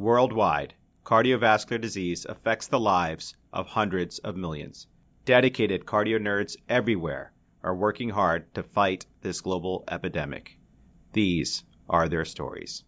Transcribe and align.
Worldwide, 0.00 0.72
cardiovascular 1.04 1.78
disease 1.78 2.24
affects 2.24 2.68
the 2.68 2.80
lives 2.80 3.36
of 3.52 3.66
hundreds 3.66 4.18
of 4.18 4.34
millions. 4.34 4.86
Dedicated 5.26 5.84
cardio 5.84 6.18
nerds 6.18 6.56
everywhere 6.70 7.34
are 7.62 7.76
working 7.76 8.08
hard 8.08 8.54
to 8.54 8.62
fight 8.62 9.04
this 9.20 9.42
global 9.42 9.84
epidemic. 9.90 10.56
These 11.12 11.64
are 11.86 12.08
their 12.08 12.24
stories. 12.24 12.82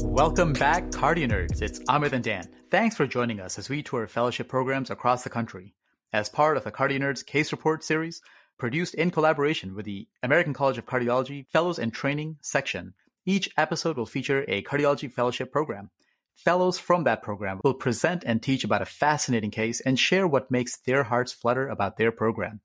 Welcome 0.00 0.54
back, 0.54 0.84
Cardio 0.84 1.28
Nerds. 1.30 1.60
It's 1.60 1.80
Amit 1.80 2.12
and 2.12 2.24
Dan. 2.24 2.48
Thanks 2.70 2.96
for 2.96 3.06
joining 3.06 3.40
us 3.40 3.58
as 3.58 3.68
we 3.68 3.82
tour 3.82 4.06
fellowship 4.06 4.48
programs 4.48 4.88
across 4.88 5.22
the 5.22 5.28
country. 5.28 5.74
As 6.14 6.30
part 6.30 6.56
of 6.56 6.64
the 6.64 6.72
Cardio 6.72 6.98
Nerds 6.98 7.26
Case 7.26 7.52
Report 7.52 7.84
series, 7.84 8.22
produced 8.58 8.94
in 8.94 9.10
collaboration 9.10 9.74
with 9.74 9.84
the 9.84 10.08
American 10.22 10.54
College 10.54 10.78
of 10.78 10.86
Cardiology 10.86 11.46
Fellows 11.48 11.78
and 11.78 11.92
Training 11.92 12.38
section, 12.40 12.94
each 13.24 13.50
episode 13.56 13.96
will 13.96 14.06
feature 14.06 14.44
a 14.48 14.62
cardiology 14.62 15.10
fellowship 15.10 15.52
program. 15.52 15.90
Fellows 16.36 16.78
from 16.78 17.04
that 17.04 17.22
program 17.22 17.60
will 17.64 17.74
present 17.74 18.22
and 18.24 18.42
teach 18.42 18.62
about 18.64 18.82
a 18.82 18.86
fascinating 18.86 19.50
case 19.50 19.80
and 19.80 19.98
share 19.98 20.26
what 20.26 20.50
makes 20.50 20.76
their 20.78 21.02
hearts 21.02 21.32
flutter 21.32 21.68
about 21.68 21.96
their 21.96 22.12
program. 22.12 22.60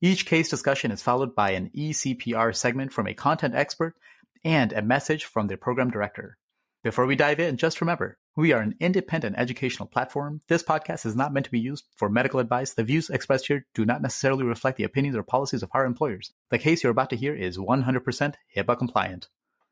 Each 0.00 0.26
case 0.26 0.48
discussion 0.48 0.90
is 0.90 1.02
followed 1.02 1.34
by 1.34 1.52
an 1.52 1.70
ECPR 1.74 2.54
segment 2.54 2.92
from 2.92 3.06
a 3.06 3.14
content 3.14 3.54
expert 3.54 3.94
and 4.44 4.72
a 4.72 4.82
message 4.82 5.24
from 5.24 5.46
the 5.46 5.56
program 5.56 5.90
director. 5.90 6.36
Before 6.84 7.06
we 7.06 7.16
dive 7.16 7.40
in, 7.40 7.56
just 7.56 7.80
remember, 7.80 8.18
we 8.36 8.52
are 8.52 8.60
an 8.60 8.74
independent 8.80 9.36
educational 9.38 9.88
platform. 9.88 10.42
This 10.46 10.62
podcast 10.62 11.06
is 11.06 11.16
not 11.16 11.32
meant 11.32 11.46
to 11.46 11.50
be 11.50 11.58
used 11.58 11.86
for 11.96 12.10
medical 12.10 12.38
advice. 12.38 12.74
The 12.74 12.84
views 12.84 13.08
expressed 13.08 13.46
here 13.46 13.64
do 13.74 13.86
not 13.86 14.02
necessarily 14.02 14.44
reflect 14.44 14.76
the 14.76 14.84
opinions 14.84 15.16
or 15.16 15.22
policies 15.22 15.62
of 15.62 15.70
our 15.72 15.86
employers. 15.86 16.32
The 16.50 16.58
case 16.58 16.82
you're 16.82 16.92
about 16.92 17.08
to 17.10 17.16
hear 17.16 17.34
is 17.34 17.56
100% 17.56 18.34
HIPAA 18.54 18.78
compliant. 18.78 19.28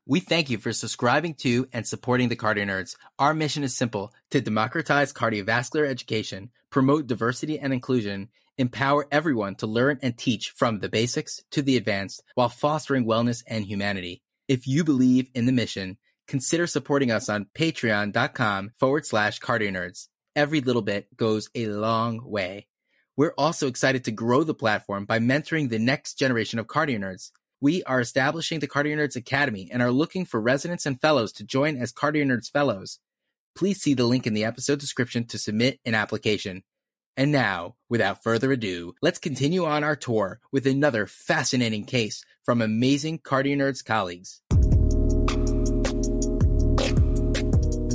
We 0.07 0.19
thank 0.19 0.49
you 0.49 0.57
for 0.57 0.73
subscribing 0.73 1.35
to 1.35 1.67
and 1.73 1.85
supporting 1.85 2.29
the 2.29 2.35
Cardio 2.35 2.65
Nerds. 2.65 2.95
Our 3.19 3.35
mission 3.35 3.63
is 3.63 3.77
simple 3.77 4.11
to 4.31 4.41
democratize 4.41 5.13
cardiovascular 5.13 5.87
education, 5.87 6.49
promote 6.71 7.05
diversity 7.05 7.59
and 7.59 7.71
inclusion, 7.71 8.29
empower 8.57 9.07
everyone 9.11 9.55
to 9.55 9.67
learn 9.67 9.99
and 10.01 10.17
teach 10.17 10.49
from 10.49 10.79
the 10.79 10.89
basics 10.89 11.43
to 11.51 11.61
the 11.61 11.77
advanced 11.77 12.23
while 12.33 12.49
fostering 12.49 13.05
wellness 13.05 13.43
and 13.47 13.65
humanity. 13.65 14.23
If 14.47 14.67
you 14.67 14.83
believe 14.83 15.29
in 15.35 15.45
the 15.45 15.51
mission, 15.51 15.97
consider 16.27 16.67
supporting 16.67 17.11
us 17.11 17.29
on 17.29 17.47
patreon.com 17.53 18.71
forward 18.77 19.05
slash 19.05 19.39
cardio 19.39 19.71
nerds. 19.71 20.07
Every 20.35 20.61
little 20.61 20.81
bit 20.81 21.15
goes 21.15 21.49
a 21.55 21.67
long 21.67 22.21
way. 22.23 22.67
We're 23.17 23.33
also 23.37 23.67
excited 23.67 24.03
to 24.05 24.11
grow 24.11 24.43
the 24.43 24.53
platform 24.53 25.05
by 25.05 25.19
mentoring 25.19 25.69
the 25.69 25.79
next 25.79 26.19
generation 26.19 26.59
of 26.59 26.67
cardio 26.67 26.99
nerds. 26.99 27.31
We 27.61 27.83
are 27.83 28.01
establishing 28.01 28.59
the 28.59 28.67
Cardio 28.67 28.97
Nerds 28.97 29.15
Academy 29.15 29.69
and 29.71 29.81
are 29.81 29.91
looking 29.91 30.25
for 30.25 30.41
residents 30.41 30.85
and 30.85 30.99
fellows 30.99 31.31
to 31.33 31.45
join 31.45 31.77
as 31.77 31.93
Cardio 31.93 32.25
Nerds 32.25 32.51
Fellows. 32.51 32.99
Please 33.55 33.81
see 33.81 33.93
the 33.93 34.05
link 34.05 34.27
in 34.27 34.33
the 34.33 34.43
episode 34.43 34.79
description 34.79 35.25
to 35.27 35.37
submit 35.37 35.79
an 35.85 35.95
application. 35.95 36.63
And 37.15 37.31
now, 37.31 37.75
without 37.89 38.21
further 38.21 38.51
ado, 38.51 38.93
let's 39.01 39.19
continue 39.19 39.63
on 39.65 39.85
our 39.85 39.95
tour 39.95 40.41
with 40.51 40.67
another 40.67 41.07
fascinating 41.07 41.85
case 41.85 42.25
from 42.43 42.61
amazing 42.61 43.19
Cardio 43.19 43.55
Nerds 43.55 43.83
colleagues. 43.83 44.41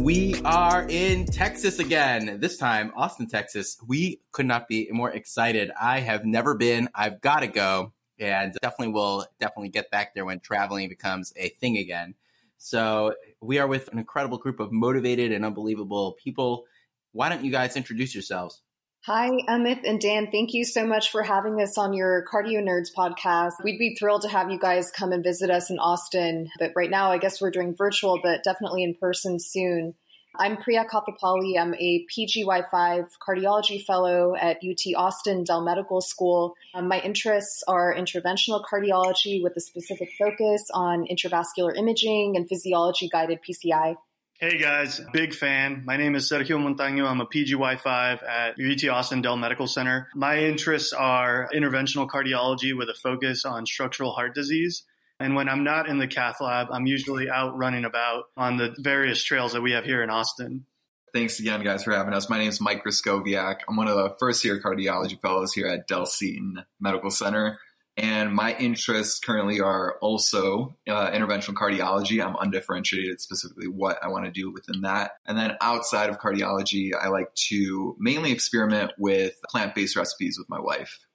We 0.00 0.40
are 0.46 0.86
in 0.88 1.26
Texas 1.26 1.78
again. 1.78 2.40
This 2.40 2.56
time, 2.56 2.90
Austin, 2.96 3.26
Texas. 3.26 3.76
We 3.86 4.22
could 4.32 4.46
not 4.46 4.66
be 4.66 4.88
more 4.90 5.10
excited. 5.10 5.70
I 5.78 6.00
have 6.00 6.24
never 6.24 6.54
been. 6.54 6.88
I've 6.94 7.20
got 7.20 7.40
to 7.40 7.46
go 7.46 7.92
and 8.18 8.54
definitely 8.62 8.94
will 8.94 9.26
definitely 9.40 9.68
get 9.68 9.90
back 9.90 10.14
there 10.14 10.24
when 10.24 10.40
traveling 10.40 10.88
becomes 10.88 11.34
a 11.36 11.50
thing 11.50 11.76
again. 11.76 12.14
So 12.56 13.14
we 13.42 13.58
are 13.58 13.66
with 13.66 13.88
an 13.88 13.98
incredible 13.98 14.38
group 14.38 14.58
of 14.58 14.72
motivated 14.72 15.32
and 15.32 15.44
unbelievable 15.44 16.12
people. 16.12 16.64
Why 17.12 17.28
don't 17.28 17.44
you 17.44 17.50
guys 17.50 17.76
introduce 17.76 18.14
yourselves? 18.14 18.62
Hi, 19.04 19.30
Amit 19.48 19.88
and 19.88 19.98
Dan. 19.98 20.28
Thank 20.30 20.52
you 20.52 20.62
so 20.62 20.86
much 20.86 21.10
for 21.10 21.22
having 21.22 21.58
us 21.62 21.78
on 21.78 21.94
your 21.94 22.22
Cardio 22.30 22.62
Nerds 22.62 22.90
podcast. 22.94 23.52
We'd 23.64 23.78
be 23.78 23.96
thrilled 23.98 24.20
to 24.22 24.28
have 24.28 24.50
you 24.50 24.58
guys 24.58 24.90
come 24.90 25.12
and 25.12 25.24
visit 25.24 25.48
us 25.48 25.70
in 25.70 25.78
Austin. 25.78 26.50
But 26.58 26.72
right 26.76 26.90
now, 26.90 27.10
I 27.10 27.16
guess 27.16 27.40
we're 27.40 27.50
doing 27.50 27.74
virtual, 27.74 28.20
but 28.22 28.44
definitely 28.44 28.82
in 28.82 28.94
person 28.94 29.40
soon. 29.40 29.94
I'm 30.38 30.58
Priya 30.58 30.84
Kathapalli. 30.84 31.58
I'm 31.58 31.74
a 31.76 32.06
PGY5 32.14 33.06
cardiology 33.26 33.82
fellow 33.82 34.34
at 34.36 34.58
UT 34.58 34.94
Austin 34.94 35.44
Dell 35.44 35.64
Medical 35.64 36.02
School. 36.02 36.54
Um, 36.74 36.86
my 36.86 37.00
interests 37.00 37.64
are 37.66 37.94
interventional 37.94 38.62
cardiology 38.70 39.42
with 39.42 39.56
a 39.56 39.60
specific 39.60 40.10
focus 40.18 40.66
on 40.74 41.06
intravascular 41.10 41.74
imaging 41.74 42.36
and 42.36 42.46
physiology 42.46 43.08
guided 43.08 43.38
PCI. 43.42 43.96
Hey 44.42 44.56
guys, 44.56 45.02
big 45.12 45.34
fan. 45.34 45.82
My 45.84 45.98
name 45.98 46.14
is 46.14 46.26
Sergio 46.26 46.56
Montaño. 46.56 47.06
I'm 47.06 47.20
a 47.20 47.26
PGY5 47.26 48.26
at 48.26 48.54
UT 48.58 48.88
Austin 48.88 49.20
Dell 49.20 49.36
Medical 49.36 49.66
Center. 49.66 50.08
My 50.14 50.38
interests 50.38 50.94
are 50.94 51.50
interventional 51.52 52.08
cardiology 52.08 52.74
with 52.74 52.88
a 52.88 52.94
focus 52.94 53.44
on 53.44 53.66
structural 53.66 54.12
heart 54.12 54.34
disease. 54.34 54.84
And 55.18 55.34
when 55.34 55.50
I'm 55.50 55.62
not 55.62 55.90
in 55.90 55.98
the 55.98 56.06
cath 56.06 56.40
lab, 56.40 56.68
I'm 56.70 56.86
usually 56.86 57.28
out 57.28 57.54
running 57.58 57.84
about 57.84 58.24
on 58.34 58.56
the 58.56 58.74
various 58.78 59.22
trails 59.22 59.52
that 59.52 59.60
we 59.60 59.72
have 59.72 59.84
here 59.84 60.02
in 60.02 60.08
Austin. 60.08 60.64
Thanks 61.12 61.38
again, 61.38 61.62
guys, 61.62 61.84
for 61.84 61.92
having 61.92 62.14
us. 62.14 62.30
My 62.30 62.38
name 62.38 62.48
is 62.48 62.62
Mike 62.62 62.82
Raskoviak. 62.82 63.56
I'm 63.68 63.76
one 63.76 63.88
of 63.88 63.96
the 63.96 64.16
first 64.18 64.42
year 64.42 64.58
cardiology 64.58 65.20
fellows 65.20 65.52
here 65.52 65.66
at 65.66 65.86
Dell 65.86 66.06
Seton 66.06 66.64
Medical 66.80 67.10
Center. 67.10 67.58
And 68.00 68.34
my 68.34 68.56
interests 68.56 69.18
currently 69.18 69.60
are 69.60 69.98
also 70.00 70.74
uh, 70.88 71.10
interventional 71.10 71.52
cardiology. 71.52 72.24
I'm 72.24 72.34
undifferentiated 72.40 73.20
specifically 73.20 73.68
what 73.68 73.98
I 74.02 74.08
want 74.08 74.24
to 74.24 74.30
do 74.30 74.50
within 74.50 74.80
that. 74.82 75.12
And 75.26 75.36
then 75.36 75.56
outside 75.60 76.08
of 76.08 76.18
cardiology, 76.18 76.92
I 76.98 77.08
like 77.08 77.34
to 77.48 77.94
mainly 77.98 78.32
experiment 78.32 78.92
with 78.98 79.34
plant 79.50 79.74
based 79.74 79.96
recipes 79.96 80.36
with 80.38 80.48
my 80.48 80.58
wife. 80.58 81.06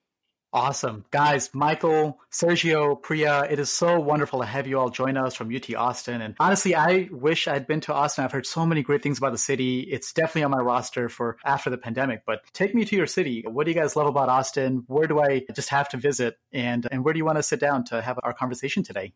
Awesome. 0.55 1.03
Guys, 1.11 1.49
Michael, 1.53 2.17
Sergio, 2.31 3.01
Priya, 3.01 3.45
it 3.49 3.59
is 3.59 3.69
so 3.69 3.99
wonderful 3.99 4.39
to 4.39 4.45
have 4.45 4.67
you 4.67 4.79
all 4.79 4.87
join 4.87 5.17
us 5.17 5.35
from 5.35 5.53
UT 5.53 5.75
Austin. 5.75 6.21
And 6.21 6.33
honestly, 6.39 6.73
I 6.73 7.09
wish 7.11 7.49
I'd 7.49 7.67
been 7.67 7.81
to 7.81 7.93
Austin. 7.93 8.23
I've 8.23 8.31
heard 8.31 8.45
so 8.45 8.65
many 8.65 8.81
great 8.81 9.03
things 9.03 9.17
about 9.17 9.33
the 9.33 9.37
city. 9.37 9.81
It's 9.81 10.13
definitely 10.13 10.43
on 10.43 10.51
my 10.51 10.61
roster 10.61 11.09
for 11.09 11.35
after 11.43 11.69
the 11.69 11.77
pandemic. 11.77 12.23
But 12.25 12.39
take 12.53 12.73
me 12.73 12.85
to 12.85 12.95
your 12.95 13.05
city. 13.05 13.43
What 13.45 13.65
do 13.65 13.71
you 13.71 13.77
guys 13.77 13.97
love 13.97 14.07
about 14.07 14.29
Austin? 14.29 14.85
Where 14.87 15.07
do 15.07 15.19
I 15.19 15.43
just 15.53 15.67
have 15.71 15.89
to 15.89 15.97
visit? 15.97 16.37
And, 16.53 16.87
and 16.89 17.03
where 17.03 17.13
do 17.13 17.17
you 17.17 17.25
want 17.25 17.37
to 17.37 17.43
sit 17.43 17.59
down 17.59 17.83
to 17.87 18.01
have 18.01 18.17
our 18.23 18.31
conversation 18.31 18.81
today? 18.81 19.11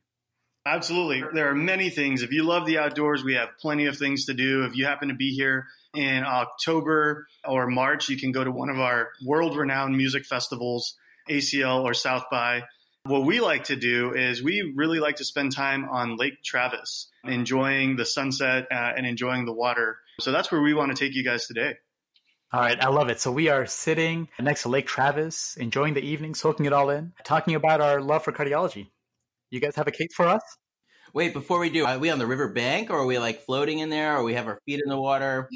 Absolutely. 0.66 1.24
There 1.34 1.50
are 1.50 1.56
many 1.56 1.90
things. 1.90 2.22
If 2.22 2.34
you 2.34 2.44
love 2.44 2.66
the 2.66 2.80
outdoors, 2.80 3.24
we 3.24 3.36
have 3.36 3.52
plenty 3.62 3.86
of 3.86 3.98
things 3.98 4.26
to 4.26 4.34
do. 4.34 4.66
If 4.66 4.76
you 4.76 4.84
happen 4.84 5.08
to 5.08 5.16
be 5.16 5.34
here 5.34 5.68
in 5.96 6.26
October 6.26 7.28
or 7.48 7.68
March, 7.68 8.10
you 8.10 8.18
can 8.18 8.34
go 8.34 8.44
to 8.44 8.52
one 8.52 8.70
of 8.70 8.78
our 8.78 9.12
world 9.26 9.56
renowned 9.56 9.96
music 9.96 10.26
festivals 10.26 10.98
ACL 11.30 11.84
or 11.84 11.94
South 11.94 12.24
by. 12.32 12.64
What 13.06 13.26
we 13.26 13.40
like 13.40 13.66
to 13.66 13.76
do 13.76 14.14
is 14.14 14.44
we 14.44 14.74
really 14.76 15.00
like 15.00 15.16
to 15.18 15.26
spend 15.26 15.56
time 15.56 15.88
on 15.90 16.18
Lake 16.18 16.44
Travis, 16.44 17.10
enjoying 17.24 17.96
the 17.96 18.06
sunset 18.06 18.68
uh, 18.72 18.92
and 18.96 19.06
enjoying 19.06 19.46
the 19.46 19.54
water. 19.54 19.98
So 20.20 20.32
that's 20.32 20.52
where 20.52 20.62
we 20.62 20.74
want 20.74 20.96
to 20.96 21.04
take 21.04 21.16
you 21.16 21.24
guys 21.24 21.48
today. 21.48 21.76
All 22.52 22.60
right, 22.60 22.84
I 22.84 22.90
love 22.90 23.10
it. 23.10 23.20
So 23.20 23.32
we 23.32 23.48
are 23.50 23.66
sitting 23.68 24.28
next 24.40 24.64
to 24.64 24.70
Lake 24.70 24.88
Travis, 24.88 25.56
enjoying 25.58 25.94
the 25.94 26.02
evening, 26.02 26.34
soaking 26.34 26.66
it 26.66 26.74
all 26.74 26.90
in, 26.90 27.14
talking 27.24 27.56
about 27.56 27.80
our 27.80 28.02
love 28.02 28.24
for 28.24 28.32
cardiology. 28.32 28.88
You 29.52 29.60
guys 29.60 29.76
have 29.76 29.88
a 29.88 29.92
case 29.92 30.14
for 30.16 30.28
us? 30.28 30.42
Wait, 31.14 31.34
before 31.34 31.60
we 31.60 31.70
do, 31.70 31.86
are 31.86 31.98
we 31.98 32.10
on 32.10 32.20
the 32.20 32.28
river 32.28 32.48
bank 32.48 32.90
or 32.90 33.00
are 33.00 33.06
we 33.06 33.18
like 33.18 33.42
floating 33.42 33.80
in 33.80 33.90
there 33.90 34.18
or 34.18 34.24
we 34.24 34.34
have 34.34 34.48
our 34.48 34.60
feet 34.66 34.82
in 34.84 34.90
the 34.90 35.00
water? 35.00 35.50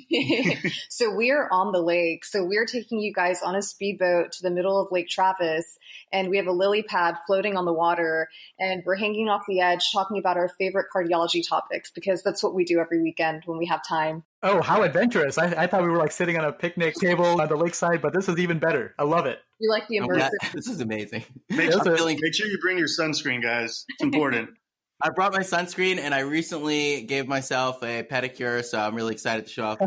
so 0.89 1.13
we're 1.13 1.47
on 1.51 1.71
the 1.71 1.81
lake. 1.81 2.25
So 2.25 2.43
we're 2.43 2.65
taking 2.65 2.99
you 2.99 3.13
guys 3.13 3.41
on 3.43 3.55
a 3.55 3.61
speedboat 3.61 4.31
to 4.33 4.43
the 4.43 4.51
middle 4.51 4.79
of 4.79 4.91
Lake 4.91 5.09
Travis 5.09 5.77
and 6.11 6.29
we 6.29 6.37
have 6.37 6.47
a 6.47 6.51
lily 6.51 6.83
pad 6.83 7.15
floating 7.25 7.57
on 7.57 7.65
the 7.65 7.73
water 7.73 8.29
and 8.59 8.83
we're 8.85 8.95
hanging 8.95 9.29
off 9.29 9.43
the 9.47 9.59
edge 9.59 9.91
talking 9.91 10.17
about 10.17 10.37
our 10.37 10.49
favorite 10.57 10.87
cardiology 10.95 11.47
topics 11.47 11.91
because 11.91 12.23
that's 12.23 12.43
what 12.43 12.53
we 12.53 12.63
do 12.63 12.79
every 12.79 13.01
weekend 13.01 13.43
when 13.45 13.57
we 13.57 13.65
have 13.65 13.81
time. 13.87 14.23
Oh, 14.43 14.61
how 14.61 14.83
adventurous. 14.83 15.37
I, 15.37 15.45
I 15.63 15.67
thought 15.67 15.83
we 15.83 15.89
were 15.89 15.97
like 15.97 16.11
sitting 16.11 16.37
on 16.37 16.45
a 16.45 16.51
picnic 16.51 16.95
table 16.95 17.41
on 17.41 17.47
the 17.47 17.55
lakeside, 17.55 18.01
but 18.01 18.13
this 18.13 18.27
is 18.27 18.37
even 18.39 18.59
better. 18.59 18.93
I 18.99 19.03
love 19.03 19.25
it. 19.25 19.39
You 19.59 19.69
like 19.69 19.87
the 19.87 20.01
oh, 20.01 20.07
immersive. 20.07 20.29
this 20.53 20.67
is 20.67 20.81
amazing. 20.81 21.23
Make, 21.49 21.71
sure, 21.71 22.05
make 22.05 22.33
sure 22.33 22.47
you 22.47 22.59
bring 22.59 22.77
your 22.77 22.87
sunscreen, 22.87 23.41
guys. 23.41 23.85
It's 23.87 24.03
important. 24.03 24.49
I 25.05 25.09
brought 25.09 25.33
my 25.33 25.39
sunscreen 25.39 25.97
and 25.97 26.13
I 26.13 26.19
recently 26.19 27.01
gave 27.01 27.27
myself 27.27 27.83
a 27.83 28.03
pedicure, 28.03 28.63
so 28.63 28.79
I'm 28.79 28.95
really 28.95 29.11
excited 29.11 29.47
to 29.47 29.51
show 29.51 29.65
off. 29.65 29.79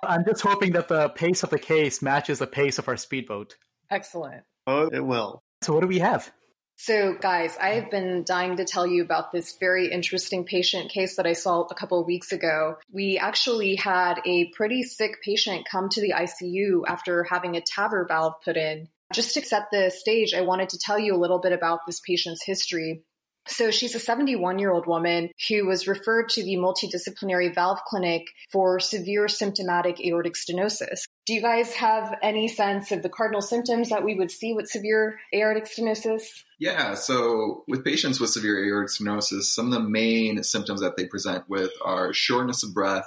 I'm 0.03 0.23
just 0.27 0.43
hoping 0.43 0.73
that 0.73 0.89
the 0.89 1.09
pace 1.09 1.43
of 1.43 1.49
the 1.49 1.59
case 1.59 2.03
matches 2.03 2.41
the 2.41 2.47
pace 2.47 2.79
of 2.79 2.89
our 2.89 2.99
speedboat. 2.99 3.57
Excellent. 3.91 4.43
Oh, 4.67 4.91
it 4.93 5.05
will. 5.05 5.43
So, 5.63 5.73
what 5.73 5.81
do 5.81 5.87
we 5.87 5.99
have? 6.01 6.31
So, 6.77 7.15
guys, 7.15 7.57
I 7.61 7.71
have 7.71 7.91
been 7.91 8.25
dying 8.25 8.57
to 8.57 8.65
tell 8.67 8.87
you 8.87 9.03
about 9.03 9.33
this 9.33 9.57
very 9.59 9.91
interesting 9.91 10.45
patient 10.45 10.91
case 10.91 11.17
that 11.17 11.27
I 11.27 11.33
saw 11.33 11.63
a 11.63 11.75
couple 11.75 12.01
of 12.01 12.07
weeks 12.07 12.33
ago. 12.33 12.77
We 12.93 13.19
actually 13.19 13.77
had 13.77 14.21
a 14.27 14.51
pretty 14.51 14.83
sick 14.83 15.23
patient 15.23 15.67
come 15.71 15.89
to 15.91 16.01
the 16.03 16.15
ICU 16.17 16.83
after 16.87 17.25
having 17.25 17.57
a 17.57 17.63
TAVR 17.63 18.09
valve 18.09 18.35
put 18.45 18.59
in. 18.59 18.89
Just 19.13 19.35
to 19.35 19.43
set 19.43 19.65
the 19.73 19.91
stage, 19.91 20.35
I 20.35 20.43
wanted 20.43 20.71
to 20.71 20.79
tell 20.79 20.99
you 20.99 21.15
a 21.15 21.19
little 21.19 21.41
bit 21.41 21.53
about 21.53 21.81
this 21.87 22.01
patient's 22.01 22.45
history. 22.45 23.03
So 23.51 23.71
she's 23.71 23.95
a 23.95 24.01
71 24.01 24.59
year 24.59 24.71
old 24.71 24.87
woman 24.87 25.31
who 25.49 25.67
was 25.67 25.89
referred 25.89 26.29
to 26.31 26.43
the 26.43 26.57
multidisciplinary 26.57 27.53
valve 27.55 27.81
clinic 27.87 28.27
for 28.51 28.79
severe 28.79 29.27
symptomatic 29.29 30.01
aortic 30.05 30.35
stenosis. 30.35 31.01
Do 31.27 31.35
you 31.35 31.43
guys 31.43 31.75
have 31.75 32.17
any 32.23 32.49
sense 32.49 32.93
of 32.93 33.03
the 33.03 33.09
cardinal 33.09 33.43
symptoms 33.43 33.91
that 33.91 34.05
we 34.05 34.15
would 34.15 34.31
see 34.31 34.53
with 34.53 34.69
severe 34.69 35.19
aortic 35.35 35.65
stenosis? 35.65 36.23
Yeah, 36.59 36.95
so 36.95 37.65
with 37.67 37.85
patients 37.85 38.21
with 38.21 38.31
severe 38.31 38.65
aortic 38.65 38.91
stenosis, 38.91 39.43
some 39.43 39.67
of 39.67 39.73
the 39.73 39.89
main 39.89 40.43
symptoms 40.43 40.81
that 40.81 40.97
they 40.97 41.07
present 41.07 41.49
with 41.49 41.73
are 41.85 42.13
shortness 42.13 42.63
of 42.63 42.73
breath, 42.73 43.07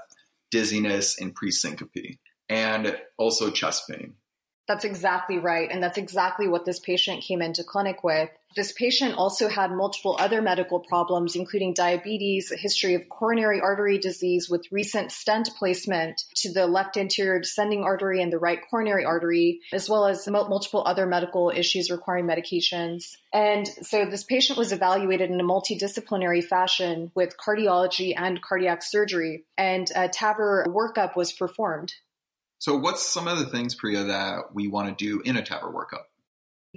dizziness, 0.51 1.19
and 1.19 1.35
presyncope, 1.35 2.17
and 2.49 2.97
also 3.17 3.49
chest 3.49 3.89
pain. 3.89 4.15
That's 4.67 4.85
exactly 4.85 5.39
right. 5.39 5.69
And 5.69 5.83
that's 5.83 5.97
exactly 5.97 6.47
what 6.47 6.65
this 6.65 6.79
patient 6.79 7.23
came 7.23 7.41
into 7.41 7.63
clinic 7.63 8.03
with. 8.03 8.29
This 8.55 8.71
patient 8.71 9.15
also 9.15 9.49
had 9.49 9.71
multiple 9.71 10.15
other 10.19 10.41
medical 10.41 10.79
problems, 10.79 11.35
including 11.35 11.73
diabetes, 11.73 12.51
a 12.51 12.55
history 12.55 12.93
of 12.93 13.09
coronary 13.09 13.59
artery 13.59 13.97
disease 13.97 14.47
with 14.47 14.71
recent 14.71 15.11
stent 15.11 15.49
placement 15.57 16.23
to 16.35 16.53
the 16.53 16.67
left 16.67 16.95
anterior 16.95 17.39
descending 17.39 17.83
artery 17.83 18.21
and 18.21 18.31
the 18.31 18.37
right 18.37 18.59
coronary 18.69 19.05
artery, 19.05 19.61
as 19.73 19.89
well 19.89 20.05
as 20.05 20.27
multiple 20.27 20.83
other 20.85 21.07
medical 21.07 21.49
issues 21.49 21.89
requiring 21.89 22.27
medications. 22.27 23.17
And 23.33 23.67
so 23.67 24.05
this 24.05 24.23
patient 24.23 24.59
was 24.59 24.71
evaluated 24.71 25.31
in 25.31 25.39
a 25.41 25.43
multidisciplinary 25.43 26.43
fashion 26.43 27.11
with 27.15 27.35
cardiology 27.37 28.13
and 28.15 28.39
cardiac 28.39 28.83
surgery, 28.83 29.45
and 29.57 29.89
a 29.95 30.07
TAVR 30.07 30.67
workup 30.67 31.15
was 31.15 31.33
performed. 31.33 31.93
So, 32.63 32.77
what's 32.77 33.03
some 33.03 33.27
of 33.27 33.39
the 33.39 33.45
things, 33.45 33.75
Priya, 33.75 34.05
that 34.05 34.55
we 34.55 34.69
want 34.69 34.87
to 34.87 35.05
do 35.05 35.19
in 35.19 35.35
a 35.35 35.41
TAVR 35.41 35.73
workup? 35.73 36.03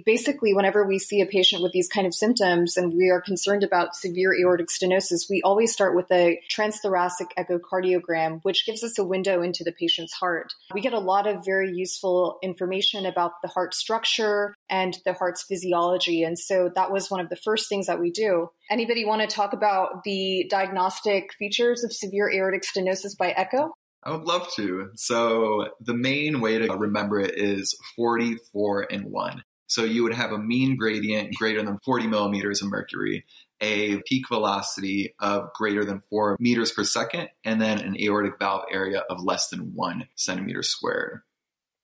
Basically, 0.05 0.53
whenever 0.53 0.85
we 0.85 0.99
see 0.99 1.21
a 1.21 1.25
patient 1.25 1.63
with 1.63 1.71
these 1.71 1.87
kind 1.87 2.05
of 2.05 2.13
symptoms 2.13 2.75
and 2.75 2.93
we 2.93 3.09
are 3.09 3.21
concerned 3.21 3.63
about 3.63 3.95
severe 3.95 4.35
aortic 4.37 4.67
stenosis, 4.67 5.29
we 5.29 5.41
always 5.43 5.71
start 5.71 5.95
with 5.95 6.11
a 6.11 6.41
transthoracic 6.53 7.29
echocardiogram, 7.39 8.41
which 8.43 8.65
gives 8.65 8.83
us 8.83 8.99
a 8.99 9.05
window 9.05 9.41
into 9.41 9.63
the 9.63 9.71
patient's 9.71 10.11
heart. 10.11 10.51
We 10.73 10.81
get 10.81 10.91
a 10.91 10.99
lot 10.99 11.25
of 11.25 11.45
very 11.45 11.71
useful 11.71 12.37
information 12.43 13.05
about 13.05 13.31
the 13.41 13.47
heart 13.47 13.73
structure 13.73 14.53
and 14.69 14.97
the 15.05 15.13
heart's 15.13 15.43
physiology. 15.43 16.21
And 16.23 16.37
so 16.37 16.69
that 16.75 16.91
was 16.91 17.09
one 17.09 17.21
of 17.21 17.29
the 17.29 17.37
first 17.37 17.69
things 17.69 17.87
that 17.87 18.01
we 18.01 18.11
do. 18.11 18.49
Anybody 18.69 19.05
want 19.05 19.21
to 19.21 19.33
talk 19.33 19.53
about 19.53 20.03
the 20.03 20.47
diagnostic 20.49 21.31
features 21.39 21.85
of 21.85 21.93
severe 21.93 22.29
aortic 22.29 22.63
stenosis 22.63 23.17
by 23.17 23.29
echo? 23.29 23.71
I 24.03 24.11
would 24.11 24.25
love 24.25 24.47
to. 24.55 24.91
So 24.95 25.69
the 25.81 25.93
main 25.93 26.39
way 26.39 26.57
to 26.59 26.73
remember 26.73 27.19
it 27.19 27.37
is 27.37 27.77
44 27.95 28.87
and 28.91 29.05
1. 29.05 29.43
So 29.67 29.83
you 29.83 30.03
would 30.03 30.13
have 30.13 30.31
a 30.31 30.37
mean 30.37 30.77
gradient 30.77 31.35
greater 31.35 31.61
than 31.61 31.77
40 31.83 32.07
millimeters 32.07 32.61
of 32.61 32.69
mercury, 32.69 33.25
a 33.59 34.01
peak 34.03 34.29
velocity 34.29 35.13
of 35.19 35.51
greater 35.53 35.83
than 35.83 36.01
4 36.09 36.37
meters 36.39 36.71
per 36.71 36.85
second, 36.85 37.29
and 37.43 37.59
then 37.59 37.79
an 37.79 37.97
aortic 38.01 38.39
valve 38.39 38.63
area 38.71 39.03
of 39.09 39.21
less 39.21 39.49
than 39.49 39.73
1 39.73 40.07
centimeter 40.15 40.63
squared. 40.63 41.21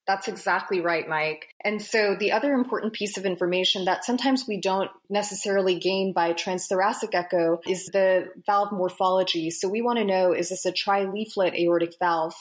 That's 0.06 0.28
exactly 0.28 0.82
right, 0.82 1.08
Mike. 1.08 1.48
And 1.64 1.82
so 1.82 2.16
the 2.20 2.34
other 2.34 2.52
important 2.54 2.94
piece 2.94 3.18
of 3.18 3.26
information 3.26 3.86
that 3.86 4.04
sometimes 4.04 4.46
we 4.48 4.60
don't 4.60 4.92
necessarily 5.10 5.80
gain 5.80 6.12
by 6.14 6.34
transthoracic 6.34 7.14
echo 7.14 7.60
is 7.66 7.86
the 7.94 8.26
valve 8.46 8.74
morphology. 8.74 9.50
So 9.50 9.70
we 9.70 9.82
want 9.82 10.00
to 10.00 10.06
know 10.06 10.34
is 10.34 10.50
this 10.50 10.66
a 10.66 10.74
tri-leaflet 10.74 11.54
aortic 11.56 11.94
valve? 12.00 12.34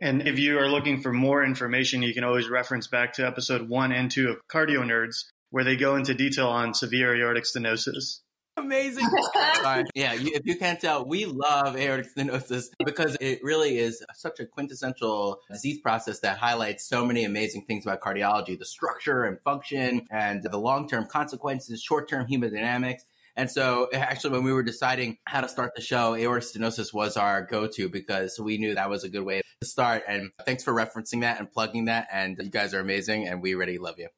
And 0.00 0.26
if 0.26 0.38
you 0.38 0.58
are 0.58 0.68
looking 0.68 1.00
for 1.00 1.12
more 1.12 1.44
information, 1.44 2.02
you 2.02 2.14
can 2.14 2.24
always 2.24 2.48
reference 2.48 2.88
back 2.88 3.12
to 3.14 3.26
episode 3.26 3.68
one 3.68 3.92
and 3.92 4.10
two 4.10 4.30
of 4.30 4.36
Cardio 4.50 4.80
Nerds, 4.80 5.26
where 5.50 5.64
they 5.64 5.76
go 5.76 5.96
into 5.96 6.14
detail 6.14 6.48
on 6.48 6.74
severe 6.74 7.14
aortic 7.14 7.44
stenosis. 7.44 8.20
Amazing. 8.56 9.08
yeah, 9.94 10.12
if 10.14 10.42
you 10.44 10.56
can't 10.56 10.78
tell, 10.78 11.06
we 11.06 11.24
love 11.24 11.74
aortic 11.76 12.14
stenosis 12.14 12.66
because 12.84 13.16
it 13.20 13.40
really 13.42 13.78
is 13.78 14.04
such 14.14 14.40
a 14.40 14.46
quintessential 14.46 15.40
disease 15.50 15.80
process 15.80 16.20
that 16.20 16.36
highlights 16.36 16.86
so 16.86 17.04
many 17.04 17.24
amazing 17.24 17.64
things 17.64 17.86
about 17.86 18.00
cardiology 18.00 18.58
the 18.58 18.66
structure 18.66 19.24
and 19.24 19.40
function 19.40 20.06
and 20.10 20.42
the 20.42 20.58
long 20.58 20.86
term 20.86 21.06
consequences, 21.06 21.82
short 21.82 22.08
term 22.08 22.26
hemodynamics. 22.26 23.00
And 23.36 23.50
so, 23.50 23.88
actually, 23.94 24.32
when 24.32 24.44
we 24.44 24.52
were 24.52 24.62
deciding 24.62 25.16
how 25.24 25.40
to 25.40 25.48
start 25.48 25.72
the 25.74 25.80
show, 25.80 26.14
aortic 26.14 26.46
stenosis 26.46 26.92
was 26.92 27.16
our 27.16 27.42
go 27.42 27.66
to 27.66 27.88
because 27.88 28.38
we 28.38 28.58
knew 28.58 28.74
that 28.74 28.90
was 28.90 29.04
a 29.04 29.08
good 29.08 29.24
way 29.24 29.40
to 29.62 29.66
start. 29.66 30.02
And 30.06 30.30
thanks 30.44 30.62
for 30.62 30.74
referencing 30.74 31.22
that 31.22 31.38
and 31.38 31.50
plugging 31.50 31.86
that. 31.86 32.08
And 32.12 32.36
you 32.38 32.50
guys 32.50 32.74
are 32.74 32.80
amazing, 32.80 33.26
and 33.26 33.40
we 33.40 33.54
really 33.54 33.78
love 33.78 33.94
you. 33.98 34.08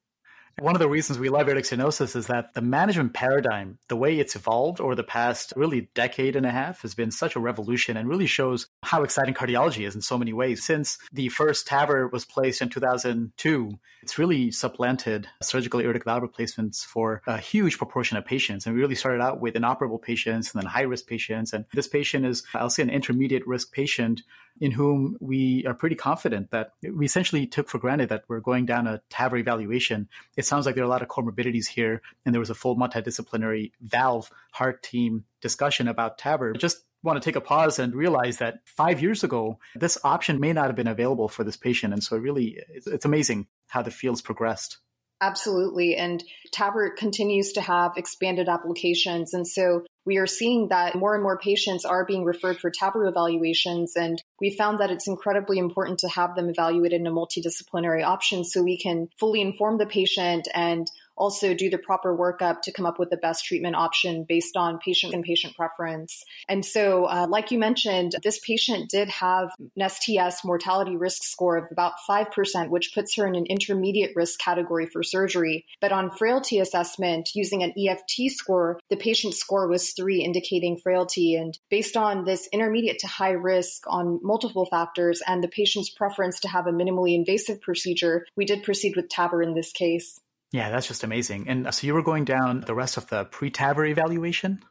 One 0.59 0.77
of 0.77 0.81
the 0.81 0.89
reasons 0.89 1.19
we 1.19 1.29
love 1.29 1.49
aortic 1.49 1.65
stenosis 1.65 2.15
is 2.15 2.29
that 2.29 2.55
the 2.55 2.61
management 2.61 3.13
paradigm, 3.13 3.79
the 3.89 3.97
way 3.97 4.19
it's 4.19 4.37
evolved 4.37 4.81
over 4.81 4.95
the 4.95 5.03
past 5.03 5.53
really 5.57 5.89
decade 5.95 6.37
and 6.37 6.47
a 6.47 6.51
half, 6.51 6.83
has 6.83 6.95
been 6.95 7.11
such 7.11 7.35
a 7.35 7.41
revolution 7.41 7.97
and 7.97 8.09
really 8.09 8.27
shows 8.27 8.69
how 8.83 9.03
exciting 9.03 9.35
cardiology 9.35 9.87
is 9.87 9.95
in 9.95 10.01
so 10.01 10.17
many 10.17 10.33
ways. 10.33 10.65
Since 10.65 10.99
the 11.13 11.29
first 11.29 11.67
TAVR 11.67 12.11
was 12.13 12.25
placed 12.25 12.63
in 12.63 12.69
2002, 12.69 13.79
it's 14.03 14.19
really 14.19 14.51
supplanted 14.51 15.27
surgical 15.43 15.81
aortic 15.81 16.05
valve 16.05 16.23
replacements 16.23 16.85
for 16.85 17.23
a 17.27 17.39
huge 17.39 17.79
proportion 17.79 18.17
of 18.17 18.25
patients. 18.25 18.67
And 18.67 18.75
we 18.75 18.81
really 18.81 18.95
started 18.95 19.23
out 19.23 19.41
with 19.41 19.57
inoperable 19.57 19.99
patients 19.99 20.53
and 20.53 20.63
then 20.63 20.71
high 20.71 20.83
risk 20.83 21.07
patients. 21.07 21.53
And 21.53 21.65
this 21.73 21.89
patient 21.89 22.27
is, 22.27 22.45
I'll 22.55 22.71
say, 22.71 22.83
an 22.83 22.91
intermediate 22.91 23.47
risk 23.47 23.73
patient 23.73 24.23
in 24.61 24.71
whom 24.71 25.17
we 25.21 25.65
are 25.67 25.75
pretty 25.75 25.97
confident 25.97 26.51
that 26.51 26.73
we 26.83 27.05
essentially 27.05 27.47
took 27.47 27.69
for 27.69 27.79
granted 27.79 28.09
that 28.09 28.25
we're 28.29 28.41
going 28.41 28.67
down 28.67 28.87
a 28.87 29.01
TAVR 29.11 29.41
evaluation. 29.41 30.09
It 30.37 30.47
sounds 30.47 30.67
like 30.67 30.75
there 30.75 30.85
are 30.85 30.87
a 30.87 30.91
lot 30.91 31.03
of 31.03 31.09
comorbidities 31.09 31.67
here, 31.67 32.03
and 32.25 32.35
there 32.35 32.41
was 32.41 32.51
a 32.51 32.55
full 32.55 32.77
multidisciplinary 32.77 33.73
valve 33.81 34.31
heart 34.53 34.83
team 34.83 35.25
discussion 35.41 35.89
about 35.89 36.19
TAVR. 36.19 36.57
Just 36.59 36.85
want 37.03 37.21
to 37.21 37.25
take 37.25 37.37
a 37.37 37.41
pause 37.41 37.79
and 37.79 37.95
realize 37.95 38.39
that 38.39 38.61
five 38.65 39.03
years 39.03 39.25
ago, 39.25 39.59
this 39.75 39.99
option 40.05 40.41
may 40.41 40.53
not 40.53 40.67
have 40.67 40.77
been 40.77 40.87
available 40.87 41.29
for 41.29 41.45
this 41.45 41.57
patient. 41.57 41.93
And 41.93 42.03
so, 42.03 42.17
really, 42.17 42.59
it's, 42.69 42.87
it's 42.87 43.05
amazing 43.05 43.47
how 43.69 43.83
the 43.83 43.91
field's 43.91 44.23
progressed. 44.23 44.79
Absolutely. 45.25 45.97
And 45.97 46.23
TAVR 46.55 46.97
continues 46.97 47.53
to 47.53 47.63
have 47.63 47.93
expanded 47.97 48.47
applications. 48.47 49.33
And 49.33 49.49
so 49.49 49.87
we 50.05 50.19
are 50.19 50.27
seeing 50.27 50.69
that 50.69 50.97
more 50.97 51.15
and 51.15 51.23
more 51.23 51.39
patients 51.39 51.87
are 51.87 52.05
being 52.05 52.25
referred 52.25 52.59
for 52.59 52.71
TAVR 52.71 53.09
evaluations. 53.09 53.97
And 53.97 54.23
we 54.39 54.51
found 54.51 54.81
that 54.81 54.91
it's 54.91 55.09
incredibly 55.09 55.59
important 55.59 56.01
to 56.01 56.09
have 56.09 56.37
them 56.37 56.51
evaluated 56.51 57.01
in 57.01 57.07
a 57.07 57.11
multidisciplinary 57.11 58.05
option 58.05 58.45
so 58.45 58.63
we 58.63 58.77
can 58.77 59.09
fully 59.19 59.41
inform 59.41 59.79
the 59.79 59.87
patient 59.87 60.47
and 60.53 60.87
also 61.17 61.55
do 61.55 61.71
the 61.71 61.79
proper 61.79 62.17
workup 62.17 62.63
to 62.63 62.73
come 62.73 62.87
up 62.87 62.99
with 62.99 63.11
the 63.11 63.17
best 63.17 63.45
treatment 63.45 63.77
option 63.77 64.25
based 64.29 64.57
on 64.57 64.79
patient 64.79 65.15
and 65.15 65.25
patient 65.25 65.57
preference. 65.57 66.25
And 66.49 66.65
so, 66.65 67.05
uh, 67.05 67.27
like 67.29 67.51
you 67.51 67.59
mentioned, 67.59 68.17
this 68.23 68.39
patient 68.39 68.91
did 68.91 69.09
have 69.09 69.51
an 69.77 69.89
STS 69.89 70.45
mortality 70.45 70.97
risk 70.97 71.23
score 71.23 71.57
of 71.57 71.71
about 71.71 71.95
5%, 72.09 72.71
which 72.71 72.93
puts 72.95 73.15
her 73.17 73.27
in 73.27 73.35
an 73.35 73.47
intermediate 73.47 74.15
risk 74.17 74.39
category 74.39 74.87
for 74.87 75.03
surgery. 75.03 75.67
But 75.81 75.93
on 75.93 76.11
frailty 76.11 76.59
assessment, 76.59 77.31
using 77.35 77.63
an 77.63 77.73
EFT 77.79 78.31
score, 78.31 78.81
the 78.91 78.97
patient's 78.97 79.39
score 79.39 79.69
was 79.69 79.93
three, 79.93 80.23
indicating 80.23 80.77
frailty. 80.77 81.37
And 81.37 81.59
based 81.71 81.97
on 81.97 82.25
this 82.25 82.49
intermediate 82.53 82.99
to 83.01 83.07
high 83.07 83.33
risk 83.33 83.85
on 83.87 84.21
multiple 84.23 84.67
factors 84.67 85.23
and 85.27 85.43
the 85.43 85.49
patient's 85.49 85.91
preference 85.91 86.41
to 86.41 86.49
have 86.49 86.67
a 86.67 86.73
minimally 86.73 87.15
invasive 87.15 87.61
procedure, 87.61 88.27
we 88.37 88.45
did 88.45 88.63
proceed 88.63 88.97
with 88.97 89.09
TAVR 89.09 89.45
in 89.45 89.55
this 89.55 89.73
case. 89.73 90.21
Yeah, 90.55 90.71
that's 90.71 90.87
just 90.87 91.03
amazing. 91.03 91.49
And 91.49 91.67
uh, 91.67 91.73
so 91.73 91.85
you 91.85 91.95
were 91.95 92.03
going 92.05 92.25
down 92.25 92.61
the 92.61 92.77
rest 92.77 92.97
of 92.97 93.09
the 93.09 93.25
pre 93.25 93.51
TAVR 93.51 93.91
evaluation? 93.91 94.63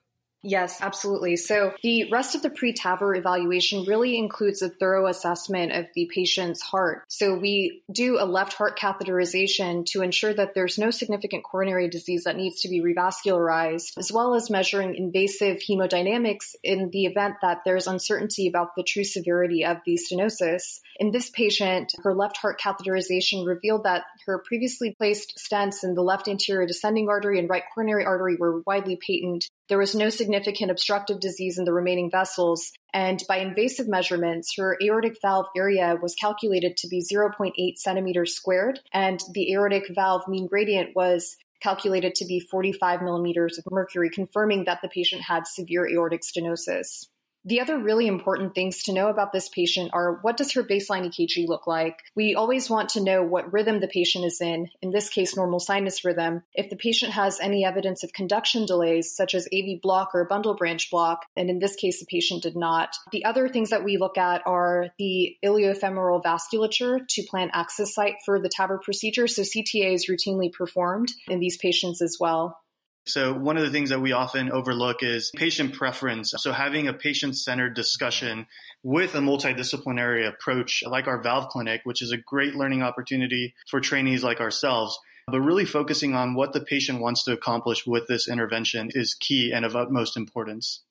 Yes, 0.46 0.82
absolutely. 0.82 1.38
So 1.38 1.74
the 1.82 2.12
rest 2.12 2.36
of 2.36 2.42
the 2.42 2.50
pre-TAVR 2.50 3.18
evaluation 3.18 3.86
really 3.86 4.18
includes 4.18 4.62
a 4.62 4.70
thorough 4.70 5.08
assessment 5.08 5.72
of 5.72 5.86
the 5.96 6.10
patient's 6.14 6.62
heart. 6.62 7.04
So 7.08 7.34
we 7.36 7.82
do 7.90 8.18
a 8.20 8.26
left 8.26 8.52
heart 8.52 8.78
catheterization 8.78 9.86
to 9.88 10.02
ensure 10.02 10.34
that 10.34 10.54
there's 10.54 10.78
no 10.78 10.92
significant 10.92 11.46
coronary 11.46 11.88
disease 11.88 12.26
that 12.26 12.36
needs 12.36 12.62
to 12.62 12.68
be 12.68 12.82
revascularized, 12.82 13.98
as 13.98 14.12
well 14.12 14.36
as 14.36 14.50
measuring 14.50 14.96
invasive 14.96 15.60
hemodynamics 15.60 16.56
in 16.62 16.90
the 16.92 17.06
event 17.06 17.36
that 17.42 17.60
there's 17.64 17.88
uncertainty 17.88 18.50
about 18.50 18.76
the 18.76 18.84
true 18.84 19.06
severity 19.06 19.64
of 19.64 19.78
the 19.86 19.98
stenosis. 19.98 20.82
In 20.98 21.12
this 21.12 21.30
patient, 21.30 21.94
her 22.04 22.14
left 22.14 22.36
heart 22.36 22.60
catheterization 22.60 23.48
revealed 23.48 23.86
that 23.86 24.04
her 24.26 24.44
previously 24.46 24.96
placed 24.98 25.38
stents 25.38 25.84
in 25.84 25.96
the 25.96 26.02
left 26.02 26.28
anterior 26.28 26.66
descending 26.66 27.10
artery 27.10 27.40
and 27.40 27.50
right 27.50 27.64
coronary 27.74 28.06
artery 28.06 28.36
were 28.36 28.62
widely 28.66 28.96
patent. 28.96 29.50
There 29.70 29.78
was 29.78 29.96
no 29.96 30.10
significant 30.10 30.72
obstructive 30.72 31.20
disease 31.20 31.58
in 31.58 31.66
the 31.66 31.74
remaining 31.74 32.12
vessels. 32.12 32.72
And 32.94 33.24
by 33.28 33.38
invasive 33.38 33.88
measurements, 33.88 34.54
her 34.58 34.78
aortic 34.82 35.18
valve 35.22 35.48
area 35.56 35.98
was 36.02 36.16
calculated 36.16 36.78
to 36.78 36.88
be 36.88 37.02
0.8 37.02 37.78
centimeters 37.78 38.36
squared, 38.36 38.80
and 38.92 39.20
the 39.34 39.54
aortic 39.54 39.86
valve 39.94 40.28
mean 40.28 40.48
gradient 40.48 40.96
was 40.96 41.38
calculated 41.62 42.14
to 42.16 42.26
be 42.26 42.40
45 42.40 43.02
millimeters 43.02 43.58
of 43.58 43.64
mercury, 43.72 44.10
confirming 44.10 44.66
that 44.66 44.82
the 44.82 44.90
patient 44.90 45.22
had 45.22 45.48
severe 45.48 45.88
aortic 45.88 46.22
stenosis. 46.22 47.08
The 47.46 47.60
other 47.60 47.78
really 47.78 48.08
important 48.08 48.56
things 48.56 48.84
to 48.84 48.94
know 48.94 49.10
about 49.10 49.34
this 49.34 49.50
patient 49.50 49.92
are 49.94 50.20
what 50.22 50.38
does 50.38 50.54
her 50.54 50.64
baseline 50.64 51.06
EKG 51.06 51.48
look 51.48 51.68
like? 51.68 52.00
We 52.16 52.36
always 52.36 52.70
want 52.70 52.90
to 52.90 53.04
know 53.04 53.22
what 53.22 53.52
rhythm 53.52 53.82
the 53.82 53.88
patient 53.88 54.24
is 54.24 54.40
in, 54.40 54.70
in 54.82 54.92
this 54.92 55.10
case, 55.10 55.36
normal 55.36 55.60
sinus 55.60 56.06
rhythm. 56.06 56.44
If 56.54 56.70
the 56.70 56.78
patient 56.78 57.12
has 57.12 57.42
any 57.42 57.66
evidence 57.66 58.04
of 58.04 58.14
conduction 58.14 58.66
delays, 58.66 59.14
such 59.14 59.36
as 59.36 59.48
AV 59.54 59.82
block 59.82 60.12
or 60.14 60.24
bundle 60.26 60.56
branch 60.56 60.90
block, 60.90 61.26
and 61.36 61.50
in 61.50 61.60
this 61.60 61.76
case, 61.76 62.00
the 62.00 62.06
patient 62.06 62.44
did 62.44 62.56
not. 62.56 62.96
The 63.12 63.26
other 63.26 63.50
things 63.50 63.72
that 63.72 63.84
we 63.84 63.98
look 63.98 64.18
at 64.18 64.42
are 64.46 64.88
the 64.98 65.36
iliofemoral 65.44 66.24
vasculature 66.24 67.06
to 67.08 67.24
plan 67.24 67.50
access 67.54 67.94
site 67.94 68.16
for 68.26 68.40
the 68.40 68.50
TAVR 68.50 68.82
procedure. 68.82 69.28
So 69.28 69.42
CTA 69.42 69.94
is 69.94 70.08
routinely 70.08 70.52
performed 70.52 71.12
in 71.28 71.40
these 71.40 71.58
patients 71.58 72.02
as 72.02 72.18
well. 72.20 72.63
So 73.06 73.34
one 73.34 73.58
of 73.58 73.64
the 73.64 73.70
things 73.70 73.90
that 73.90 74.00
we 74.00 74.14
often 74.14 74.52
overlook 74.52 75.04
is 75.04 75.32
patient 75.36 75.74
preference. 75.74 76.34
So 76.38 76.54
having 76.54 76.88
a 76.88 76.94
patient-centered 76.94 77.74
discussion 77.74 78.48
with 78.82 79.14
a 79.16 79.20
multidisciplinary 79.20 80.28
approach 80.28 80.84
like 80.88 81.08
our 81.08 81.22
valve 81.22 81.50
clinic, 81.50 81.82
which 81.84 82.02
is 82.02 82.12
a 82.12 82.18
great 82.18 82.56
learning 82.56 82.82
opportunity 82.82 83.56
for 83.70 83.82
trainees 83.82 84.24
like 84.24 84.40
ourselves, 84.40 84.98
but 85.28 85.42
really 85.42 85.66
focusing 85.66 86.16
on 86.16 86.34
what 86.34 86.54
the 86.54 86.62
patient 86.62 87.02
wants 87.02 87.26
to 87.26 87.34
accomplish 87.34 87.86
with 87.86 88.08
this 88.08 88.28
intervention 88.28 88.90
is 88.94 89.16
key 89.16 89.52
and 89.54 89.66
of 89.66 89.76
utmost 89.76 90.16
importance. 90.16 90.84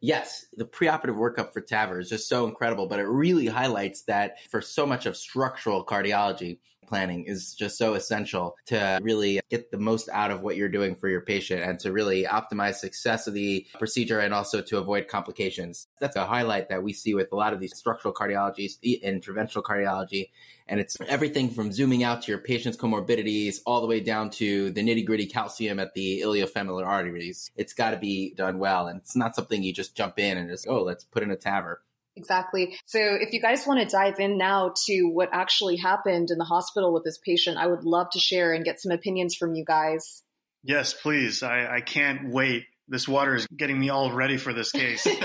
Yes, 0.00 0.44
the 0.54 0.66
preoperative 0.66 1.16
workup 1.16 1.54
for 1.54 1.62
TAVR 1.62 2.00
is 2.00 2.10
just 2.10 2.28
so 2.28 2.46
incredible, 2.46 2.86
but 2.86 2.98
it 2.98 3.08
really 3.08 3.46
highlights 3.46 4.02
that 4.02 4.36
for 4.50 4.60
so 4.60 4.84
much 4.84 5.06
of 5.06 5.16
structural 5.16 5.84
cardiology, 5.84 6.58
planning 6.86 7.24
is 7.24 7.54
just 7.54 7.78
so 7.78 7.94
essential 7.94 8.56
to 8.66 8.98
really 9.02 9.40
get 9.50 9.70
the 9.70 9.78
most 9.78 10.08
out 10.10 10.30
of 10.30 10.42
what 10.42 10.56
you're 10.56 10.68
doing 10.68 10.94
for 10.94 11.08
your 11.08 11.20
patient 11.20 11.62
and 11.62 11.78
to 11.80 11.92
really 11.92 12.24
optimize 12.24 12.76
success 12.76 13.26
of 13.26 13.34
the 13.34 13.66
procedure 13.78 14.20
and 14.20 14.34
also 14.34 14.60
to 14.62 14.78
avoid 14.78 15.08
complications. 15.08 15.86
That's 16.00 16.16
a 16.16 16.26
highlight 16.26 16.68
that 16.68 16.82
we 16.82 16.92
see 16.92 17.14
with 17.14 17.32
a 17.32 17.36
lot 17.36 17.52
of 17.52 17.60
these 17.60 17.76
structural 17.76 18.14
cardiologies, 18.14 18.72
interventional 18.82 19.62
cardiology. 19.62 20.30
And 20.66 20.80
it's 20.80 20.96
everything 21.08 21.50
from 21.50 21.72
zooming 21.72 22.04
out 22.04 22.22
to 22.22 22.32
your 22.32 22.40
patient's 22.40 22.78
comorbidities 22.78 23.60
all 23.66 23.82
the 23.82 23.86
way 23.86 24.00
down 24.00 24.30
to 24.30 24.70
the 24.70 24.80
nitty 24.80 25.04
gritty 25.04 25.26
calcium 25.26 25.78
at 25.78 25.92
the 25.92 26.22
iliofemoral 26.22 26.86
arteries. 26.86 27.50
It's 27.56 27.74
got 27.74 27.90
to 27.90 27.98
be 27.98 28.32
done 28.34 28.58
well. 28.58 28.86
And 28.86 29.00
it's 29.00 29.14
not 29.14 29.36
something 29.36 29.62
you 29.62 29.74
just 29.74 29.94
jump 29.94 30.18
in 30.18 30.38
and 30.38 30.48
just, 30.48 30.66
oh, 30.66 30.82
let's 30.82 31.04
put 31.04 31.22
in 31.22 31.30
a 31.30 31.36
TAVR. 31.36 31.76
Exactly. 32.16 32.76
So 32.86 32.98
if 33.00 33.32
you 33.32 33.40
guys 33.40 33.66
want 33.66 33.80
to 33.80 33.86
dive 33.86 34.20
in 34.20 34.38
now 34.38 34.72
to 34.86 35.02
what 35.08 35.30
actually 35.32 35.76
happened 35.76 36.30
in 36.30 36.38
the 36.38 36.44
hospital 36.44 36.92
with 36.92 37.02
this 37.04 37.18
patient, 37.18 37.56
I 37.58 37.66
would 37.66 37.84
love 37.84 38.10
to 38.12 38.20
share 38.20 38.52
and 38.52 38.64
get 38.64 38.80
some 38.80 38.92
opinions 38.92 39.34
from 39.34 39.54
you 39.54 39.64
guys. 39.64 40.22
Yes, 40.62 40.94
please. 40.94 41.42
I, 41.42 41.76
I 41.76 41.80
can't 41.80 42.30
wait. 42.30 42.66
This 42.86 43.08
water 43.08 43.34
is 43.34 43.46
getting 43.46 43.80
me 43.80 43.88
all 43.88 44.12
ready 44.12 44.36
for 44.36 44.52
this 44.52 44.70
case. 44.70 45.06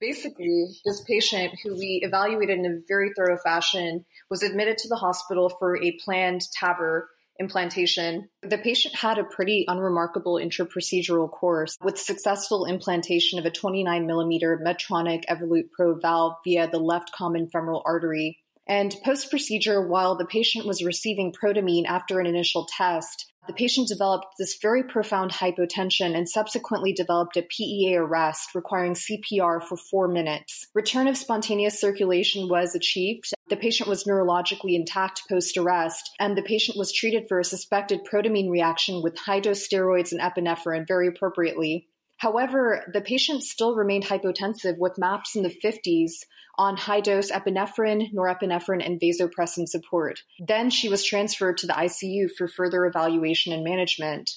Basically, 0.00 0.66
this 0.84 1.00
patient 1.02 1.54
who 1.62 1.74
we 1.74 2.00
evaluated 2.04 2.58
in 2.58 2.66
a 2.66 2.78
very 2.86 3.10
thorough 3.16 3.38
fashion 3.42 4.04
was 4.30 4.44
admitted 4.44 4.78
to 4.78 4.88
the 4.88 4.96
hospital 4.96 5.48
for 5.58 5.76
a 5.82 5.98
planned 6.04 6.42
TAVR 6.60 7.02
implantation. 7.38 8.28
The 8.42 8.58
patient 8.58 8.94
had 8.94 9.18
a 9.18 9.24
pretty 9.24 9.64
unremarkable 9.68 10.34
intraprocedural 10.34 11.30
course 11.30 11.76
with 11.82 11.98
successful 11.98 12.64
implantation 12.64 13.38
of 13.38 13.44
a 13.44 13.50
29 13.50 14.06
millimeter 14.06 14.60
Medtronic 14.64 15.24
Evolut 15.26 15.70
Pro 15.72 15.94
valve 15.94 16.34
via 16.44 16.68
the 16.68 16.78
left 16.78 17.12
common 17.12 17.48
femoral 17.50 17.82
artery. 17.86 18.38
And 18.68 18.94
post 19.02 19.30
procedure, 19.30 19.86
while 19.86 20.14
the 20.14 20.26
patient 20.26 20.66
was 20.66 20.84
receiving 20.84 21.32
protamine 21.32 21.86
after 21.86 22.20
an 22.20 22.26
initial 22.26 22.66
test, 22.76 23.32
the 23.46 23.54
patient 23.54 23.88
developed 23.88 24.26
this 24.38 24.58
very 24.60 24.82
profound 24.82 25.30
hypotension 25.30 26.14
and 26.14 26.28
subsequently 26.28 26.92
developed 26.92 27.38
a 27.38 27.42
PEA 27.42 27.96
arrest 27.96 28.54
requiring 28.54 28.92
CPR 28.92 29.62
for 29.62 29.78
four 29.78 30.06
minutes. 30.06 30.66
Return 30.74 31.08
of 31.08 31.16
spontaneous 31.16 31.80
circulation 31.80 32.50
was 32.50 32.74
achieved. 32.74 33.32
The 33.48 33.56
patient 33.56 33.88
was 33.88 34.04
neurologically 34.04 34.74
intact 34.74 35.22
post 35.30 35.56
arrest, 35.56 36.10
and 36.20 36.36
the 36.36 36.42
patient 36.42 36.76
was 36.76 36.92
treated 36.92 37.26
for 37.26 37.40
a 37.40 37.44
suspected 37.44 38.00
protamine 38.04 38.50
reaction 38.50 39.02
with 39.02 39.16
high 39.16 39.40
dose 39.40 39.66
steroids 39.66 40.12
and 40.12 40.20
epinephrine 40.20 40.86
very 40.86 41.08
appropriately. 41.08 41.88
However, 42.18 42.84
the 42.92 43.00
patient 43.00 43.44
still 43.44 43.76
remained 43.76 44.04
hypotensive 44.04 44.76
with 44.76 44.98
MAPS 44.98 45.36
in 45.36 45.44
the 45.44 45.56
50s 45.64 46.12
on 46.56 46.76
high 46.76 47.00
dose 47.00 47.30
epinephrine, 47.30 48.12
norepinephrine, 48.12 48.84
and 48.84 49.00
vasopressin 49.00 49.68
support. 49.68 50.22
Then 50.40 50.70
she 50.70 50.88
was 50.88 51.04
transferred 51.04 51.58
to 51.58 51.68
the 51.68 51.72
ICU 51.72 52.30
for 52.36 52.48
further 52.48 52.84
evaluation 52.86 53.52
and 53.52 53.62
management. 53.62 54.30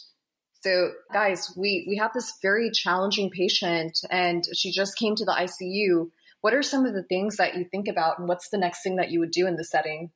So, 0.62 0.92
guys, 1.12 1.52
we, 1.58 1.86
we 1.90 1.98
have 1.98 2.14
this 2.14 2.34
very 2.44 2.70
challenging 2.70 3.32
patient, 3.32 3.98
and 4.12 4.44
she 4.54 4.72
just 4.72 4.96
came 4.96 5.16
to 5.16 5.26
the 5.26 5.32
ICU. 5.32 6.12
What 6.42 6.54
are 6.54 6.62
some 6.62 6.86
of 6.86 6.94
the 6.94 7.04
things 7.04 7.38
that 7.38 7.56
you 7.58 7.66
think 7.66 7.88
about, 7.88 8.20
and 8.20 8.28
what's 8.28 8.50
the 8.50 8.60
next 8.60 8.84
thing 8.84 8.98
that 8.98 9.10
you 9.10 9.20
would 9.20 9.32
do 9.32 9.48
in 9.48 9.56
the 9.56 9.66
setting? 9.66 10.12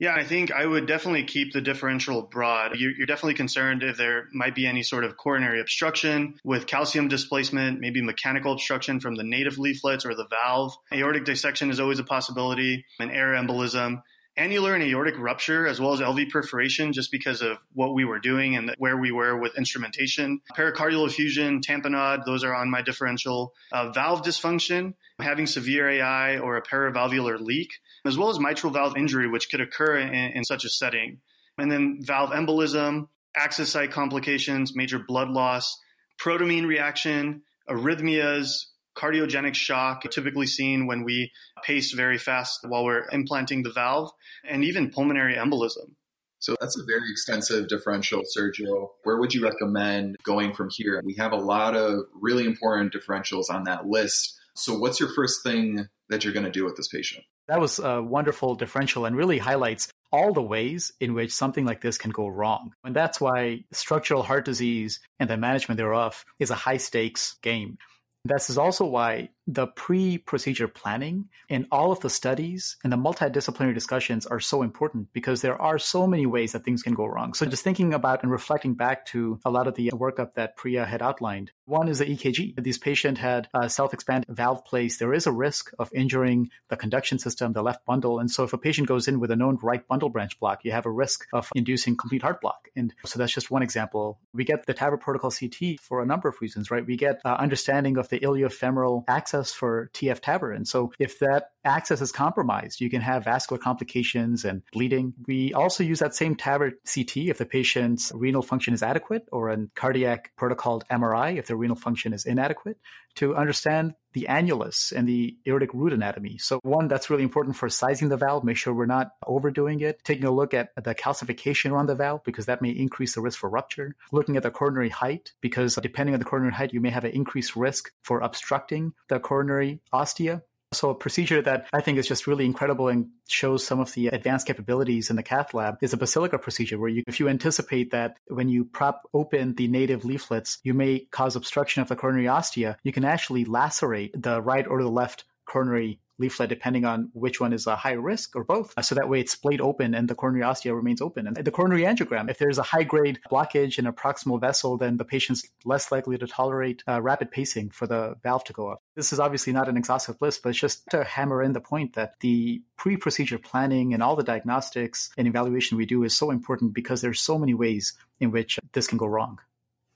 Yeah, 0.00 0.14
I 0.14 0.24
think 0.24 0.50
I 0.50 0.66
would 0.66 0.86
definitely 0.86 1.22
keep 1.22 1.52
the 1.52 1.60
differential 1.60 2.22
broad. 2.22 2.76
You're, 2.76 3.06
definitely 3.06 3.34
concerned 3.34 3.84
if 3.84 3.96
there 3.96 4.28
might 4.32 4.54
be 4.54 4.66
any 4.66 4.82
sort 4.82 5.04
of 5.04 5.16
coronary 5.16 5.60
obstruction 5.60 6.34
with 6.42 6.66
calcium 6.66 7.06
displacement, 7.06 7.78
maybe 7.80 8.02
mechanical 8.02 8.52
obstruction 8.52 8.98
from 8.98 9.14
the 9.14 9.22
native 9.22 9.56
leaflets 9.56 10.04
or 10.04 10.14
the 10.14 10.26
valve. 10.26 10.74
Aortic 10.92 11.24
dissection 11.24 11.70
is 11.70 11.78
always 11.78 12.00
a 12.00 12.04
possibility, 12.04 12.84
an 12.98 13.10
air 13.10 13.34
embolism 13.34 14.02
annular 14.36 14.74
and 14.74 14.82
aortic 14.82 15.18
rupture 15.18 15.66
as 15.66 15.80
well 15.80 15.92
as 15.92 16.00
LV 16.00 16.30
perforation 16.30 16.92
just 16.92 17.10
because 17.10 17.40
of 17.40 17.58
what 17.72 17.94
we 17.94 18.04
were 18.04 18.18
doing 18.18 18.56
and 18.56 18.74
where 18.78 18.96
we 18.96 19.12
were 19.12 19.36
with 19.36 19.56
instrumentation. 19.56 20.40
Pericardial 20.56 21.06
effusion, 21.06 21.60
tamponade, 21.60 22.24
those 22.24 22.44
are 22.44 22.54
on 22.54 22.70
my 22.70 22.82
differential. 22.82 23.54
Uh, 23.72 23.90
valve 23.92 24.22
dysfunction, 24.22 24.94
having 25.20 25.46
severe 25.46 25.88
AI 25.88 26.38
or 26.38 26.56
a 26.56 26.62
paravalvular 26.62 27.38
leak, 27.40 27.74
as 28.04 28.18
well 28.18 28.30
as 28.30 28.38
mitral 28.38 28.72
valve 28.72 28.96
injury, 28.96 29.28
which 29.28 29.50
could 29.50 29.60
occur 29.60 29.96
in, 29.98 30.14
in 30.14 30.44
such 30.44 30.64
a 30.64 30.68
setting. 30.68 31.20
And 31.58 31.70
then 31.70 31.98
valve 32.02 32.30
embolism, 32.30 33.08
access 33.36 33.70
site 33.70 33.90
complications, 33.90 34.74
major 34.74 34.98
blood 34.98 35.30
loss, 35.30 35.78
protamine 36.20 36.66
reaction, 36.66 37.42
arrhythmias, 37.68 38.66
cardiogenic 38.96 39.54
shock 39.54 40.02
typically 40.10 40.46
seen 40.46 40.86
when 40.86 41.04
we 41.04 41.32
pace 41.64 41.92
very 41.92 42.18
fast 42.18 42.60
while 42.62 42.84
we're 42.84 43.08
implanting 43.10 43.62
the 43.62 43.72
valve, 43.72 44.10
and 44.48 44.64
even 44.64 44.90
pulmonary 44.90 45.34
embolism. 45.34 45.94
So 46.38 46.54
that's 46.60 46.78
a 46.78 46.84
very 46.84 47.10
extensive 47.10 47.68
differential, 47.68 48.22
Sergio. 48.36 48.90
Where 49.02 49.18
would 49.18 49.32
you 49.32 49.42
recommend 49.42 50.16
going 50.24 50.52
from 50.52 50.68
here? 50.70 51.00
We 51.02 51.14
have 51.14 51.32
a 51.32 51.36
lot 51.36 51.74
of 51.74 52.04
really 52.20 52.44
important 52.44 52.92
differentials 52.92 53.48
on 53.50 53.64
that 53.64 53.86
list. 53.86 54.38
So 54.54 54.76
what's 54.78 55.00
your 55.00 55.08
first 55.14 55.42
thing 55.42 55.88
that 56.10 56.22
you're 56.22 56.34
going 56.34 56.44
to 56.44 56.52
do 56.52 56.64
with 56.64 56.76
this 56.76 56.88
patient? 56.88 57.24
That 57.48 57.60
was 57.60 57.78
a 57.78 58.02
wonderful 58.02 58.54
differential 58.54 59.04
and 59.04 59.16
really 59.16 59.38
highlights 59.38 59.88
all 60.12 60.32
the 60.32 60.42
ways 60.42 60.92
in 61.00 61.12
which 61.12 61.32
something 61.32 61.64
like 61.64 61.80
this 61.80 61.98
can 61.98 62.10
go 62.10 62.28
wrong. 62.28 62.72
And 62.84 62.94
that's 62.94 63.20
why 63.20 63.64
structural 63.72 64.22
heart 64.22 64.44
disease 64.44 65.00
and 65.18 65.28
the 65.28 65.36
management 65.36 65.76
thereof 65.78 66.24
is 66.38 66.50
a 66.50 66.54
high 66.54 66.76
stakes 66.76 67.36
game. 67.42 67.78
This 68.24 68.48
is 68.48 68.56
also 68.56 68.86
why 68.86 69.30
the 69.46 69.66
pre 69.66 70.18
procedure 70.18 70.68
planning 70.68 71.28
and 71.50 71.66
all 71.70 71.92
of 71.92 72.00
the 72.00 72.10
studies 72.10 72.76
and 72.82 72.92
the 72.92 72.96
multidisciplinary 72.96 73.74
discussions 73.74 74.26
are 74.26 74.40
so 74.40 74.62
important 74.62 75.12
because 75.12 75.42
there 75.42 75.60
are 75.60 75.78
so 75.78 76.06
many 76.06 76.26
ways 76.26 76.52
that 76.52 76.64
things 76.64 76.82
can 76.82 76.94
go 76.94 77.04
wrong. 77.04 77.34
So, 77.34 77.46
just 77.46 77.64
thinking 77.64 77.92
about 77.92 78.22
and 78.22 78.32
reflecting 78.32 78.74
back 78.74 79.06
to 79.06 79.38
a 79.44 79.50
lot 79.50 79.66
of 79.66 79.74
the 79.74 79.90
workup 79.90 80.34
that 80.34 80.56
Priya 80.56 80.84
had 80.84 81.02
outlined, 81.02 81.50
one 81.66 81.88
is 81.88 81.98
the 81.98 82.06
EKG. 82.06 82.62
This 82.62 82.78
patient 82.78 83.18
had 83.18 83.48
a 83.52 83.68
self 83.68 83.92
expand 83.92 84.24
valve 84.28 84.64
placed. 84.64 84.98
There 84.98 85.12
is 85.12 85.26
a 85.26 85.32
risk 85.32 85.70
of 85.78 85.90
injuring 85.94 86.50
the 86.68 86.76
conduction 86.76 87.18
system, 87.18 87.52
the 87.52 87.62
left 87.62 87.84
bundle. 87.84 88.18
And 88.18 88.30
so, 88.30 88.44
if 88.44 88.52
a 88.52 88.58
patient 88.58 88.88
goes 88.88 89.08
in 89.08 89.20
with 89.20 89.30
a 89.30 89.36
known 89.36 89.58
right 89.62 89.86
bundle 89.86 90.08
branch 90.08 90.40
block, 90.40 90.64
you 90.64 90.72
have 90.72 90.86
a 90.86 90.90
risk 90.90 91.26
of 91.32 91.50
inducing 91.54 91.96
complete 91.96 92.22
heart 92.22 92.40
block. 92.40 92.68
And 92.76 92.94
so, 93.04 93.18
that's 93.18 93.32
just 93.32 93.50
one 93.50 93.62
example. 93.62 94.20
We 94.32 94.44
get 94.44 94.64
the 94.64 94.74
TAVR 94.74 95.00
protocol 95.00 95.30
CT 95.30 95.80
for 95.80 96.02
a 96.02 96.06
number 96.06 96.28
of 96.28 96.40
reasons, 96.40 96.70
right? 96.70 96.86
We 96.86 96.96
get 96.96 97.20
uh, 97.24 97.36
understanding 97.38 97.98
of 97.98 98.08
the 98.08 98.20
iliofemoral 98.20 99.04
access 99.08 99.33
access 99.34 99.52
for 99.52 99.90
TF 99.94 100.20
TAVR. 100.20 100.54
And 100.54 100.66
so 100.66 100.92
if 100.98 101.18
that 101.18 101.50
access 101.64 102.00
is 102.00 102.12
compromised, 102.12 102.80
you 102.80 102.88
can 102.88 103.00
have 103.00 103.24
vascular 103.24 103.60
complications 103.60 104.44
and 104.44 104.62
bleeding. 104.72 105.12
We 105.26 105.52
also 105.54 105.82
use 105.82 105.98
that 105.98 106.14
same 106.14 106.36
TAVR 106.36 106.72
CT 106.86 107.28
if 107.28 107.38
the 107.38 107.46
patient's 107.46 108.12
renal 108.14 108.42
function 108.42 108.74
is 108.74 108.82
adequate 108.82 109.26
or 109.32 109.50
a 109.50 109.66
cardiac 109.74 110.32
protocol 110.36 110.82
MRI 110.90 111.36
if 111.36 111.46
the 111.48 111.56
renal 111.56 111.76
function 111.76 112.12
is 112.12 112.26
inadequate 112.26 112.78
to 113.16 113.34
understand 113.34 113.94
the 114.14 114.26
annulus 114.28 114.92
and 114.92 115.06
the 115.06 115.36
aortic 115.46 115.74
root 115.74 115.92
anatomy. 115.92 116.38
So 116.38 116.60
one, 116.62 116.88
that's 116.88 117.10
really 117.10 117.22
important 117.22 117.56
for 117.56 117.68
sizing 117.68 118.08
the 118.08 118.16
valve, 118.16 118.44
make 118.44 118.56
sure 118.56 118.72
we're 118.72 118.86
not 118.86 119.12
overdoing 119.26 119.80
it, 119.80 120.02
taking 120.04 120.24
a 120.24 120.30
look 120.30 120.54
at 120.54 120.70
the 120.82 120.94
calcification 120.94 121.70
around 121.70 121.86
the 121.86 121.94
valve 121.94 122.24
because 122.24 122.46
that 122.46 122.62
may 122.62 122.70
increase 122.70 123.14
the 123.14 123.20
risk 123.20 123.38
for 123.38 123.50
rupture, 123.50 123.94
looking 124.12 124.36
at 124.36 124.42
the 124.42 124.50
coronary 124.50 124.88
height 124.88 125.32
because 125.40 125.74
depending 125.76 126.14
on 126.14 126.20
the 126.20 126.24
coronary 126.24 126.54
height, 126.54 126.72
you 126.72 126.80
may 126.80 126.90
have 126.90 127.04
an 127.04 127.12
increased 127.12 127.56
risk 127.56 127.92
for 128.02 128.20
obstructing 128.20 128.94
the 129.08 129.20
coronary 129.20 129.80
ostia 129.92 130.42
So 130.74 130.90
a 130.90 130.94
procedure 130.94 131.40
that 131.42 131.66
I 131.72 131.80
think 131.80 131.98
is 131.98 132.06
just 132.06 132.26
really 132.26 132.44
incredible 132.44 132.88
and 132.88 133.08
shows 133.28 133.66
some 133.66 133.80
of 133.80 133.92
the 133.92 134.08
advanced 134.08 134.46
capabilities 134.46 135.10
in 135.10 135.16
the 135.16 135.22
cath 135.22 135.54
lab 135.54 135.78
is 135.80 135.92
a 135.92 135.96
BASILICA 135.96 136.40
procedure 136.40 136.78
where 136.78 136.90
you, 136.90 137.02
if 137.06 137.20
you 137.20 137.28
anticipate 137.28 137.92
that 137.92 138.16
when 138.28 138.48
you 138.48 138.64
prop 138.64 139.08
open 139.14 139.54
the 139.54 139.68
native 139.68 140.04
leaflets, 140.04 140.58
you 140.62 140.74
may 140.74 141.00
cause 141.10 141.36
obstruction 141.36 141.82
of 141.82 141.88
the 141.88 141.96
coronary 141.96 142.28
ostia, 142.28 142.76
you 142.82 142.92
can 142.92 143.04
actually 143.04 143.44
lacerate 143.44 144.10
the 144.20 144.42
right 144.42 144.66
or 144.66 144.82
the 144.82 144.88
left 144.90 145.24
coronary 145.46 146.00
leaflet 146.18 146.48
depending 146.48 146.84
on 146.84 147.10
which 147.12 147.40
one 147.40 147.52
is 147.52 147.66
a 147.66 147.76
high 147.76 147.92
risk 147.92 148.36
or 148.36 148.44
both. 148.44 148.74
So 148.82 148.94
that 148.94 149.08
way 149.08 149.20
it's 149.20 149.32
splayed 149.32 149.60
open 149.60 149.94
and 149.94 150.08
the 150.08 150.14
coronary 150.14 150.44
ostia 150.44 150.74
remains 150.74 151.00
open. 151.00 151.26
And 151.26 151.36
the 151.36 151.50
coronary 151.50 151.82
angiogram, 151.82 152.30
if 152.30 152.38
there's 152.38 152.58
a 152.58 152.62
high 152.62 152.84
grade 152.84 153.20
blockage 153.30 153.78
in 153.78 153.86
a 153.86 153.92
proximal 153.92 154.40
vessel, 154.40 154.76
then 154.76 154.96
the 154.96 155.04
patient's 155.04 155.46
less 155.64 155.90
likely 155.90 156.18
to 156.18 156.26
tolerate 156.26 156.82
uh, 156.88 157.00
rapid 157.00 157.30
pacing 157.30 157.70
for 157.70 157.86
the 157.86 158.16
valve 158.22 158.44
to 158.44 158.52
go 158.52 158.68
up. 158.68 158.82
This 158.94 159.12
is 159.12 159.20
obviously 159.20 159.52
not 159.52 159.68
an 159.68 159.76
exhaustive 159.76 160.16
list, 160.20 160.42
but 160.42 160.50
it's 160.50 160.58
just 160.58 160.88
to 160.90 161.04
hammer 161.04 161.42
in 161.42 161.52
the 161.52 161.60
point 161.60 161.94
that 161.94 162.14
the 162.20 162.62
pre 162.76 162.96
procedure 162.96 163.38
planning 163.38 163.94
and 163.94 164.02
all 164.02 164.16
the 164.16 164.22
diagnostics 164.22 165.10
and 165.16 165.26
evaluation 165.26 165.76
we 165.76 165.86
do 165.86 166.04
is 166.04 166.16
so 166.16 166.30
important 166.30 166.74
because 166.74 167.00
there's 167.00 167.20
so 167.20 167.38
many 167.38 167.54
ways 167.54 167.92
in 168.20 168.30
which 168.30 168.58
this 168.72 168.86
can 168.86 168.98
go 168.98 169.06
wrong 169.06 169.38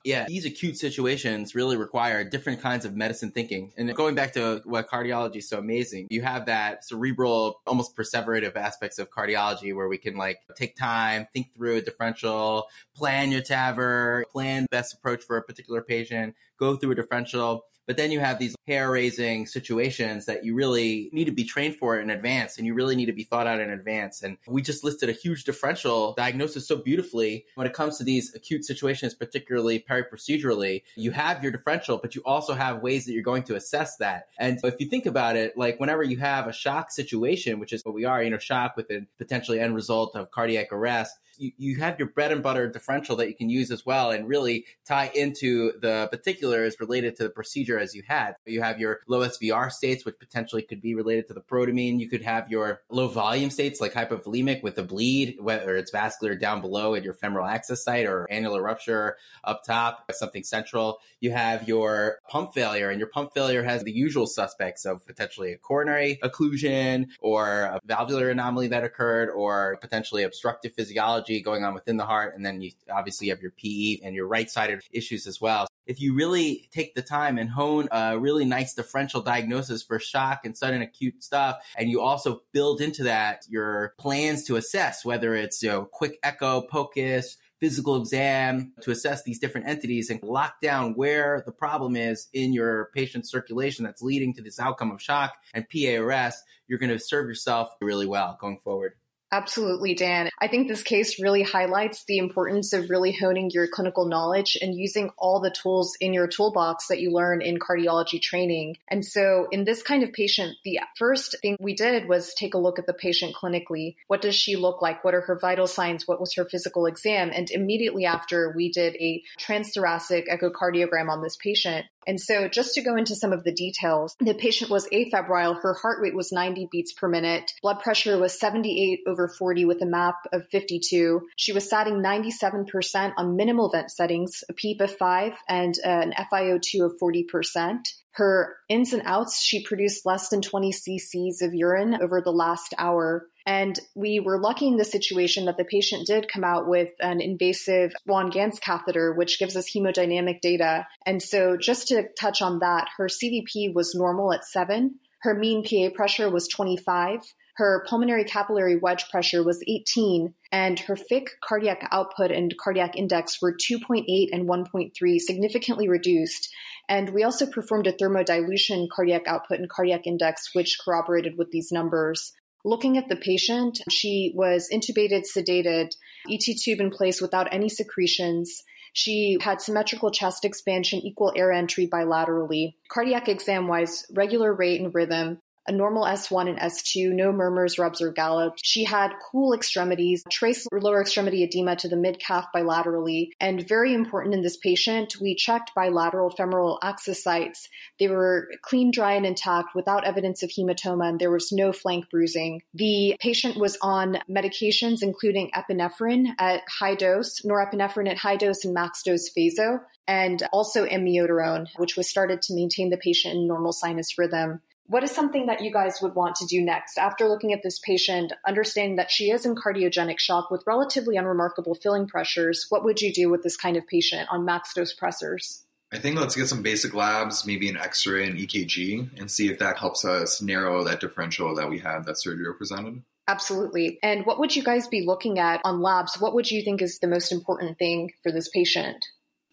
yeah, 0.08 0.24
these 0.26 0.46
acute 0.46 0.78
situations 0.78 1.54
really 1.54 1.76
require 1.76 2.24
different 2.24 2.62
kinds 2.62 2.86
of 2.86 2.96
medicine 2.96 3.30
thinking. 3.30 3.72
And 3.76 3.94
going 3.94 4.14
back 4.14 4.32
to 4.32 4.62
what 4.64 4.88
cardiology 4.88 5.36
is 5.36 5.48
so 5.50 5.58
amazing, 5.58 6.06
you 6.08 6.22
have 6.22 6.46
that 6.46 6.82
cerebral, 6.82 7.60
almost 7.66 7.94
perseverative 7.94 8.56
aspects 8.56 8.98
of 8.98 9.10
cardiology 9.10 9.76
where 9.76 9.86
we 9.86 9.98
can 9.98 10.16
like 10.16 10.38
take 10.56 10.76
time, 10.76 11.26
think 11.34 11.52
through 11.54 11.76
a 11.76 11.80
differential, 11.82 12.68
plan 12.96 13.30
your 13.30 13.42
TAVR, 13.42 14.22
plan 14.32 14.66
best 14.70 14.94
approach 14.94 15.22
for 15.24 15.36
a 15.36 15.42
particular 15.42 15.82
patient, 15.82 16.34
go 16.58 16.74
through 16.74 16.92
a 16.92 16.94
differential 16.94 17.66
but 17.88 17.96
then 17.96 18.12
you 18.12 18.20
have 18.20 18.38
these 18.38 18.54
hair 18.66 18.90
raising 18.90 19.46
situations 19.46 20.26
that 20.26 20.44
you 20.44 20.54
really 20.54 21.08
need 21.10 21.24
to 21.24 21.32
be 21.32 21.42
trained 21.42 21.74
for 21.74 21.98
in 21.98 22.10
advance 22.10 22.58
and 22.58 22.66
you 22.66 22.74
really 22.74 22.94
need 22.94 23.06
to 23.06 23.14
be 23.14 23.24
thought 23.24 23.46
out 23.46 23.60
in 23.60 23.70
advance. 23.70 24.22
And 24.22 24.36
we 24.46 24.60
just 24.60 24.84
listed 24.84 25.08
a 25.08 25.12
huge 25.12 25.44
differential 25.44 26.12
diagnosis 26.12 26.68
so 26.68 26.76
beautifully. 26.76 27.46
When 27.54 27.66
it 27.66 27.72
comes 27.72 27.96
to 27.96 28.04
these 28.04 28.34
acute 28.34 28.66
situations, 28.66 29.14
particularly 29.14 29.78
peri-procedurally, 29.78 30.82
you 30.96 31.12
have 31.12 31.42
your 31.42 31.50
differential, 31.50 31.96
but 31.96 32.14
you 32.14 32.20
also 32.26 32.52
have 32.52 32.82
ways 32.82 33.06
that 33.06 33.12
you're 33.12 33.22
going 33.22 33.44
to 33.44 33.56
assess 33.56 33.96
that. 33.96 34.26
And 34.38 34.60
if 34.62 34.78
you 34.78 34.86
think 34.86 35.06
about 35.06 35.36
it, 35.36 35.56
like 35.56 35.80
whenever 35.80 36.02
you 36.02 36.18
have 36.18 36.46
a 36.46 36.52
shock 36.52 36.90
situation, 36.90 37.58
which 37.58 37.72
is 37.72 37.82
what 37.86 37.94
we 37.94 38.04
are, 38.04 38.22
you 38.22 38.28
know, 38.28 38.38
shock 38.38 38.76
with 38.76 38.90
a 38.90 39.06
potentially 39.16 39.60
end 39.60 39.74
result 39.74 40.14
of 40.14 40.30
cardiac 40.30 40.74
arrest, 40.74 41.16
you, 41.38 41.52
you 41.56 41.76
have 41.76 41.98
your 41.98 42.08
bread 42.08 42.32
and 42.32 42.42
butter 42.42 42.68
differential 42.68 43.16
that 43.16 43.28
you 43.28 43.34
can 43.34 43.48
use 43.48 43.70
as 43.70 43.86
well 43.86 44.10
and 44.10 44.28
really 44.28 44.66
tie 44.84 45.10
into 45.14 45.72
the 45.80 46.08
particulars 46.10 46.76
related 46.80 47.16
to 47.16 47.22
the 47.22 47.30
procedure 47.30 47.77
as 47.78 47.94
you 47.94 48.02
had. 48.06 48.34
You 48.46 48.62
have 48.62 48.78
your 48.78 49.00
low 49.06 49.20
SVR 49.20 49.70
states, 49.70 50.04
which 50.04 50.18
potentially 50.18 50.62
could 50.62 50.80
be 50.80 50.94
related 50.94 51.28
to 51.28 51.34
the 51.34 51.40
protamine. 51.40 51.98
You 52.00 52.08
could 52.08 52.22
have 52.22 52.50
your 52.50 52.82
low 52.90 53.08
volume 53.08 53.50
states 53.50 53.80
like 53.80 53.92
hypovolemic 53.92 54.62
with 54.62 54.76
the 54.76 54.82
bleed, 54.82 55.36
whether 55.40 55.76
it's 55.76 55.90
vascular 55.90 56.34
down 56.34 56.60
below 56.60 56.94
at 56.94 57.04
your 57.04 57.14
femoral 57.14 57.46
access 57.46 57.82
site 57.84 58.06
or 58.06 58.26
annular 58.30 58.62
rupture 58.62 59.16
up 59.44 59.64
top, 59.64 60.10
something 60.12 60.42
central. 60.42 60.98
You 61.20 61.30
have 61.32 61.68
your 61.68 62.18
pump 62.28 62.54
failure, 62.54 62.90
and 62.90 62.98
your 62.98 63.08
pump 63.08 63.32
failure 63.34 63.62
has 63.62 63.84
the 63.84 63.92
usual 63.92 64.26
suspects 64.26 64.84
of 64.84 65.06
potentially 65.06 65.52
a 65.52 65.58
coronary 65.58 66.18
occlusion 66.22 67.06
or 67.20 67.62
a 67.62 67.80
valvular 67.84 68.30
anomaly 68.30 68.68
that 68.68 68.84
occurred 68.84 69.30
or 69.30 69.78
potentially 69.80 70.22
obstructive 70.22 70.72
physiology 70.74 71.40
going 71.40 71.64
on 71.64 71.74
within 71.74 71.96
the 71.96 72.06
heart. 72.06 72.34
And 72.34 72.44
then 72.44 72.60
you 72.60 72.72
obviously 72.92 73.28
have 73.28 73.40
your 73.40 73.52
PE 73.52 73.98
and 74.02 74.14
your 74.14 74.26
right 74.26 74.50
sided 74.50 74.82
issues 74.92 75.26
as 75.26 75.40
well. 75.40 75.67
If 75.88 76.02
you 76.02 76.14
really 76.14 76.68
take 76.70 76.94
the 76.94 77.00
time 77.00 77.38
and 77.38 77.48
hone 77.48 77.88
a 77.90 78.18
really 78.18 78.44
nice 78.44 78.74
differential 78.74 79.22
diagnosis 79.22 79.82
for 79.82 79.98
shock 79.98 80.44
and 80.44 80.56
sudden 80.56 80.82
acute 80.82 81.24
stuff, 81.24 81.56
and 81.78 81.88
you 81.88 82.02
also 82.02 82.42
build 82.52 82.82
into 82.82 83.04
that 83.04 83.46
your 83.48 83.94
plans 83.98 84.44
to 84.44 84.56
assess 84.56 85.02
whether 85.02 85.34
it's, 85.34 85.62
you 85.62 85.70
know, 85.70 85.86
quick 85.86 86.18
echo, 86.22 86.60
POCUS, 86.60 87.38
physical 87.58 87.96
exam 87.96 88.72
to 88.82 88.90
assess 88.90 89.22
these 89.24 89.38
different 89.38 89.66
entities 89.66 90.10
and 90.10 90.22
lock 90.22 90.60
down 90.60 90.92
where 90.92 91.42
the 91.46 91.52
problem 91.52 91.96
is 91.96 92.28
in 92.34 92.52
your 92.52 92.90
patient's 92.94 93.30
circulation 93.30 93.84
that's 93.84 94.02
leading 94.02 94.34
to 94.34 94.42
this 94.42 94.60
outcome 94.60 94.90
of 94.90 95.02
shock 95.02 95.34
and 95.54 95.68
PEA 95.68 95.96
arrest, 95.96 96.44
you're 96.68 96.78
going 96.78 96.92
to 96.92 96.98
serve 96.98 97.26
yourself 97.26 97.70
really 97.80 98.06
well 98.06 98.36
going 98.38 98.58
forward. 98.62 98.92
Absolutely, 99.30 99.94
Dan. 99.94 100.30
I 100.38 100.48
think 100.48 100.68
this 100.68 100.82
case 100.82 101.20
really 101.20 101.42
highlights 101.42 102.04
the 102.04 102.16
importance 102.16 102.72
of 102.72 102.88
really 102.88 103.12
honing 103.12 103.50
your 103.52 103.68
clinical 103.68 104.06
knowledge 104.06 104.56
and 104.60 104.74
using 104.74 105.10
all 105.18 105.40
the 105.40 105.50
tools 105.50 105.96
in 106.00 106.14
your 106.14 106.26
toolbox 106.26 106.86
that 106.88 107.00
you 107.00 107.12
learn 107.12 107.42
in 107.42 107.58
cardiology 107.58 108.22
training. 108.22 108.78
And 108.88 109.04
so 109.04 109.46
in 109.52 109.64
this 109.64 109.82
kind 109.82 110.02
of 110.02 110.14
patient, 110.14 110.56
the 110.64 110.80
first 110.96 111.36
thing 111.42 111.58
we 111.60 111.74
did 111.74 112.08
was 112.08 112.32
take 112.32 112.54
a 112.54 112.58
look 112.58 112.78
at 112.78 112.86
the 112.86 112.94
patient 112.94 113.34
clinically. 113.34 113.96
What 114.06 114.22
does 114.22 114.34
she 114.34 114.56
look 114.56 114.80
like? 114.80 115.04
What 115.04 115.14
are 115.14 115.20
her 115.22 115.38
vital 115.38 115.66
signs? 115.66 116.08
What 116.08 116.20
was 116.20 116.32
her 116.34 116.46
physical 116.46 116.86
exam? 116.86 117.30
And 117.34 117.50
immediately 117.50 118.06
after 118.06 118.54
we 118.56 118.72
did 118.72 118.96
a 118.96 119.22
transthoracic 119.38 120.28
echocardiogram 120.28 121.10
on 121.10 121.22
this 121.22 121.36
patient. 121.36 121.84
And 122.06 122.20
so 122.20 122.48
just 122.48 122.74
to 122.74 122.82
go 122.82 122.96
into 122.96 123.14
some 123.14 123.32
of 123.32 123.44
the 123.44 123.52
details, 123.52 124.16
the 124.20 124.34
patient 124.34 124.70
was 124.70 124.88
afebrile. 124.88 125.60
Her 125.60 125.74
heart 125.74 126.00
rate 126.00 126.14
was 126.14 126.32
90 126.32 126.68
beats 126.70 126.92
per 126.92 127.08
minute. 127.08 127.52
Blood 127.62 127.80
pressure 127.80 128.18
was 128.18 128.38
78 128.38 129.00
over 129.06 129.28
40 129.28 129.64
with 129.64 129.82
a 129.82 129.86
MAP 129.86 130.16
of 130.32 130.46
52. 130.50 131.28
She 131.36 131.52
was 131.52 131.68
satting 131.68 132.02
97% 132.02 133.12
on 133.16 133.36
minimal 133.36 133.70
vent 133.70 133.90
settings, 133.90 134.42
a 134.48 134.52
PEEP 134.52 134.80
of 134.80 134.96
5 134.96 135.34
and 135.48 135.74
uh, 135.84 135.88
an 135.88 136.14
FiO2 136.32 136.84
of 136.84 136.98
40%. 136.98 137.80
Her 138.12 138.56
ins 138.68 138.92
and 138.92 139.02
outs, 139.04 139.40
she 139.40 139.62
produced 139.62 140.04
less 140.04 140.28
than 140.28 140.42
20 140.42 140.72
cc's 140.72 141.42
of 141.42 141.54
urine 141.54 141.98
over 142.02 142.20
the 142.20 142.32
last 142.32 142.74
hour. 142.76 143.26
And 143.46 143.78
we 143.94 144.20
were 144.20 144.40
lucky 144.40 144.66
in 144.66 144.76
the 144.76 144.84
situation 144.84 145.46
that 145.46 145.56
the 145.56 145.64
patient 145.64 146.06
did 146.06 146.30
come 146.30 146.44
out 146.44 146.68
with 146.68 146.90
an 147.00 147.20
invasive 147.20 147.92
Swan 148.04 148.30
Ganz 148.30 148.58
catheter, 148.58 149.14
which 149.14 149.38
gives 149.38 149.56
us 149.56 149.70
hemodynamic 149.70 150.40
data. 150.40 150.86
And 151.06 151.22
so 151.22 151.56
just 151.56 151.88
to 151.88 152.08
touch 152.18 152.42
on 152.42 152.58
that, 152.58 152.88
her 152.98 153.06
CVP 153.06 153.72
was 153.72 153.94
normal 153.94 154.32
at 154.32 154.44
seven. 154.44 154.96
Her 155.20 155.34
mean 155.34 155.64
PA 155.64 155.94
pressure 155.94 156.28
was 156.28 156.48
25. 156.48 157.20
Her 157.58 157.84
pulmonary 157.88 158.22
capillary 158.22 158.76
wedge 158.76 159.10
pressure 159.10 159.42
was 159.42 159.64
18, 159.66 160.32
and 160.52 160.78
her 160.78 160.94
Fick 160.94 161.40
cardiac 161.40 161.88
output 161.90 162.30
and 162.30 162.56
cardiac 162.56 162.94
index 162.94 163.42
were 163.42 163.52
2.8 163.52 164.28
and 164.30 164.48
1.3, 164.48 165.18
significantly 165.18 165.88
reduced. 165.88 166.54
And 166.88 167.10
we 167.10 167.24
also 167.24 167.46
performed 167.46 167.88
a 167.88 167.92
thermodilution 167.92 168.86
cardiac 168.94 169.26
output 169.26 169.58
and 169.58 169.68
cardiac 169.68 170.06
index, 170.06 170.54
which 170.54 170.78
corroborated 170.84 171.36
with 171.36 171.50
these 171.50 171.72
numbers. 171.72 172.32
Looking 172.64 172.96
at 172.96 173.08
the 173.08 173.16
patient, 173.16 173.80
she 173.90 174.32
was 174.36 174.68
intubated, 174.72 175.24
sedated, 175.26 175.90
ET 176.30 176.56
tube 176.62 176.78
in 176.78 176.90
place 176.92 177.20
without 177.20 177.52
any 177.52 177.68
secretions. 177.68 178.62
She 178.92 179.36
had 179.40 179.60
symmetrical 179.60 180.12
chest 180.12 180.44
expansion, 180.44 181.00
equal 181.00 181.32
air 181.34 181.50
entry 181.50 181.88
bilaterally. 181.88 182.74
Cardiac 182.88 183.28
exam 183.28 183.66
wise, 183.66 184.06
regular 184.14 184.54
rate 184.54 184.80
and 184.80 184.94
rhythm, 184.94 185.40
a 185.68 185.72
normal 185.72 186.04
S1 186.04 186.48
and 186.48 186.58
S2, 186.58 187.12
no 187.12 187.32
murmurs, 187.32 187.78
rubs, 187.78 188.00
or 188.00 188.10
gallops. 188.10 188.60
She 188.64 188.84
had 188.84 189.12
cool 189.30 189.52
extremities, 189.52 190.24
trace 190.30 190.66
lower 190.72 191.00
extremity 191.00 191.44
edema 191.44 191.76
to 191.76 191.88
the 191.88 191.96
mid 191.96 192.18
calf 192.18 192.46
bilaterally. 192.54 193.30
And 193.40 193.66
very 193.68 193.94
important 193.94 194.34
in 194.34 194.42
this 194.42 194.56
patient, 194.56 195.16
we 195.20 195.34
checked 195.34 195.74
bilateral 195.74 196.30
femoral 196.30 196.78
access 196.82 197.22
sites. 197.22 197.68
They 197.98 198.08
were 198.08 198.48
clean, 198.62 198.90
dry, 198.90 199.14
and 199.14 199.26
intact 199.26 199.74
without 199.74 200.04
evidence 200.04 200.42
of 200.42 200.50
hematoma, 200.50 201.10
and 201.10 201.20
there 201.20 201.30
was 201.30 201.52
no 201.52 201.72
flank 201.72 202.10
bruising. 202.10 202.62
The 202.74 203.16
patient 203.20 203.56
was 203.56 203.76
on 203.82 204.18
medications, 204.28 205.02
including 205.02 205.50
epinephrine 205.54 206.28
at 206.38 206.62
high 206.68 206.94
dose, 206.94 207.42
norepinephrine 207.42 208.08
at 208.08 208.18
high 208.18 208.36
dose, 208.36 208.64
and 208.64 208.74
max 208.74 209.02
dose 209.02 209.30
vaso 209.34 209.80
and 210.08 210.42
also 210.52 210.86
amiodarone, 210.86 211.68
which 211.76 211.96
was 211.96 212.08
started 212.08 212.40
to 212.42 212.54
maintain 212.54 212.88
the 212.88 212.96
patient 212.96 213.34
in 213.34 213.46
normal 213.46 213.72
sinus 213.72 214.16
rhythm. 214.16 214.62
What 214.88 215.04
is 215.04 215.10
something 215.10 215.46
that 215.46 215.60
you 215.60 215.70
guys 215.70 215.98
would 216.00 216.14
want 216.14 216.36
to 216.36 216.46
do 216.46 216.62
next 216.62 216.96
after 216.96 217.28
looking 217.28 217.52
at 217.52 217.62
this 217.62 217.78
patient, 217.78 218.32
understanding 218.46 218.96
that 218.96 219.10
she 219.10 219.30
is 219.30 219.44
in 219.44 219.54
cardiogenic 219.54 220.18
shock 220.18 220.50
with 220.50 220.64
relatively 220.66 221.16
unremarkable 221.16 221.74
filling 221.74 222.06
pressures? 222.06 222.64
What 222.70 222.84
would 222.84 223.02
you 223.02 223.12
do 223.12 223.28
with 223.28 223.42
this 223.42 223.58
kind 223.58 223.76
of 223.76 223.86
patient 223.86 224.30
on 224.30 224.46
max 224.46 224.72
dose 224.72 224.94
pressors? 224.98 225.60
I 225.92 225.98
think 225.98 226.18
let's 226.18 226.34
get 226.34 226.48
some 226.48 226.62
basic 226.62 226.94
labs, 226.94 227.44
maybe 227.44 227.68
an 227.68 227.76
X-ray 227.76 228.26
and 228.28 228.38
EKG, 228.38 229.20
and 229.20 229.30
see 229.30 229.50
if 229.50 229.58
that 229.58 229.76
helps 229.76 230.06
us 230.06 230.40
narrow 230.40 230.82
that 230.84 231.00
differential 231.00 231.54
that 231.56 231.68
we 231.68 231.78
had 231.78 232.06
that 232.06 232.16
Sergio 232.16 232.56
presented. 232.56 233.02
Absolutely. 233.26 233.98
And 234.02 234.24
what 234.24 234.38
would 234.38 234.56
you 234.56 234.62
guys 234.62 234.88
be 234.88 235.04
looking 235.04 235.38
at 235.38 235.60
on 235.64 235.82
labs? 235.82 236.18
What 236.18 236.34
would 236.34 236.50
you 236.50 236.62
think 236.62 236.80
is 236.80 236.98
the 236.98 237.08
most 237.08 237.30
important 237.30 237.76
thing 237.78 238.12
for 238.22 238.32
this 238.32 238.48
patient? 238.48 239.04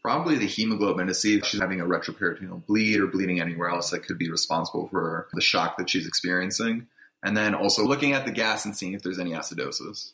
Probably 0.05 0.37
the 0.37 0.45
hemoglobin 0.45 1.07
to 1.07 1.15
see 1.15 1.35
if 1.35 1.43
she's 1.43 1.59
having 1.59 1.81
a 1.81 1.83
retroperitoneal 1.83 2.63
bleed 2.67 2.99
or 2.99 3.07
bleeding 3.07 3.41
anywhere 3.41 3.69
else 3.69 3.89
that 3.89 4.05
could 4.05 4.19
be 4.19 4.29
responsible 4.29 4.87
for 4.89 5.27
the 5.33 5.41
shock 5.41 5.79
that 5.79 5.89
she's 5.89 6.05
experiencing. 6.05 6.85
And 7.23 7.35
then 7.35 7.55
also 7.55 7.83
looking 7.83 8.13
at 8.13 8.23
the 8.23 8.31
gas 8.31 8.65
and 8.65 8.77
seeing 8.77 8.93
if 8.93 9.01
there's 9.01 9.17
any 9.17 9.31
acidosis. 9.31 10.11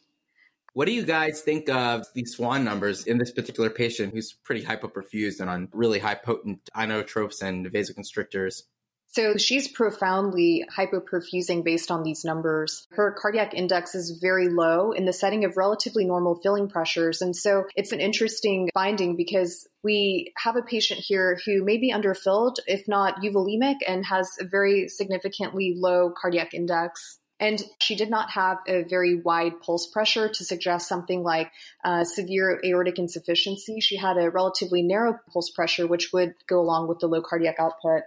What 0.72 0.86
do 0.86 0.94
you 0.94 1.04
guys 1.04 1.42
think 1.42 1.68
of 1.68 2.06
these 2.14 2.38
SWAN 2.38 2.64
numbers 2.64 3.06
in 3.06 3.18
this 3.18 3.32
particular 3.32 3.70
patient 3.70 4.14
who's 4.14 4.32
pretty 4.32 4.64
hypoperfused 4.64 5.42
and 5.42 5.50
on 5.50 5.68
really 5.74 6.00
high 6.00 6.16
potent 6.16 6.62
inotropes 6.74 7.42
and 7.42 7.66
vasoconstrictors? 7.70 8.64
So 9.12 9.36
she's 9.36 9.68
profoundly 9.68 10.66
hypoperfusing 10.74 11.66
based 11.66 11.92
on 11.92 12.04
these 12.04 12.24
numbers. 12.24 12.88
Her 12.92 13.12
cardiac 13.12 13.54
index 13.54 13.94
is 13.94 14.20
very 14.22 14.48
low 14.48 14.94
in 14.94 15.04
the 15.04 15.12
setting 15.12 15.44
of 15.44 15.58
relatively 15.58 16.06
normal 16.06 16.36
filling 16.36 16.70
pressures. 16.70 17.22
And 17.22 17.36
so 17.36 17.66
it's 17.76 17.92
an 17.92 18.00
interesting 18.00 18.70
finding 18.74 19.18
because 19.18 19.68
we 19.84 20.32
have 20.38 20.56
a 20.56 20.62
patient 20.62 21.02
here 21.02 21.38
who 21.46 21.64
may 21.64 21.78
be 21.78 21.92
underfilled, 21.92 22.60
if 22.68 22.88
not 22.88 23.22
euvolemic, 23.22 23.78
and 23.86 24.06
has 24.06 24.30
a 24.40 24.46
very 24.46 24.88
significantly 24.88 25.76
low 25.78 26.14
cardiac 26.16 26.54
index. 26.54 27.18
And 27.38 27.62
she 27.82 27.96
did 27.96 28.10
not 28.10 28.30
have 28.30 28.60
a 28.68 28.84
very 28.84 29.16
wide 29.16 29.60
pulse 29.62 29.88
pressure 29.88 30.30
to 30.30 30.46
suggest 30.46 30.88
something 30.88 31.24
like 31.24 31.52
uh, 31.84 32.04
severe 32.06 32.62
aortic 32.64 33.00
insufficiency. 33.00 33.82
She 33.82 33.98
had 33.98 34.18
a 34.18 34.30
relatively 34.30 34.84
narrow 34.84 35.18
pulse 35.34 35.50
pressure, 35.50 35.88
which 35.88 36.14
would 36.14 36.36
go 36.48 36.62
along 36.62 36.88
with 36.88 37.00
the 37.00 37.08
low 37.08 37.22
cardiac 37.22 37.56
output. 37.60 38.04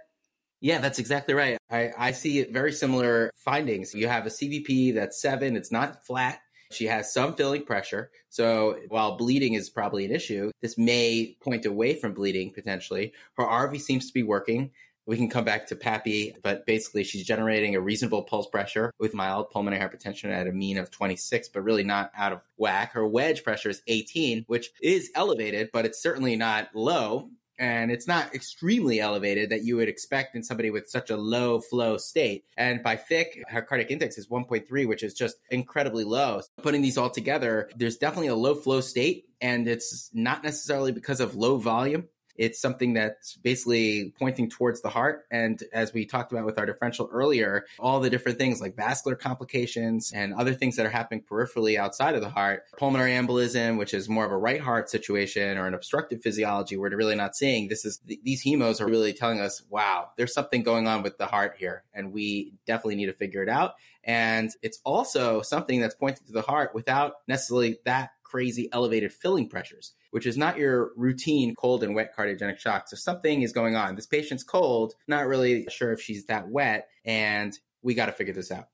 Yeah, 0.61 0.79
that's 0.79 0.99
exactly 0.99 1.33
right. 1.33 1.57
I, 1.69 1.91
I 1.97 2.11
see 2.11 2.43
very 2.45 2.71
similar 2.71 3.31
findings. 3.35 3.93
You 3.93 4.07
have 4.07 4.25
a 4.25 4.29
CVP 4.29 4.95
that's 4.95 5.21
seven, 5.21 5.55
it's 5.55 5.71
not 5.71 6.05
flat. 6.05 6.39
She 6.71 6.85
has 6.85 7.13
some 7.13 7.35
filling 7.35 7.63
pressure. 7.63 8.11
So 8.29 8.79
while 8.89 9.17
bleeding 9.17 9.53
is 9.53 9.69
probably 9.69 10.05
an 10.05 10.11
issue, 10.11 10.51
this 10.61 10.77
may 10.77 11.37
point 11.41 11.65
away 11.65 11.93
from 11.95 12.13
bleeding 12.13 12.51
potentially. 12.51 13.13
Her 13.37 13.45
RV 13.45 13.79
seems 13.79 14.07
to 14.07 14.13
be 14.13 14.23
working. 14.23 14.71
We 15.07 15.17
can 15.17 15.29
come 15.29 15.45
back 15.45 15.67
to 15.67 15.75
PAPI, 15.75 16.41
but 16.41 16.65
basically 16.65 17.03
she's 17.03 17.25
generating 17.25 17.75
a 17.75 17.79
reasonable 17.79 18.23
pulse 18.23 18.47
pressure 18.47 18.91
with 18.99 19.13
mild 19.13 19.51
pulmonary 19.51 19.79
hypertension 19.79 20.31
at 20.31 20.47
a 20.47 20.51
mean 20.51 20.79
of 20.79 20.89
26, 20.89 21.49
but 21.49 21.61
really 21.61 21.83
not 21.83 22.11
out 22.17 22.31
of 22.31 22.41
whack. 22.57 22.93
Her 22.93 23.07
wedge 23.07 23.43
pressure 23.43 23.69
is 23.69 23.83
18, 23.87 24.45
which 24.47 24.71
is 24.81 25.11
elevated, 25.13 25.69
but 25.71 25.85
it's 25.85 26.01
certainly 26.01 26.35
not 26.35 26.69
low 26.73 27.29
and 27.57 27.91
it's 27.91 28.07
not 28.07 28.33
extremely 28.33 28.99
elevated 28.99 29.49
that 29.49 29.63
you 29.63 29.75
would 29.77 29.89
expect 29.89 30.35
in 30.35 30.43
somebody 30.43 30.69
with 30.69 30.89
such 30.89 31.09
a 31.09 31.17
low 31.17 31.59
flow 31.59 31.97
state. 31.97 32.45
And 32.57 32.83
by 32.83 32.97
Fick, 32.97 33.43
her 33.47 33.61
cardiac 33.61 33.91
index 33.91 34.17
is 34.17 34.27
1.3, 34.27 34.87
which 34.87 35.03
is 35.03 35.13
just 35.13 35.37
incredibly 35.49 36.03
low. 36.03 36.41
So 36.41 36.47
putting 36.61 36.81
these 36.81 36.97
all 36.97 37.09
together, 37.09 37.69
there's 37.75 37.97
definitely 37.97 38.27
a 38.27 38.35
low 38.35 38.55
flow 38.55 38.81
state, 38.81 39.25
and 39.41 39.67
it's 39.67 40.09
not 40.13 40.43
necessarily 40.43 40.91
because 40.91 41.19
of 41.19 41.35
low 41.35 41.57
volume. 41.57 42.05
It's 42.35 42.59
something 42.59 42.93
that's 42.93 43.35
basically 43.35 44.13
pointing 44.19 44.49
towards 44.49 44.81
the 44.81 44.89
heart. 44.89 45.25
And 45.31 45.61
as 45.73 45.93
we 45.93 46.05
talked 46.05 46.31
about 46.31 46.45
with 46.45 46.57
our 46.57 46.65
differential 46.65 47.09
earlier, 47.11 47.65
all 47.79 47.99
the 47.99 48.09
different 48.09 48.37
things 48.37 48.61
like 48.61 48.75
vascular 48.75 49.15
complications 49.15 50.11
and 50.13 50.33
other 50.33 50.53
things 50.53 50.75
that 50.75 50.85
are 50.85 50.89
happening 50.89 51.23
peripherally 51.29 51.77
outside 51.77 52.15
of 52.15 52.21
the 52.21 52.29
heart, 52.29 52.63
pulmonary 52.77 53.11
embolism, 53.11 53.77
which 53.77 53.93
is 53.93 54.09
more 54.09 54.25
of 54.25 54.31
a 54.31 54.37
right 54.37 54.61
heart 54.61 54.89
situation 54.89 55.57
or 55.57 55.67
an 55.67 55.73
obstructive 55.73 56.21
physiology, 56.21 56.77
we're 56.77 56.95
really 56.95 57.15
not 57.15 57.35
seeing. 57.35 57.67
This 57.67 57.85
is 57.85 57.99
these 58.05 58.43
hemos 58.43 58.81
are 58.81 58.87
really 58.87 59.13
telling 59.13 59.39
us, 59.39 59.61
wow, 59.69 60.09
there's 60.17 60.33
something 60.33 60.63
going 60.63 60.87
on 60.87 61.03
with 61.03 61.17
the 61.17 61.25
heart 61.25 61.55
here. 61.57 61.83
And 61.93 62.13
we 62.13 62.53
definitely 62.65 62.95
need 62.95 63.07
to 63.07 63.13
figure 63.13 63.43
it 63.43 63.49
out. 63.49 63.73
And 64.03 64.51
it's 64.61 64.79
also 64.83 65.41
something 65.41 65.81
that's 65.81 65.95
pointing 65.95 66.27
to 66.27 66.33
the 66.33 66.41
heart 66.41 66.75
without 66.75 67.13
necessarily 67.27 67.79
that 67.85 68.11
crazy 68.35 68.67
elevated 68.73 69.13
filling 69.13 69.47
pressures, 69.47 69.93
which 70.11 70.25
is 70.25 70.35
not 70.37 70.57
your 70.57 70.91
routine 70.97 71.55
cold 71.55 71.83
and 71.83 71.95
wet 71.95 72.13
cardiogenic 72.13 72.59
shock. 72.59 72.85
So 72.89 72.97
something 72.97 73.43
is 73.43 73.53
going 73.53 73.77
on. 73.77 73.95
This 73.95 74.07
patient's 74.07 74.43
cold, 74.43 74.93
not 75.07 75.25
really 75.25 75.65
sure 75.69 75.93
if 75.93 76.01
she's 76.01 76.25
that 76.25 76.49
wet, 76.49 76.89
and 77.05 77.57
we 77.81 77.93
got 77.93 78.07
to 78.07 78.11
figure 78.11 78.33
this 78.33 78.51
out. 78.51 78.67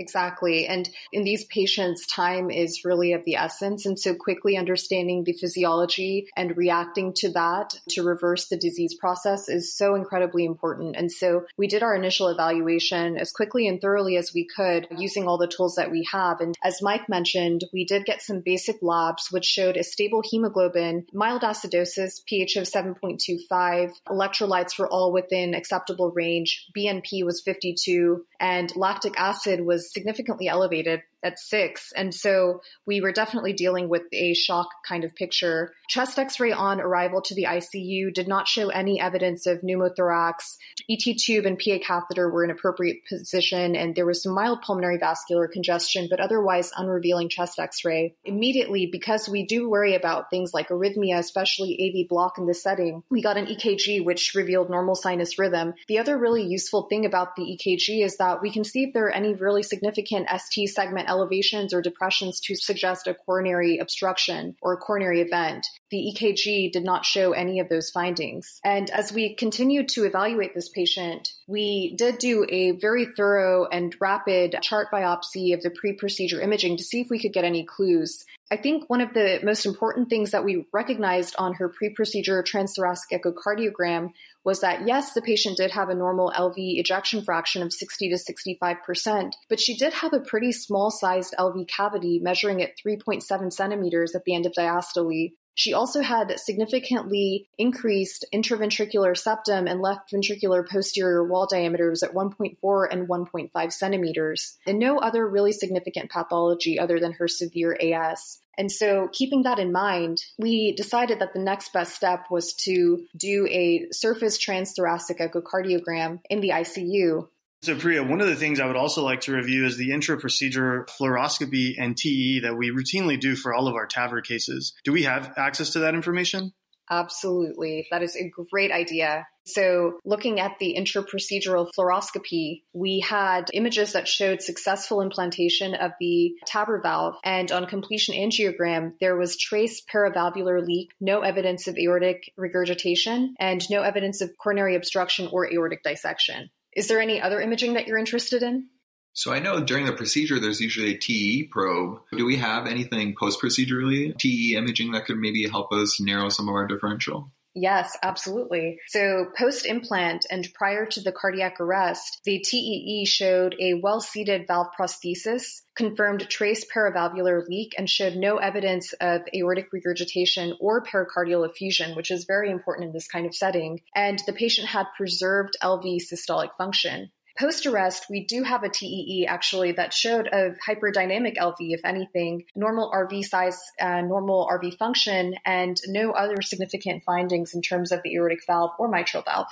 Exactly. 0.00 0.66
And 0.66 0.88
in 1.12 1.24
these 1.24 1.44
patients, 1.44 2.06
time 2.06 2.50
is 2.50 2.86
really 2.86 3.12
of 3.12 3.22
the 3.26 3.36
essence. 3.36 3.84
And 3.84 4.00
so 4.00 4.14
quickly 4.14 4.56
understanding 4.56 5.24
the 5.24 5.34
physiology 5.34 6.26
and 6.34 6.56
reacting 6.56 7.12
to 7.16 7.32
that 7.32 7.74
to 7.90 8.02
reverse 8.02 8.48
the 8.48 8.56
disease 8.56 8.94
process 8.94 9.50
is 9.50 9.76
so 9.76 9.94
incredibly 9.94 10.46
important. 10.46 10.96
And 10.96 11.12
so 11.12 11.44
we 11.58 11.66
did 11.66 11.82
our 11.82 11.94
initial 11.94 12.28
evaluation 12.28 13.18
as 13.18 13.30
quickly 13.30 13.68
and 13.68 13.78
thoroughly 13.78 14.16
as 14.16 14.32
we 14.34 14.46
could 14.46 14.88
using 14.96 15.28
all 15.28 15.36
the 15.36 15.46
tools 15.46 15.74
that 15.74 15.90
we 15.90 16.08
have. 16.10 16.40
And 16.40 16.56
as 16.64 16.80
Mike 16.80 17.10
mentioned, 17.10 17.64
we 17.70 17.84
did 17.84 18.06
get 18.06 18.22
some 18.22 18.40
basic 18.40 18.76
labs 18.80 19.30
which 19.30 19.44
showed 19.44 19.76
a 19.76 19.84
stable 19.84 20.22
hemoglobin, 20.24 21.08
mild 21.12 21.42
acidosis, 21.42 22.24
pH 22.24 22.56
of 22.56 22.64
7.25, 22.64 23.92
electrolytes 24.08 24.78
were 24.78 24.88
all 24.88 25.12
within 25.12 25.54
acceptable 25.54 26.10
range, 26.10 26.68
BNP 26.74 27.22
was 27.22 27.42
52, 27.42 28.24
and 28.40 28.74
lactic 28.74 29.20
acid 29.20 29.60
was 29.60 29.89
significantly 29.90 30.48
elevated 30.48 31.02
at 31.22 31.38
six. 31.38 31.92
And 31.94 32.14
so 32.14 32.62
we 32.86 33.00
were 33.00 33.12
definitely 33.12 33.52
dealing 33.52 33.88
with 33.88 34.02
a 34.12 34.34
shock 34.34 34.68
kind 34.86 35.04
of 35.04 35.14
picture. 35.14 35.72
Chest 35.88 36.18
x 36.18 36.40
ray 36.40 36.52
on 36.52 36.80
arrival 36.80 37.20
to 37.22 37.34
the 37.34 37.44
ICU 37.44 38.12
did 38.14 38.28
not 38.28 38.48
show 38.48 38.68
any 38.68 39.00
evidence 39.00 39.46
of 39.46 39.60
pneumothorax. 39.60 40.56
ET 40.88 41.16
tube 41.18 41.46
and 41.46 41.58
PA 41.58 41.78
catheter 41.84 42.30
were 42.30 42.44
in 42.44 42.50
appropriate 42.50 42.98
position, 43.08 43.76
and 43.76 43.94
there 43.94 44.06
was 44.06 44.22
some 44.22 44.34
mild 44.34 44.62
pulmonary 44.62 44.98
vascular 44.98 45.48
congestion, 45.48 46.06
but 46.08 46.20
otherwise 46.20 46.70
unrevealing 46.72 47.28
chest 47.28 47.58
x 47.58 47.84
ray. 47.84 48.14
Immediately, 48.24 48.86
because 48.86 49.28
we 49.28 49.44
do 49.46 49.68
worry 49.68 49.94
about 49.94 50.30
things 50.30 50.52
like 50.54 50.68
arrhythmia, 50.68 51.18
especially 51.18 51.76
AV 51.80 52.08
block 52.08 52.38
in 52.38 52.46
this 52.46 52.62
setting, 52.62 53.02
we 53.10 53.22
got 53.22 53.36
an 53.36 53.46
EKG 53.46 54.04
which 54.04 54.34
revealed 54.34 54.70
normal 54.70 54.94
sinus 54.94 55.38
rhythm. 55.38 55.74
The 55.88 55.98
other 55.98 56.16
really 56.16 56.44
useful 56.44 56.86
thing 56.88 57.04
about 57.04 57.36
the 57.36 57.42
EKG 57.42 58.04
is 58.04 58.16
that 58.18 58.42
we 58.42 58.50
can 58.50 58.64
see 58.64 58.84
if 58.84 58.94
there 58.94 59.06
are 59.06 59.10
any 59.10 59.34
really 59.34 59.62
significant 59.62 60.28
ST 60.34 60.68
segment 60.68 61.09
elevations 61.10 61.74
or 61.74 61.82
depressions 61.82 62.40
to 62.40 62.54
suggest 62.54 63.06
a 63.06 63.14
coronary 63.14 63.78
obstruction 63.78 64.56
or 64.62 64.72
a 64.72 64.76
coronary 64.76 65.20
event. 65.20 65.66
The 65.90 66.14
EKG 66.14 66.72
did 66.72 66.84
not 66.84 67.04
show 67.04 67.32
any 67.32 67.58
of 67.58 67.68
those 67.68 67.90
findings. 67.90 68.60
And 68.64 68.88
as 68.90 69.12
we 69.12 69.34
continued 69.34 69.88
to 69.90 70.04
evaluate 70.04 70.54
this 70.54 70.68
patient, 70.68 71.32
we 71.46 71.94
did 71.96 72.18
do 72.18 72.46
a 72.48 72.72
very 72.72 73.06
thorough 73.16 73.66
and 73.66 73.94
rapid 74.00 74.56
chart 74.62 74.88
biopsy 74.92 75.52
of 75.52 75.62
the 75.62 75.70
pre 75.70 75.94
procedure 75.94 76.40
imaging 76.40 76.76
to 76.76 76.84
see 76.84 77.00
if 77.00 77.10
we 77.10 77.18
could 77.18 77.32
get 77.32 77.44
any 77.44 77.64
clues. 77.64 78.24
I 78.52 78.56
think 78.56 78.90
one 78.90 79.00
of 79.00 79.14
the 79.14 79.38
most 79.44 79.64
important 79.64 80.08
things 80.08 80.32
that 80.32 80.44
we 80.44 80.66
recognized 80.72 81.36
on 81.38 81.54
her 81.54 81.68
pre 81.68 81.90
procedure 81.90 82.42
transthoracic 82.42 83.12
echocardiogram 83.12 84.10
was 84.44 84.62
that 84.62 84.88
yes, 84.88 85.12
the 85.12 85.22
patient 85.22 85.58
did 85.58 85.70
have 85.70 85.88
a 85.88 85.94
normal 85.94 86.32
LV 86.36 86.56
ejection 86.56 87.22
fraction 87.22 87.62
of 87.62 87.72
60 87.72 88.10
to 88.10 88.16
65%, 88.16 89.32
but 89.48 89.60
she 89.60 89.76
did 89.76 89.92
have 89.92 90.12
a 90.14 90.20
pretty 90.20 90.50
small 90.50 90.90
sized 90.90 91.34
LV 91.38 91.68
cavity 91.68 92.18
measuring 92.20 92.60
at 92.60 92.72
3.7 92.84 93.52
centimeters 93.52 94.16
at 94.16 94.24
the 94.24 94.34
end 94.34 94.46
of 94.46 94.52
diastole. 94.52 95.32
She 95.60 95.74
also 95.74 96.00
had 96.00 96.40
significantly 96.40 97.46
increased 97.58 98.24
intraventricular 98.32 99.14
septum 99.14 99.66
and 99.66 99.82
left 99.82 100.10
ventricular 100.10 100.66
posterior 100.66 101.22
wall 101.22 101.46
diameters 101.46 102.02
at 102.02 102.14
1.4 102.14 102.88
and 102.90 103.06
1.5 103.06 103.70
centimeters, 103.70 104.56
and 104.66 104.78
no 104.78 104.96
other 104.96 105.28
really 105.28 105.52
significant 105.52 106.10
pathology 106.10 106.78
other 106.78 106.98
than 106.98 107.12
her 107.12 107.28
severe 107.28 107.76
AS. 107.78 108.40
And 108.56 108.72
so, 108.72 109.10
keeping 109.12 109.42
that 109.42 109.58
in 109.58 109.70
mind, 109.70 110.22
we 110.38 110.72
decided 110.72 111.18
that 111.18 111.34
the 111.34 111.40
next 111.40 111.74
best 111.74 111.94
step 111.94 112.30
was 112.30 112.54
to 112.64 113.04
do 113.14 113.46
a 113.50 113.88
surface 113.92 114.38
transthoracic 114.38 115.18
echocardiogram 115.20 116.20
in 116.30 116.40
the 116.40 116.52
ICU. 116.54 117.28
So, 117.62 117.76
Priya, 117.76 118.02
one 118.02 118.22
of 118.22 118.26
the 118.26 118.36
things 118.36 118.58
I 118.58 118.66
would 118.66 118.76
also 118.76 119.04
like 119.04 119.20
to 119.22 119.34
review 119.34 119.66
is 119.66 119.76
the 119.76 119.92
intra-procedure 119.92 120.86
fluoroscopy 120.98 121.74
and 121.78 121.94
TEE 121.94 122.40
that 122.40 122.56
we 122.56 122.70
routinely 122.70 123.20
do 123.20 123.36
for 123.36 123.52
all 123.52 123.68
of 123.68 123.74
our 123.74 123.86
TAVR 123.86 124.24
cases. 124.24 124.72
Do 124.82 124.92
we 124.92 125.02
have 125.02 125.34
access 125.36 125.70
to 125.70 125.80
that 125.80 125.94
information? 125.94 126.54
Absolutely. 126.90 127.86
That 127.90 128.02
is 128.02 128.16
a 128.16 128.32
great 128.50 128.72
idea. 128.72 129.26
So, 129.44 129.98
looking 130.06 130.40
at 130.40 130.58
the 130.58 130.74
intraprocedural 130.78 131.68
fluoroscopy, 131.78 132.62
we 132.72 133.00
had 133.00 133.50
images 133.52 133.92
that 133.92 134.08
showed 134.08 134.40
successful 134.40 135.02
implantation 135.02 135.74
of 135.74 135.92
the 136.00 136.32
TAVR 136.48 136.82
valve. 136.82 137.16
And 137.24 137.52
on 137.52 137.66
completion 137.66 138.14
angiogram, 138.14 138.94
there 139.00 139.16
was 139.16 139.36
trace 139.36 139.82
paravalvular 139.84 140.66
leak, 140.66 140.92
no 140.98 141.20
evidence 141.20 141.68
of 141.68 141.76
aortic 141.76 142.32
regurgitation, 142.38 143.34
and 143.38 143.62
no 143.68 143.82
evidence 143.82 144.22
of 144.22 144.30
coronary 144.38 144.76
obstruction 144.76 145.28
or 145.30 145.52
aortic 145.52 145.82
dissection. 145.82 146.48
Is 146.74 146.88
there 146.88 147.00
any 147.00 147.20
other 147.20 147.40
imaging 147.40 147.74
that 147.74 147.86
you're 147.86 147.98
interested 147.98 148.42
in? 148.42 148.68
So 149.12 149.32
I 149.32 149.40
know 149.40 149.60
during 149.60 149.86
the 149.86 149.92
procedure, 149.92 150.38
there's 150.38 150.60
usually 150.60 150.94
a 150.94 150.98
TEE 150.98 151.48
probe. 151.50 151.98
Do 152.16 152.24
we 152.24 152.36
have 152.36 152.66
anything 152.66 153.16
post-procedurally, 153.18 154.16
TEE 154.16 154.54
imaging 154.56 154.92
that 154.92 155.04
could 155.04 155.18
maybe 155.18 155.48
help 155.48 155.72
us 155.72 156.00
narrow 156.00 156.28
some 156.28 156.48
of 156.48 156.54
our 156.54 156.66
differential? 156.66 157.32
Yes, 157.54 157.96
absolutely. 158.02 158.78
So 158.86 159.26
post 159.36 159.66
implant 159.66 160.24
and 160.30 160.48
prior 160.54 160.86
to 160.86 161.00
the 161.00 161.10
cardiac 161.10 161.60
arrest, 161.60 162.20
the 162.24 162.38
TEE 162.38 163.04
showed 163.06 163.56
a 163.60 163.74
well 163.74 164.00
seated 164.00 164.46
valve 164.46 164.68
prosthesis, 164.78 165.62
confirmed 165.74 166.28
trace 166.28 166.64
paravalvular 166.72 167.46
leak, 167.48 167.74
and 167.76 167.90
showed 167.90 168.14
no 168.14 168.36
evidence 168.36 168.92
of 169.00 169.22
aortic 169.34 169.72
regurgitation 169.72 170.54
or 170.60 170.84
pericardial 170.84 171.48
effusion, 171.48 171.96
which 171.96 172.12
is 172.12 172.24
very 172.24 172.50
important 172.50 172.86
in 172.86 172.92
this 172.92 173.08
kind 173.08 173.26
of 173.26 173.34
setting. 173.34 173.80
And 173.96 174.22
the 174.26 174.32
patient 174.32 174.68
had 174.68 174.86
preserved 174.96 175.56
LV 175.60 176.02
systolic 176.12 176.54
function. 176.56 177.10
Post 177.38 177.66
arrest, 177.66 178.06
we 178.10 178.24
do 178.26 178.42
have 178.42 178.62
a 178.62 178.68
TEE 178.68 179.26
actually 179.28 179.72
that 179.72 179.94
showed 179.94 180.26
a 180.26 180.50
hyperdynamic 180.66 181.36
LV, 181.36 181.56
if 181.58 181.84
anything, 181.84 182.44
normal 182.54 182.90
RV 182.90 183.24
size, 183.24 183.58
uh, 183.80 184.00
normal 184.00 184.48
RV 184.50 184.76
function, 184.76 185.34
and 185.44 185.80
no 185.86 186.12
other 186.12 186.42
significant 186.42 187.02
findings 187.04 187.54
in 187.54 187.62
terms 187.62 187.92
of 187.92 188.02
the 188.02 188.14
aortic 188.16 188.40
valve 188.46 188.72
or 188.78 188.88
mitral 188.88 189.22
valve. 189.22 189.48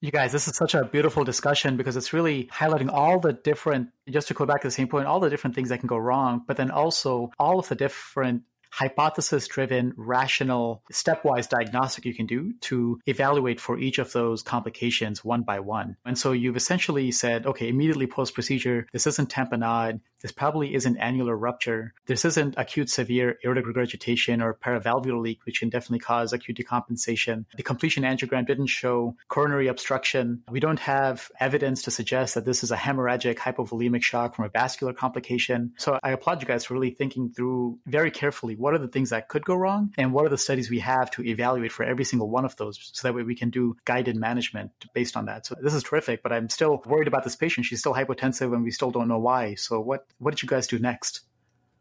You 0.00 0.12
guys, 0.12 0.30
this 0.30 0.46
is 0.46 0.54
such 0.54 0.74
a 0.74 0.84
beautiful 0.84 1.24
discussion 1.24 1.76
because 1.76 1.96
it's 1.96 2.12
really 2.12 2.44
highlighting 2.52 2.88
all 2.88 3.18
the 3.18 3.32
different, 3.32 3.88
just 4.08 4.28
to 4.28 4.34
go 4.34 4.46
back 4.46 4.60
to 4.60 4.68
the 4.68 4.72
same 4.72 4.86
point, 4.86 5.06
all 5.06 5.18
the 5.18 5.28
different 5.28 5.56
things 5.56 5.70
that 5.70 5.78
can 5.78 5.88
go 5.88 5.96
wrong, 5.96 6.44
but 6.46 6.56
then 6.56 6.70
also 6.70 7.32
all 7.36 7.58
of 7.58 7.68
the 7.68 7.74
different 7.74 8.42
hypothesis 8.70 9.46
driven, 9.48 9.92
rational, 9.96 10.82
stepwise 10.92 11.48
diagnostic 11.48 12.04
you 12.04 12.14
can 12.14 12.26
do 12.26 12.52
to 12.60 13.00
evaluate 13.06 13.60
for 13.60 13.78
each 13.78 13.98
of 13.98 14.12
those 14.12 14.42
complications 14.42 15.24
one 15.24 15.42
by 15.42 15.60
one. 15.60 15.96
And 16.04 16.18
so 16.18 16.32
you've 16.32 16.56
essentially 16.56 17.10
said, 17.10 17.46
okay, 17.46 17.68
immediately 17.68 18.06
post 18.06 18.34
procedure, 18.34 18.86
this 18.92 19.06
isn't 19.06 19.30
tamponade, 19.30 20.00
this 20.20 20.32
probably 20.32 20.74
isn't 20.74 20.96
annular 20.96 21.36
rupture. 21.36 21.94
This 22.06 22.24
isn't 22.24 22.54
acute 22.56 22.90
severe 22.90 23.38
aortic 23.44 23.66
regurgitation 23.66 24.42
or 24.42 24.54
paravalvular 24.54 25.20
leak, 25.20 25.38
which 25.46 25.60
can 25.60 25.68
definitely 25.68 26.00
cause 26.00 26.32
acute 26.32 26.58
decompensation. 26.58 27.44
The 27.56 27.62
completion 27.62 28.02
angiogram 28.02 28.46
didn't 28.46 28.66
show 28.66 29.16
coronary 29.28 29.68
obstruction. 29.68 30.42
We 30.50 30.60
don't 30.60 30.80
have 30.80 31.30
evidence 31.38 31.82
to 31.84 31.90
suggest 31.90 32.34
that 32.34 32.44
this 32.44 32.64
is 32.64 32.70
a 32.70 32.76
hemorrhagic 32.76 33.36
hypovolemic 33.36 34.02
shock 34.02 34.34
from 34.34 34.44
a 34.44 34.48
vascular 34.48 34.92
complication. 34.92 35.72
So 35.78 35.98
I 36.02 36.10
applaud 36.10 36.42
you 36.42 36.48
guys 36.48 36.64
for 36.64 36.74
really 36.74 36.90
thinking 36.90 37.30
through 37.30 37.78
very 37.86 38.10
carefully 38.10 38.56
what 38.58 38.74
are 38.74 38.78
the 38.78 38.88
things 38.88 39.10
that 39.10 39.28
could 39.28 39.44
go 39.44 39.54
wrong 39.54 39.92
and 39.96 40.12
what 40.12 40.26
are 40.26 40.28
the 40.28 40.38
studies 40.38 40.70
we 40.70 40.80
have 40.80 41.10
to 41.12 41.24
evaluate 41.24 41.72
for 41.72 41.84
every 41.84 42.04
single 42.04 42.28
one 42.28 42.44
of 42.44 42.56
those 42.56 42.90
so 42.92 43.06
that 43.06 43.14
way 43.14 43.22
we 43.22 43.34
can 43.34 43.50
do 43.50 43.76
guided 43.84 44.16
management 44.16 44.70
based 44.94 45.16
on 45.16 45.26
that. 45.26 45.46
So 45.46 45.54
this 45.60 45.74
is 45.74 45.82
terrific, 45.82 46.22
but 46.22 46.32
I'm 46.32 46.48
still 46.48 46.82
worried 46.86 47.08
about 47.08 47.24
this 47.24 47.36
patient. 47.36 47.66
She's 47.66 47.80
still 47.80 47.94
hypotensive 47.94 48.52
and 48.52 48.64
we 48.64 48.70
still 48.70 48.90
don't 48.90 49.08
know 49.08 49.18
why. 49.18 49.54
So 49.54 49.80
what 49.80 50.06
what 50.18 50.32
did 50.32 50.42
you 50.42 50.48
guys 50.48 50.66
do 50.66 50.78
next? 50.78 51.22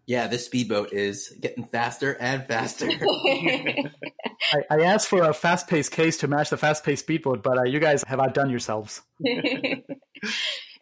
Yeah, 0.08 0.28
this 0.28 0.46
speedboat 0.46 0.94
is 0.94 1.36
getting 1.38 1.66
faster 1.66 2.16
and 2.18 2.48
faster. 2.48 2.88
I, 4.54 4.62
I, 4.70 4.82
asked 4.84 5.10
for 5.10 5.22
a 5.24 5.34
fast 5.34 5.68
paced 5.68 5.92
case 5.92 6.18
to 6.20 6.30
match 6.30 6.50
the 6.50 6.56
fast 6.56 6.86
paced 6.86 7.04
speedboat, 7.04 7.44
but 7.44 7.58
uh, 7.58 7.64
you 7.64 7.82
guys 7.82 8.06
have 8.08 8.22
outdone 8.22 8.50
yourselves. 8.50 9.02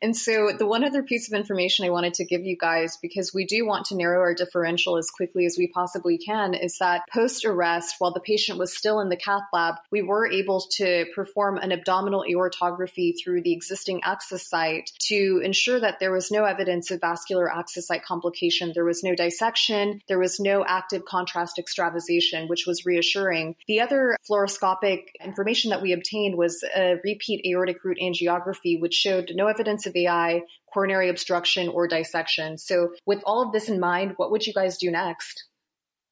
And 0.01 0.15
so, 0.15 0.51
the 0.57 0.65
one 0.65 0.83
other 0.83 1.03
piece 1.03 1.27
of 1.27 1.37
information 1.37 1.85
I 1.85 1.89
wanted 1.89 2.13
to 2.15 2.25
give 2.25 2.43
you 2.43 2.57
guys, 2.59 2.97
because 3.01 3.33
we 3.33 3.45
do 3.45 3.65
want 3.65 3.85
to 3.87 3.95
narrow 3.95 4.19
our 4.19 4.33
differential 4.33 4.97
as 4.97 5.09
quickly 5.09 5.45
as 5.45 5.55
we 5.57 5.67
possibly 5.67 6.17
can, 6.17 6.53
is 6.53 6.77
that 6.79 7.03
post 7.13 7.45
arrest, 7.45 7.95
while 7.99 8.13
the 8.13 8.19
patient 8.19 8.59
was 8.59 8.75
still 8.75 8.99
in 8.99 9.09
the 9.09 9.15
cath 9.15 9.43
lab, 9.53 9.75
we 9.91 10.01
were 10.01 10.29
able 10.29 10.61
to 10.77 11.05
perform 11.13 11.57
an 11.57 11.71
abdominal 11.71 12.25
aortography 12.29 13.13
through 13.21 13.41
the 13.41 13.53
existing 13.53 14.01
access 14.03 14.47
site 14.47 14.91
to 14.99 15.41
ensure 15.43 15.79
that 15.79 15.99
there 15.99 16.11
was 16.11 16.31
no 16.31 16.45
evidence 16.45 16.91
of 16.91 17.01
vascular 17.01 17.51
access 17.51 17.87
site 17.87 18.03
complication. 18.03 18.71
There 18.73 18.85
was 18.85 19.03
no 19.03 19.15
dissection, 19.15 20.01
there 20.07 20.19
was 20.19 20.39
no 20.39 20.65
active 20.65 21.05
contrast 21.05 21.59
extravasation, 21.59 22.47
which 22.47 22.65
was 22.67 22.85
reassuring. 22.85 23.55
The 23.67 23.81
other 23.81 24.17
fluoroscopic 24.29 25.03
information 25.23 25.71
that 25.71 25.81
we 25.81 25.93
obtained 25.93 26.37
was 26.37 26.63
a 26.75 26.95
repeat 27.03 27.45
aortic 27.45 27.83
root 27.83 27.97
angiography, 28.01 28.79
which 28.79 28.93
showed 28.93 29.31
no 29.33 29.47
evidence 29.47 29.84
of 29.87 29.95
AI, 29.95 30.41
coronary 30.73 31.09
obstruction, 31.09 31.69
or 31.69 31.87
dissection. 31.87 32.57
So, 32.57 32.93
with 33.05 33.21
all 33.25 33.41
of 33.41 33.51
this 33.51 33.69
in 33.69 33.79
mind, 33.79 34.13
what 34.17 34.31
would 34.31 34.45
you 34.45 34.53
guys 34.53 34.77
do 34.77 34.91
next? 34.91 35.45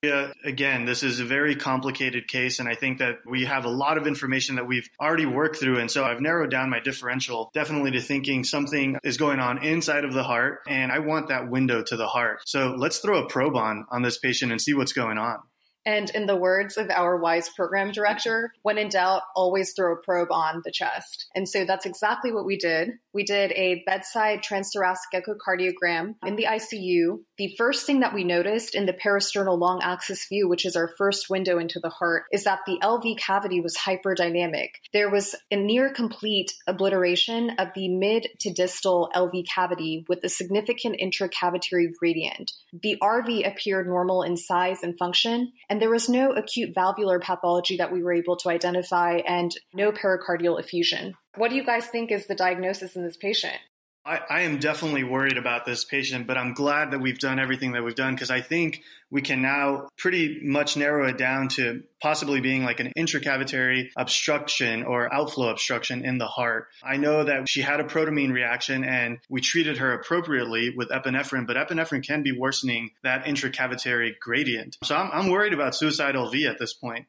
Yeah, 0.03 0.33
again, 0.43 0.83
this 0.83 1.01
is 1.01 1.21
a 1.21 1.23
very 1.23 1.55
complicated 1.55 2.27
case, 2.27 2.59
and 2.59 2.67
I 2.67 2.75
think 2.75 2.97
that 2.97 3.19
we 3.25 3.45
have 3.45 3.63
a 3.63 3.69
lot 3.69 3.97
of 3.97 4.05
information 4.05 4.57
that 4.57 4.67
we've 4.67 4.89
already 4.99 5.25
worked 5.25 5.55
through. 5.55 5.79
And 5.79 5.89
so 5.89 6.03
I've 6.03 6.19
narrowed 6.19 6.51
down 6.51 6.69
my 6.69 6.81
differential 6.81 7.49
definitely 7.53 7.91
to 7.91 8.01
thinking 8.01 8.43
something 8.43 8.97
is 9.01 9.15
going 9.15 9.39
on 9.39 9.63
inside 9.63 10.03
of 10.03 10.13
the 10.13 10.23
heart, 10.23 10.59
and 10.67 10.91
I 10.91 10.99
want 10.99 11.29
that 11.29 11.49
window 11.49 11.81
to 11.83 11.95
the 11.95 12.07
heart. 12.07 12.41
So 12.45 12.75
let's 12.77 12.99
throw 12.99 13.23
a 13.23 13.29
probe 13.29 13.55
on 13.55 13.85
on 13.91 14.01
this 14.01 14.19
patient 14.19 14.51
and 14.51 14.59
see 14.59 14.73
what's 14.73 14.91
going 14.91 15.17
on. 15.17 15.37
And 15.85 16.09
in 16.09 16.25
the 16.25 16.35
words 16.35 16.77
of 16.77 16.89
our 16.89 17.17
wise 17.17 17.49
program 17.49 17.91
director, 17.91 18.53
when 18.61 18.77
in 18.77 18.89
doubt, 18.89 19.21
always 19.35 19.73
throw 19.73 19.93
a 19.93 19.97
probe 19.97 20.31
on 20.31 20.61
the 20.65 20.71
chest. 20.71 21.27
And 21.33 21.47
so 21.47 21.63
that's 21.63 21.85
exactly 21.85 22.33
what 22.33 22.45
we 22.45 22.57
did. 22.57 22.91
We 23.13 23.23
did 23.23 23.51
a 23.51 23.83
bedside 23.85 24.41
transthoracic 24.43 25.13
echocardiogram 25.13 26.15
in 26.25 26.35
the 26.35 26.45
ICU. 26.45 27.19
The 27.37 27.53
first 27.57 27.85
thing 27.85 27.99
that 27.99 28.13
we 28.13 28.23
noticed 28.23 28.75
in 28.75 28.85
the 28.85 28.93
parasternal 28.93 29.57
long 29.57 29.81
axis 29.83 30.27
view, 30.27 30.49
which 30.49 30.65
is 30.65 30.75
our 30.75 30.89
first 30.97 31.29
window 31.29 31.59
into 31.59 31.79
the 31.79 31.89
heart, 31.89 32.23
is 32.31 32.45
that 32.45 32.61
the 32.65 32.79
LV 32.81 33.17
cavity 33.19 33.61
was 33.61 33.77
hyperdynamic. 33.77 34.69
There 34.93 35.09
was 35.09 35.35
a 35.51 35.55
near 35.55 35.91
complete 35.91 36.53
obliteration 36.67 37.51
of 37.59 37.69
the 37.75 37.87
mid 37.87 38.27
to 38.41 38.51
distal 38.51 39.11
LV 39.15 39.45
cavity 39.47 40.05
with 40.09 40.23
a 40.23 40.29
significant 40.29 40.99
intracavitary 40.99 41.93
gradient. 41.97 42.51
The 42.73 42.97
RV 43.01 43.47
appeared 43.47 43.87
normal 43.87 44.23
in 44.23 44.37
size 44.37 44.81
and 44.81 44.97
function 44.97 45.51
and 45.69 45.81
there 45.81 45.89
was 45.89 46.09
no 46.09 46.31
acute 46.31 46.73
valvular 46.73 47.19
pathology 47.19 47.77
that 47.77 47.91
we 47.91 48.03
were 48.03 48.13
able 48.13 48.37
to 48.37 48.49
identify 48.49 49.17
and 49.27 49.55
no 49.73 49.91
pericardial 49.91 50.59
effusion. 50.59 51.13
What 51.35 51.49
do 51.49 51.55
you 51.55 51.63
guys 51.63 51.87
think 51.87 52.11
is 52.11 52.27
the 52.27 52.35
diagnosis 52.35 52.95
in 52.95 53.03
this 53.03 53.17
patient? 53.17 53.57
I, 54.05 54.19
I, 54.29 54.41
am 54.41 54.59
definitely 54.59 55.05
worried 55.05 55.37
about 55.37 55.65
this 55.65 55.85
patient, 55.85 56.27
but 56.27 56.37
I'm 56.37 56.53
glad 56.53 56.91
that 56.91 56.99
we've 56.99 57.19
done 57.19 57.39
everything 57.39 57.71
that 57.71 57.83
we've 57.83 57.95
done 57.95 58.13
because 58.13 58.29
I 58.29 58.41
think 58.41 58.81
we 59.09 59.21
can 59.21 59.41
now 59.41 59.87
pretty 59.97 60.41
much 60.43 60.75
narrow 60.75 61.07
it 61.07 61.17
down 61.17 61.47
to 61.49 61.83
possibly 62.01 62.41
being 62.41 62.65
like 62.65 62.81
an 62.81 62.91
intracavitary 62.97 63.91
obstruction 63.95 64.83
or 64.83 65.13
outflow 65.13 65.49
obstruction 65.49 66.03
in 66.03 66.17
the 66.17 66.27
heart. 66.27 66.67
I 66.83 66.97
know 66.97 67.23
that 67.23 67.47
she 67.47 67.61
had 67.61 67.79
a 67.79 67.85
protamine 67.85 68.33
reaction 68.33 68.83
and 68.83 69.19
we 69.29 69.39
treated 69.39 69.77
her 69.77 69.93
appropriately 69.93 70.71
with 70.75 70.89
epinephrine, 70.89 71.47
but 71.47 71.55
epinephrine 71.55 72.05
can 72.05 72.23
be 72.23 72.33
worsening 72.33 72.89
that 73.03 73.23
intracavitary 73.23 74.19
gradient. 74.19 74.77
So 74.83 74.95
I'm, 74.95 75.11
I'm 75.13 75.31
worried 75.31 75.53
about 75.53 75.75
suicide 75.75 76.15
LV 76.15 76.49
at 76.49 76.59
this 76.59 76.73
point. 76.73 77.05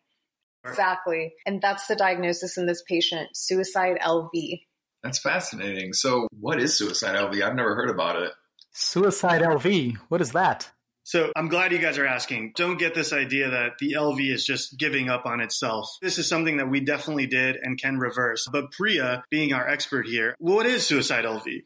Exactly. 0.64 1.35
And 1.46 1.61
that's 1.61 1.87
the 1.87 1.96
diagnosis 1.96 2.57
in 2.57 2.66
this 2.66 2.83
patient 2.88 3.31
suicide 3.35 3.98
LV. 4.03 4.62
That's 5.03 5.18
fascinating. 5.18 5.92
So, 5.92 6.29
what 6.40 6.61
is 6.61 6.74
suicide 6.74 7.16
LV? 7.16 7.42
I've 7.42 7.55
never 7.55 7.74
heard 7.74 7.90
about 7.90 8.22
it. 8.22 8.33
Suicide 8.72 9.42
LV. 9.42 9.96
What 10.09 10.20
is 10.20 10.33
that? 10.33 10.70
So 11.07 11.31
I'm 11.37 11.48
glad 11.48 11.72
you 11.72 11.79
guys 11.79 11.98
are 11.98 12.07
asking. 12.07 12.55
Don't 12.57 12.79
get 12.79 12.94
this 12.94 13.12
idea 13.12 13.50
that 13.50 13.72
the 13.79 13.92
LV 13.92 14.33
is 14.33 14.44
just 14.44 14.79
giving 14.79 15.11
up 15.11 15.27
on 15.27 15.40
itself. 15.40 15.98
This 16.00 16.18
is 16.18 16.27
something 16.27 16.57
that 16.57 16.70
we 16.70 16.81
definitely 16.81 17.27
did 17.27 17.57
and 17.57 17.79
can 17.79 17.98
reverse. 17.98 18.48
But 18.50 18.72
Priya, 18.72 19.22
being 19.31 19.53
our 19.53 19.68
expert 19.68 20.07
here, 20.07 20.35
what 20.38 20.64
is 20.64 20.87
suicide 20.87 21.27
LV? 21.27 21.64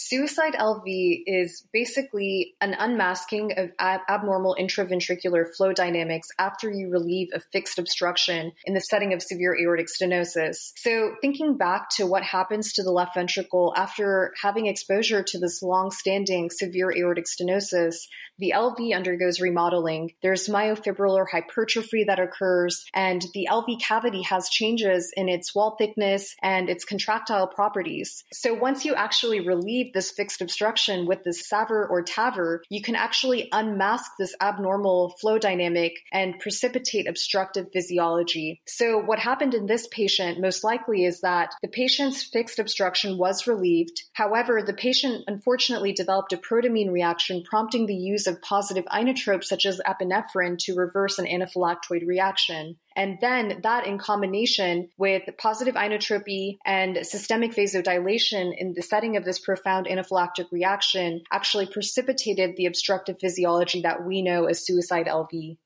Suicide 0.00 0.54
LV 0.54 1.24
is 1.26 1.66
basically 1.72 2.54
an 2.60 2.72
unmasking 2.78 3.58
of 3.58 3.72
ab- 3.80 4.02
abnormal 4.08 4.56
intraventricular 4.56 5.44
flow 5.56 5.72
dynamics 5.72 6.28
after 6.38 6.70
you 6.70 6.88
relieve 6.88 7.30
a 7.34 7.40
fixed 7.40 7.80
obstruction 7.80 8.52
in 8.64 8.74
the 8.74 8.80
setting 8.80 9.12
of 9.12 9.20
severe 9.20 9.58
aortic 9.60 9.88
stenosis. 9.88 10.70
So, 10.76 11.16
thinking 11.20 11.56
back 11.56 11.90
to 11.96 12.06
what 12.06 12.22
happens 12.22 12.74
to 12.74 12.84
the 12.84 12.92
left 12.92 13.16
ventricle 13.16 13.74
after 13.76 14.32
having 14.40 14.66
exposure 14.66 15.24
to 15.24 15.38
this 15.40 15.64
long 15.64 15.90
standing 15.90 16.50
severe 16.50 16.92
aortic 16.96 17.24
stenosis, 17.24 17.96
the 18.38 18.52
LV 18.54 18.94
undergoes 18.94 19.40
remodeling. 19.40 20.12
There's 20.22 20.46
myofibrillar 20.46 21.26
hypertrophy 21.28 22.04
that 22.04 22.20
occurs, 22.20 22.84
and 22.94 23.20
the 23.34 23.48
LV 23.50 23.80
cavity 23.80 24.22
has 24.22 24.48
changes 24.48 25.12
in 25.16 25.28
its 25.28 25.56
wall 25.56 25.74
thickness 25.76 26.36
and 26.40 26.70
its 26.70 26.84
contractile 26.84 27.48
properties. 27.48 28.22
So, 28.32 28.54
once 28.54 28.84
you 28.84 28.94
actually 28.94 29.40
relieve 29.40 29.87
this 29.92 30.10
fixed 30.10 30.40
obstruction 30.40 31.06
with 31.06 31.24
this 31.24 31.48
SAVR 31.50 31.88
or 31.88 32.04
TAVR, 32.04 32.60
you 32.68 32.82
can 32.82 32.94
actually 32.94 33.48
unmask 33.52 34.10
this 34.18 34.34
abnormal 34.40 35.14
flow 35.20 35.38
dynamic 35.38 35.92
and 36.12 36.38
precipitate 36.38 37.08
obstructive 37.08 37.66
physiology. 37.72 38.60
So 38.66 38.98
what 38.98 39.18
happened 39.18 39.54
in 39.54 39.66
this 39.66 39.86
patient 39.90 40.40
most 40.40 40.64
likely 40.64 41.04
is 41.04 41.20
that 41.20 41.54
the 41.62 41.68
patient's 41.68 42.22
fixed 42.22 42.58
obstruction 42.58 43.18
was 43.18 43.46
relieved. 43.46 44.02
However, 44.12 44.62
the 44.62 44.74
patient 44.74 45.24
unfortunately 45.26 45.92
developed 45.92 46.32
a 46.32 46.36
protamine 46.36 46.90
reaction 46.90 47.42
prompting 47.48 47.86
the 47.86 47.94
use 47.94 48.26
of 48.26 48.42
positive 48.42 48.84
inotropes 48.86 49.44
such 49.44 49.66
as 49.66 49.80
epinephrine 49.86 50.58
to 50.58 50.74
reverse 50.74 51.18
an 51.18 51.26
anaphylactoid 51.26 52.06
reaction. 52.06 52.76
And 52.98 53.18
then 53.20 53.60
that 53.62 53.86
in 53.86 53.96
combination 53.96 54.88
with 54.98 55.22
positive 55.38 55.76
inotropy 55.76 56.58
and 56.66 57.06
systemic 57.06 57.54
vasodilation 57.54 58.52
in 58.58 58.74
the 58.74 58.82
setting 58.82 59.16
of 59.16 59.24
this 59.24 59.38
profound 59.38 59.86
anaphylactic 59.86 60.50
reaction 60.50 61.22
actually 61.30 61.66
precipitated 61.66 62.56
the 62.56 62.66
obstructive 62.66 63.20
physiology 63.20 63.82
that 63.82 64.04
we 64.04 64.20
know 64.20 64.46
as 64.46 64.66
suicide 64.66 65.06
LV. 65.06 65.58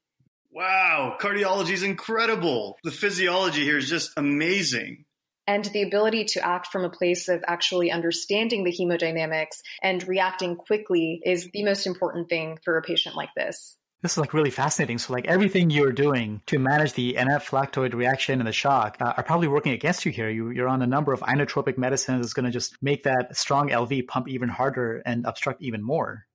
Wow, 0.51 1.17
cardiology 1.19 1.71
is 1.71 1.83
incredible. 1.83 2.77
The 2.85 2.91
physiology 2.91 3.65
here 3.65 3.79
is 3.79 3.89
just 3.89 4.13
amazing 4.19 5.07
and 5.47 5.65
the 5.65 5.83
ability 5.83 6.25
to 6.25 6.47
act 6.47 6.69
from 6.69 6.85
a 6.85 6.91
place 6.91 7.29
of 7.29 7.43
actually 7.49 7.91
understanding 7.91 8.63
the 8.63 8.73
hemodynamics 8.73 9.63
and 9.83 10.07
reacting 10.07 10.55
quickly 10.55 11.21
is 11.25 11.49
the 11.53 11.65
most 11.65 11.87
important 11.87 12.29
thing 12.29 12.59
for 12.65 12.77
a 12.77 12.83
patient 12.83 13.17
like 13.17 13.31
this. 13.35 13.77
This 14.03 14.13
is 14.13 14.19
like 14.19 14.35
really 14.35 14.51
fascinating. 14.51 14.99
So 14.99 15.13
like 15.13 15.27
everything 15.27 15.71
you're 15.71 15.93
doing 15.93 16.43
to 16.47 16.59
manage 16.59 16.95
the 16.95 17.15
anaphylactoid 17.15 17.95
reaction 17.95 18.41
and 18.41 18.49
the 18.49 18.53
shock 18.53 18.97
uh, 19.01 19.15
are 19.17 19.23
probably 19.23 19.47
working 19.47 19.73
against 19.73 20.05
you 20.05 20.11
here. 20.11 20.29
You, 20.29 20.51
you're 20.51 20.69
on 20.69 20.83
a 20.83 20.87
number 20.89 21.13
of 21.13 21.21
inotropic 21.21 21.79
medicines 21.79 22.21
that's 22.21 22.33
going 22.33 22.47
to 22.47 22.51
just 22.51 22.83
make 22.83 23.05
that 23.05 23.37
strong 23.37 23.69
LV 23.69 24.09
pump 24.09 24.29
even 24.29 24.49
harder 24.49 25.03
and 25.07 25.25
obstruct 25.25 25.63
even 25.63 25.83
more. 25.83 26.27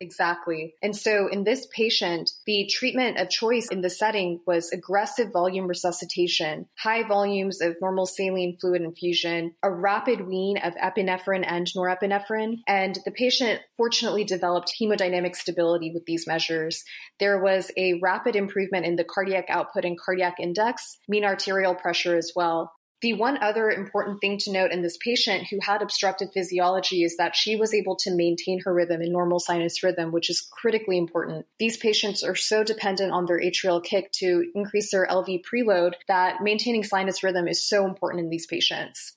Exactly. 0.00 0.74
And 0.82 0.96
so 0.96 1.28
in 1.28 1.44
this 1.44 1.66
patient, 1.74 2.30
the 2.46 2.68
treatment 2.70 3.18
of 3.18 3.30
choice 3.30 3.68
in 3.68 3.80
the 3.80 3.90
setting 3.90 4.40
was 4.46 4.72
aggressive 4.72 5.32
volume 5.32 5.66
resuscitation, 5.66 6.66
high 6.76 7.04
volumes 7.04 7.60
of 7.60 7.76
normal 7.80 8.06
saline 8.06 8.56
fluid 8.60 8.82
infusion, 8.82 9.54
a 9.62 9.70
rapid 9.70 10.26
wean 10.26 10.58
of 10.58 10.74
epinephrine 10.74 11.44
and 11.46 11.68
norepinephrine. 11.76 12.58
And 12.66 12.98
the 13.04 13.12
patient 13.12 13.60
fortunately 13.76 14.24
developed 14.24 14.74
hemodynamic 14.80 15.36
stability 15.36 15.92
with 15.94 16.04
these 16.06 16.26
measures. 16.26 16.84
There 17.20 17.40
was 17.40 17.70
a 17.76 18.00
rapid 18.02 18.36
improvement 18.36 18.86
in 18.86 18.96
the 18.96 19.04
cardiac 19.04 19.46
output 19.48 19.84
and 19.84 19.98
cardiac 19.98 20.34
index, 20.40 20.98
mean 21.08 21.24
arterial 21.24 21.74
pressure 21.74 22.16
as 22.16 22.32
well. 22.34 22.72
The 23.00 23.12
one 23.12 23.42
other 23.42 23.70
important 23.70 24.20
thing 24.20 24.38
to 24.38 24.52
note 24.52 24.70
in 24.70 24.82
this 24.82 24.96
patient 24.96 25.48
who 25.50 25.58
had 25.60 25.82
obstructive 25.82 26.32
physiology 26.32 27.02
is 27.02 27.16
that 27.18 27.36
she 27.36 27.56
was 27.56 27.74
able 27.74 27.96
to 27.96 28.14
maintain 28.14 28.60
her 28.64 28.72
rhythm 28.72 29.02
in 29.02 29.12
normal 29.12 29.40
sinus 29.40 29.82
rhythm, 29.82 30.10
which 30.10 30.30
is 30.30 30.48
critically 30.50 30.96
important. 30.96 31.46
These 31.58 31.76
patients 31.76 32.22
are 32.22 32.34
so 32.34 32.64
dependent 32.64 33.12
on 33.12 33.26
their 33.26 33.40
atrial 33.40 33.84
kick 33.84 34.10
to 34.20 34.46
increase 34.54 34.90
their 34.90 35.06
LV 35.06 35.42
preload 35.44 35.94
that 36.08 36.42
maintaining 36.42 36.84
sinus 36.84 37.22
rhythm 37.22 37.46
is 37.46 37.66
so 37.68 37.84
important 37.84 38.24
in 38.24 38.30
these 38.30 38.46
patients. 38.46 39.14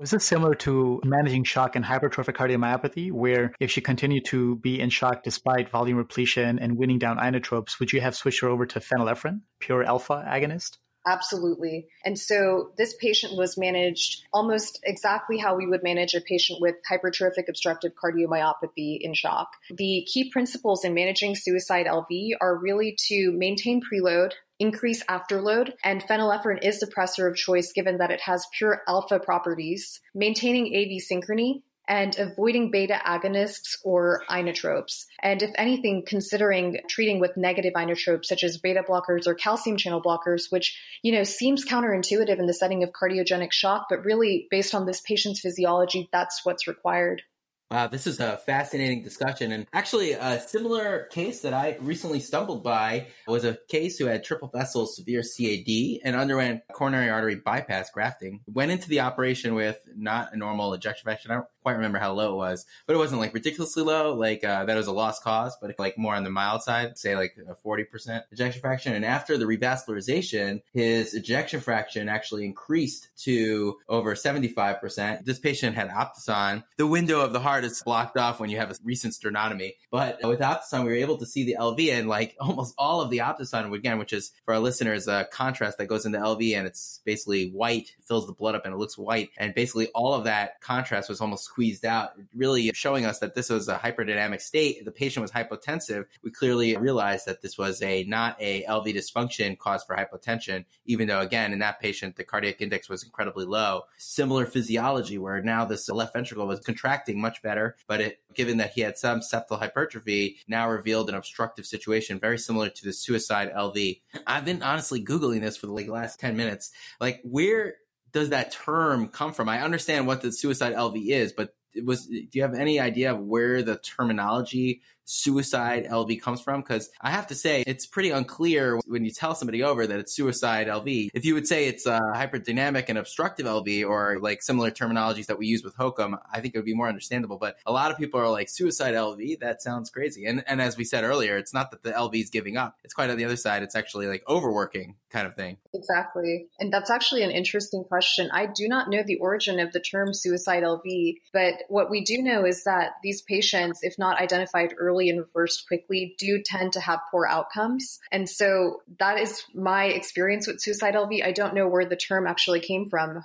Was 0.00 0.12
this 0.12 0.24
similar 0.24 0.54
to 0.54 0.98
managing 1.04 1.44
shock 1.44 1.76
and 1.76 1.84
hypertrophic 1.84 2.34
cardiomyopathy, 2.34 3.12
where 3.12 3.52
if 3.60 3.70
she 3.70 3.82
continued 3.82 4.24
to 4.26 4.56
be 4.56 4.80
in 4.80 4.88
shock 4.88 5.22
despite 5.22 5.68
volume 5.68 5.98
repletion 5.98 6.58
and 6.58 6.78
winning 6.78 6.98
down 6.98 7.18
inotropes, 7.18 7.78
would 7.78 7.92
you 7.92 8.00
have 8.00 8.16
switched 8.16 8.40
her 8.40 8.48
over 8.48 8.64
to 8.64 8.80
phenylephrine, 8.80 9.42
pure 9.58 9.84
alpha 9.84 10.24
agonist? 10.26 10.78
Absolutely. 11.06 11.88
And 12.04 12.18
so 12.18 12.72
this 12.76 12.94
patient 12.94 13.36
was 13.36 13.56
managed 13.56 14.22
almost 14.32 14.80
exactly 14.84 15.38
how 15.38 15.56
we 15.56 15.66
would 15.66 15.82
manage 15.82 16.14
a 16.14 16.20
patient 16.20 16.60
with 16.60 16.76
hypertrophic 16.90 17.48
obstructive 17.48 17.92
cardiomyopathy 17.94 18.98
in 19.00 19.14
shock. 19.14 19.48
The 19.70 20.06
key 20.12 20.30
principles 20.30 20.84
in 20.84 20.92
managing 20.92 21.36
suicide 21.36 21.86
LV 21.86 22.32
are 22.40 22.56
really 22.56 22.96
to 23.08 23.32
maintain 23.32 23.80
preload, 23.80 24.32
increase 24.58 25.02
afterload, 25.04 25.72
and 25.82 26.02
phenylephrine 26.02 26.62
is 26.62 26.80
the 26.80 26.86
pressor 26.86 27.28
of 27.28 27.34
choice 27.34 27.72
given 27.72 27.96
that 27.96 28.10
it 28.10 28.20
has 28.20 28.46
pure 28.56 28.82
alpha 28.86 29.18
properties, 29.18 30.00
maintaining 30.14 30.66
AV 30.66 31.00
synchrony, 31.00 31.62
and 31.90 32.16
avoiding 32.20 32.70
beta 32.70 32.96
agonists 33.04 33.76
or 33.82 34.22
inotropes. 34.30 35.06
And 35.20 35.42
if 35.42 35.50
anything, 35.58 36.04
considering 36.06 36.78
treating 36.88 37.18
with 37.18 37.36
negative 37.36 37.72
inotropes 37.74 38.26
such 38.26 38.44
as 38.44 38.58
beta 38.58 38.84
blockers 38.88 39.26
or 39.26 39.34
calcium 39.34 39.76
channel 39.76 40.00
blockers, 40.00 40.52
which, 40.52 40.78
you 41.02 41.10
know, 41.10 41.24
seems 41.24 41.66
counterintuitive 41.66 42.38
in 42.38 42.46
the 42.46 42.54
setting 42.54 42.84
of 42.84 42.92
cardiogenic 42.92 43.50
shock, 43.50 43.86
but 43.90 44.04
really 44.04 44.46
based 44.52 44.72
on 44.72 44.86
this 44.86 45.00
patient's 45.00 45.40
physiology, 45.40 46.08
that's 46.12 46.44
what's 46.44 46.68
required. 46.68 47.22
Wow, 47.70 47.86
this 47.86 48.08
is 48.08 48.18
a 48.18 48.36
fascinating 48.38 49.04
discussion. 49.04 49.52
And 49.52 49.64
actually, 49.72 50.10
a 50.10 50.40
similar 50.40 51.04
case 51.04 51.42
that 51.42 51.54
I 51.54 51.76
recently 51.80 52.18
stumbled 52.18 52.64
by 52.64 53.06
was 53.28 53.44
a 53.44 53.58
case 53.68 53.96
who 53.96 54.06
had 54.06 54.24
triple 54.24 54.48
vessel 54.48 54.86
severe 54.86 55.22
CAD 55.22 56.00
and 56.04 56.16
underwent 56.16 56.62
coronary 56.72 57.08
artery 57.10 57.36
bypass 57.36 57.88
grafting. 57.92 58.40
Went 58.48 58.72
into 58.72 58.88
the 58.88 59.00
operation 59.00 59.54
with 59.54 59.78
not 59.94 60.32
a 60.32 60.36
normal 60.36 60.74
ejection 60.74 61.04
fraction. 61.04 61.30
I 61.30 61.34
don't 61.34 61.46
quite 61.62 61.74
remember 61.74 61.98
how 61.98 62.12
low 62.12 62.32
it 62.32 62.36
was, 62.36 62.66
but 62.88 62.94
it 62.94 62.98
wasn't 62.98 63.20
like 63.20 63.34
ridiculously 63.34 63.84
low, 63.84 64.14
like 64.14 64.42
uh, 64.42 64.64
that 64.64 64.76
was 64.76 64.88
a 64.88 64.92
lost 64.92 65.22
cause, 65.22 65.56
but 65.60 65.72
like 65.78 65.96
more 65.96 66.16
on 66.16 66.24
the 66.24 66.30
mild 66.30 66.62
side, 66.62 66.98
say 66.98 67.14
like 67.14 67.36
a 67.48 67.54
40% 67.54 68.22
ejection 68.32 68.60
fraction. 68.60 68.94
And 68.94 69.04
after 69.04 69.38
the 69.38 69.44
revascularization, 69.44 70.62
his 70.72 71.14
ejection 71.14 71.60
fraction 71.60 72.08
actually 72.08 72.44
increased 72.44 73.10
to 73.24 73.76
over 73.88 74.16
75%. 74.16 75.24
This 75.24 75.38
patient 75.38 75.76
had 75.76 75.90
Optison. 75.90 76.64
The 76.76 76.86
window 76.86 77.20
of 77.20 77.32
the 77.32 77.40
heart 77.40 77.59
is 77.64 77.82
blocked 77.82 78.16
off 78.16 78.40
when 78.40 78.50
you 78.50 78.58
have 78.58 78.70
a 78.70 78.74
recent 78.84 79.14
sternotomy, 79.14 79.74
but 79.90 80.18
with 80.22 80.40
Optison, 80.40 80.84
we 80.84 80.90
were 80.90 80.96
able 80.96 81.18
to 81.18 81.26
see 81.26 81.44
the 81.44 81.56
LV 81.58 81.92
and 81.92 82.08
like 82.08 82.36
almost 82.40 82.74
all 82.78 83.00
of 83.00 83.10
the 83.10 83.18
Optison, 83.18 83.72
again, 83.72 83.98
which 83.98 84.12
is 84.12 84.32
for 84.44 84.54
our 84.54 84.60
listeners, 84.60 85.08
a 85.08 85.26
contrast 85.32 85.78
that 85.78 85.86
goes 85.86 86.06
into 86.06 86.18
LV 86.18 86.56
and 86.56 86.66
it's 86.66 87.00
basically 87.04 87.50
white, 87.50 87.94
fills 88.06 88.26
the 88.26 88.32
blood 88.32 88.54
up 88.54 88.64
and 88.64 88.74
it 88.74 88.78
looks 88.78 88.98
white. 88.98 89.30
And 89.38 89.54
basically 89.54 89.88
all 89.88 90.14
of 90.14 90.24
that 90.24 90.60
contrast 90.60 91.08
was 91.08 91.20
almost 91.20 91.44
squeezed 91.44 91.84
out, 91.84 92.12
really 92.34 92.70
showing 92.74 93.04
us 93.04 93.18
that 93.20 93.34
this 93.34 93.50
was 93.50 93.68
a 93.68 93.76
hyperdynamic 93.76 94.40
state. 94.40 94.84
The 94.84 94.92
patient 94.92 95.22
was 95.22 95.30
hypotensive. 95.30 96.06
We 96.22 96.30
clearly 96.30 96.76
realized 96.76 97.26
that 97.26 97.42
this 97.42 97.58
was 97.58 97.82
a 97.82 98.04
not 98.04 98.36
a 98.40 98.64
LV 98.64 98.94
dysfunction 98.94 99.58
caused 99.58 99.86
for 99.86 99.96
hypotension, 99.96 100.64
even 100.86 101.08
though 101.08 101.20
again 101.20 101.52
in 101.52 101.58
that 101.60 101.80
patient 101.80 102.16
the 102.16 102.24
cardiac 102.24 102.60
index 102.60 102.88
was 102.88 103.02
incredibly 103.02 103.44
low. 103.44 103.82
Similar 103.98 104.46
physiology 104.46 105.18
where 105.18 105.42
now 105.42 105.64
this 105.64 105.88
left 105.88 106.12
ventricle 106.12 106.46
was 106.46 106.60
contracting 106.60 107.20
much 107.20 107.42
better, 107.42 107.49
but 107.86 108.00
it 108.00 108.18
given 108.34 108.58
that 108.58 108.72
he 108.72 108.80
had 108.80 108.98
some 108.98 109.20
septal 109.20 109.58
hypertrophy, 109.58 110.38
now 110.48 110.68
revealed 110.68 111.08
an 111.08 111.14
obstructive 111.14 111.66
situation 111.66 112.18
very 112.18 112.38
similar 112.38 112.68
to 112.68 112.84
the 112.84 112.92
suicide 112.92 113.52
LV. 113.54 114.00
I've 114.26 114.44
been 114.44 114.62
honestly 114.62 115.04
googling 115.04 115.40
this 115.40 115.56
for 115.56 115.66
the 115.66 115.72
like 115.72 115.88
last 115.88 116.20
10 116.20 116.36
minutes. 116.36 116.70
Like 117.00 117.20
where 117.24 117.74
does 118.12 118.30
that 118.30 118.52
term 118.52 119.08
come 119.08 119.32
from? 119.32 119.48
I 119.48 119.62
understand 119.62 120.06
what 120.06 120.22
the 120.22 120.32
suicide 120.32 120.74
LV 120.74 121.08
is, 121.08 121.32
but 121.32 121.54
it 121.74 121.84
was 121.84 122.06
do 122.06 122.26
you 122.32 122.42
have 122.42 122.54
any 122.54 122.80
idea 122.80 123.12
of 123.12 123.20
where 123.20 123.62
the 123.62 123.76
terminology 123.76 124.82
suicide 125.10 125.86
LV 125.90 126.20
comes 126.22 126.40
from? 126.40 126.60
Because 126.60 126.90
I 127.00 127.10
have 127.10 127.26
to 127.28 127.34
say, 127.34 127.64
it's 127.66 127.86
pretty 127.86 128.10
unclear 128.10 128.78
when 128.86 129.04
you 129.04 129.10
tell 129.10 129.34
somebody 129.34 129.62
over 129.62 129.86
that 129.86 129.98
it's 129.98 130.14
suicide 130.14 130.68
LV. 130.68 131.10
If 131.12 131.24
you 131.24 131.34
would 131.34 131.46
say 131.46 131.66
it's 131.66 131.86
a 131.86 132.00
hyperdynamic 132.14 132.86
and 132.88 132.98
obstructive 132.98 133.46
LV 133.46 133.88
or 133.88 134.18
like 134.20 134.42
similar 134.42 134.70
terminologies 134.70 135.26
that 135.26 135.38
we 135.38 135.46
use 135.46 135.64
with 135.64 135.76
HOCM, 135.76 136.18
I 136.32 136.40
think 136.40 136.54
it 136.54 136.58
would 136.58 136.64
be 136.64 136.74
more 136.74 136.88
understandable. 136.88 137.38
But 137.38 137.56
a 137.66 137.72
lot 137.72 137.90
of 137.90 137.98
people 137.98 138.20
are 138.20 138.30
like, 138.30 138.48
suicide 138.48 138.94
LV, 138.94 139.40
that 139.40 139.62
sounds 139.62 139.90
crazy. 139.90 140.26
And, 140.26 140.44
and 140.46 140.62
as 140.62 140.76
we 140.76 140.84
said 140.84 141.04
earlier, 141.04 141.36
it's 141.36 141.52
not 141.52 141.70
that 141.72 141.82
the 141.82 141.90
LV 141.90 142.14
is 142.14 142.30
giving 142.30 142.56
up. 142.56 142.76
It's 142.84 142.94
quite 142.94 143.10
on 143.10 143.16
the 143.16 143.24
other 143.24 143.36
side. 143.36 143.62
It's 143.62 143.74
actually 143.76 144.06
like 144.06 144.22
overworking 144.28 144.96
kind 145.10 145.26
of 145.26 145.34
thing. 145.34 145.56
Exactly. 145.74 146.46
And 146.58 146.72
that's 146.72 146.90
actually 146.90 147.22
an 147.22 147.30
interesting 147.30 147.84
question. 147.84 148.30
I 148.32 148.46
do 148.46 148.68
not 148.68 148.88
know 148.88 149.02
the 149.04 149.18
origin 149.18 149.58
of 149.58 149.72
the 149.72 149.80
term 149.80 150.14
suicide 150.14 150.62
LV, 150.62 151.16
but 151.32 151.54
what 151.68 151.90
we 151.90 152.04
do 152.04 152.22
know 152.22 152.44
is 152.44 152.64
that 152.64 152.92
these 153.02 153.22
patients, 153.22 153.80
if 153.82 153.98
not 153.98 154.20
identified 154.20 154.74
early, 154.78 154.99
and 155.08 155.20
reversed 155.20 155.66
quickly 155.66 156.14
do 156.18 156.42
tend 156.44 156.74
to 156.74 156.80
have 156.80 157.00
poor 157.10 157.26
outcomes. 157.26 157.98
And 158.12 158.28
so 158.28 158.82
that 158.98 159.18
is 159.18 159.44
my 159.54 159.86
experience 159.86 160.46
with 160.46 160.60
suicide 160.60 160.94
LV. 160.94 161.24
I 161.24 161.32
don't 161.32 161.54
know 161.54 161.68
where 161.68 161.84
the 161.84 161.96
term 161.96 162.26
actually 162.26 162.60
came 162.60 162.88
from. 162.88 163.22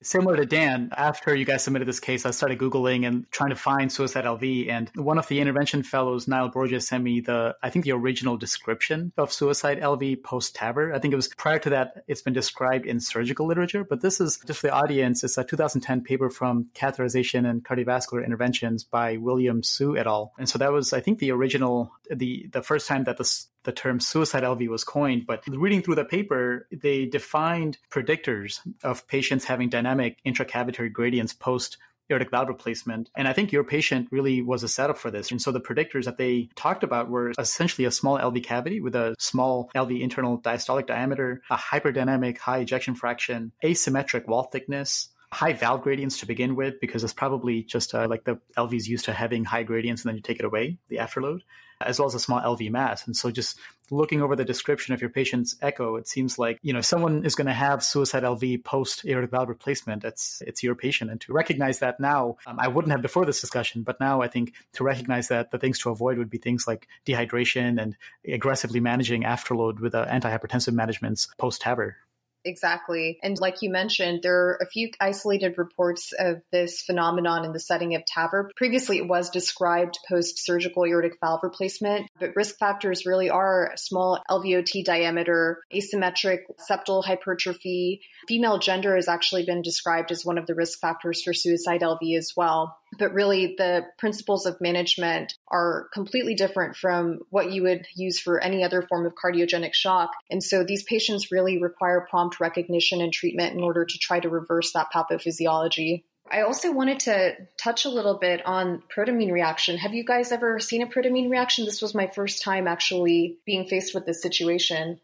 Similar 0.00 0.36
to 0.36 0.46
Dan, 0.46 0.90
after 0.96 1.34
you 1.34 1.44
guys 1.44 1.64
submitted 1.64 1.88
this 1.88 1.98
case, 1.98 2.24
I 2.24 2.30
started 2.30 2.58
Googling 2.58 3.06
and 3.06 3.28
trying 3.32 3.50
to 3.50 3.56
find 3.56 3.90
suicide 3.90 4.24
LV. 4.24 4.70
And 4.70 4.90
one 4.94 5.18
of 5.18 5.26
the 5.26 5.40
intervention 5.40 5.82
fellows, 5.82 6.28
Niall 6.28 6.50
Borges, 6.50 6.86
sent 6.86 7.02
me 7.02 7.20
the, 7.20 7.56
I 7.62 7.70
think 7.70 7.84
the 7.84 7.92
original 7.92 8.36
description 8.36 9.12
of 9.16 9.32
suicide 9.32 9.80
LV 9.80 10.22
post 10.22 10.54
TAVR. 10.54 10.94
I 10.94 11.00
think 11.00 11.12
it 11.12 11.16
was 11.16 11.28
prior 11.28 11.58
to 11.58 11.70
that, 11.70 12.04
it's 12.06 12.22
been 12.22 12.32
described 12.32 12.86
in 12.86 13.00
surgical 13.00 13.46
literature, 13.46 13.82
but 13.82 14.00
this 14.00 14.20
is 14.20 14.38
just 14.46 14.60
for 14.60 14.68
the 14.68 14.72
audience. 14.72 15.24
It's 15.24 15.36
a 15.36 15.42
2010 15.42 16.02
paper 16.02 16.30
from 16.30 16.66
Catheterization 16.74 17.48
and 17.48 17.64
Cardiovascular 17.64 18.24
Interventions 18.24 18.84
by 18.84 19.16
William 19.16 19.64
Suh 19.64 19.94
et 19.94 20.06
al. 20.06 20.32
And 20.38 20.48
so 20.48 20.58
that 20.58 20.70
was, 20.70 20.92
I 20.92 21.00
think, 21.00 21.18
the 21.18 21.32
original, 21.32 21.90
the, 22.08 22.48
the 22.52 22.62
first 22.62 22.86
time 22.86 23.04
that 23.04 23.18
this 23.18 23.48
the 23.64 23.72
term 23.72 24.00
suicide 24.00 24.42
LV 24.42 24.68
was 24.68 24.84
coined, 24.84 25.26
but 25.26 25.42
reading 25.46 25.82
through 25.82 25.96
the 25.96 26.04
paper, 26.04 26.66
they 26.72 27.06
defined 27.06 27.78
predictors 27.90 28.60
of 28.82 29.06
patients 29.08 29.44
having 29.44 29.68
dynamic 29.68 30.18
intracavitary 30.24 30.92
gradients 30.92 31.32
post 31.32 31.76
aortic 32.10 32.30
valve 32.30 32.48
replacement. 32.48 33.10
And 33.14 33.28
I 33.28 33.32
think 33.32 33.52
your 33.52 33.64
patient 33.64 34.08
really 34.10 34.40
was 34.42 34.62
a 34.62 34.68
setup 34.68 34.98
for 34.98 35.10
this. 35.10 35.30
And 35.30 35.40
so 35.40 35.52
the 35.52 35.60
predictors 35.60 36.04
that 36.04 36.16
they 36.16 36.48
talked 36.56 36.82
about 36.82 37.10
were 37.10 37.32
essentially 37.38 37.84
a 37.84 37.90
small 37.90 38.18
LV 38.18 38.42
cavity 38.44 38.80
with 38.80 38.94
a 38.94 39.14
small 39.18 39.70
LV 39.74 40.00
internal 40.00 40.40
diastolic 40.40 40.86
diameter, 40.86 41.42
a 41.50 41.56
hyperdynamic 41.56 42.38
high 42.38 42.58
ejection 42.58 42.94
fraction, 42.94 43.52
asymmetric 43.62 44.26
wall 44.26 44.44
thickness, 44.44 45.10
high 45.32 45.52
valve 45.52 45.82
gradients 45.82 46.20
to 46.20 46.26
begin 46.26 46.56
with, 46.56 46.80
because 46.80 47.04
it's 47.04 47.12
probably 47.12 47.62
just 47.62 47.94
uh, 47.94 48.06
like 48.08 48.24
the 48.24 48.38
LV 48.56 48.74
is 48.74 48.88
used 48.88 49.04
to 49.04 49.12
having 49.12 49.44
high 49.44 49.62
gradients 49.62 50.02
and 50.02 50.08
then 50.08 50.16
you 50.16 50.22
take 50.22 50.38
it 50.38 50.46
away, 50.46 50.78
the 50.88 50.96
afterload 50.96 51.40
as 51.80 51.98
well 51.98 52.06
as 52.06 52.14
a 52.14 52.20
small 52.20 52.40
LV 52.40 52.70
mass. 52.70 53.06
And 53.06 53.16
so 53.16 53.30
just 53.30 53.58
looking 53.90 54.20
over 54.20 54.36
the 54.36 54.44
description 54.44 54.94
of 54.94 55.00
your 55.00 55.10
patient's 55.10 55.56
echo, 55.62 55.96
it 55.96 56.08
seems 56.08 56.38
like, 56.38 56.58
you 56.62 56.72
know, 56.72 56.80
someone 56.80 57.24
is 57.24 57.34
going 57.34 57.46
to 57.46 57.52
have 57.52 57.82
suicide 57.82 58.22
LV 58.22 58.64
post 58.64 59.04
aortic 59.06 59.30
valve 59.30 59.48
replacement. 59.48 60.04
It's, 60.04 60.42
it's 60.46 60.62
your 60.62 60.74
patient. 60.74 61.10
And 61.10 61.20
to 61.22 61.32
recognize 61.32 61.78
that 61.78 62.00
now, 62.00 62.36
um, 62.46 62.58
I 62.58 62.68
wouldn't 62.68 62.92
have 62.92 63.02
before 63.02 63.24
this 63.24 63.40
discussion, 63.40 63.82
but 63.82 64.00
now 64.00 64.20
I 64.20 64.28
think 64.28 64.54
to 64.74 64.84
recognize 64.84 65.28
that 65.28 65.50
the 65.50 65.58
things 65.58 65.78
to 65.80 65.90
avoid 65.90 66.18
would 66.18 66.30
be 66.30 66.38
things 66.38 66.66
like 66.66 66.88
dehydration 67.06 67.80
and 67.80 67.96
aggressively 68.26 68.80
managing 68.80 69.22
afterload 69.22 69.80
with 69.80 69.94
uh, 69.94 70.06
antihypertensive 70.06 70.72
managements 70.72 71.28
post 71.38 71.62
TAVR. 71.62 71.94
Exactly. 72.44 73.18
And 73.22 73.38
like 73.40 73.62
you 73.62 73.70
mentioned, 73.70 74.20
there 74.22 74.36
are 74.36 74.58
a 74.62 74.66
few 74.66 74.90
isolated 75.00 75.54
reports 75.58 76.12
of 76.18 76.40
this 76.52 76.82
phenomenon 76.82 77.44
in 77.44 77.52
the 77.52 77.60
setting 77.60 77.94
of 77.94 78.02
TAVR. 78.04 78.50
Previously, 78.56 78.98
it 78.98 79.08
was 79.08 79.30
described 79.30 79.98
post 80.08 80.44
surgical 80.44 80.84
aortic 80.86 81.14
valve 81.20 81.40
replacement, 81.42 82.08
but 82.18 82.36
risk 82.36 82.58
factors 82.58 83.06
really 83.06 83.28
are 83.30 83.72
small 83.76 84.22
LVOT 84.30 84.84
diameter, 84.84 85.60
asymmetric 85.74 86.40
septal 86.70 87.04
hypertrophy. 87.04 88.00
Female 88.26 88.58
gender 88.58 88.94
has 88.96 89.08
actually 89.08 89.44
been 89.44 89.62
described 89.62 90.10
as 90.12 90.24
one 90.24 90.38
of 90.38 90.46
the 90.46 90.54
risk 90.54 90.80
factors 90.80 91.22
for 91.22 91.32
suicide 91.32 91.82
LV 91.82 92.16
as 92.16 92.32
well. 92.36 92.76
But 92.98 93.12
really 93.12 93.54
the 93.58 93.86
principles 93.98 94.46
of 94.46 94.60
management 94.60 95.34
are 95.48 95.88
completely 95.92 96.34
different 96.34 96.76
from 96.76 97.20
what 97.30 97.52
you 97.52 97.62
would 97.62 97.86
use 97.94 98.18
for 98.18 98.40
any 98.40 98.64
other 98.64 98.82
form 98.82 99.06
of 99.06 99.14
cardiogenic 99.14 99.74
shock. 99.74 100.10
And 100.30 100.42
so 100.42 100.64
these 100.64 100.82
patients 100.84 101.32
really 101.32 101.60
require 101.60 102.06
prompt 102.08 102.40
recognition 102.40 103.00
and 103.00 103.12
treatment 103.12 103.54
in 103.54 103.62
order 103.62 103.84
to 103.84 103.98
try 103.98 104.20
to 104.20 104.28
reverse 104.28 104.72
that 104.72 104.88
pathophysiology. 104.94 106.04
I 106.30 106.42
also 106.42 106.72
wanted 106.72 107.00
to 107.00 107.36
touch 107.56 107.84
a 107.84 107.90
little 107.90 108.18
bit 108.18 108.44
on 108.44 108.82
protamine 108.94 109.32
reaction. 109.32 109.78
Have 109.78 109.94
you 109.94 110.04
guys 110.04 110.30
ever 110.30 110.60
seen 110.60 110.82
a 110.82 110.86
protamine 110.86 111.30
reaction? 111.30 111.64
This 111.64 111.80
was 111.80 111.94
my 111.94 112.06
first 112.06 112.42
time 112.42 112.68
actually 112.68 113.38
being 113.46 113.66
faced 113.66 113.94
with 113.94 114.04
this 114.04 114.20
situation. 114.20 115.00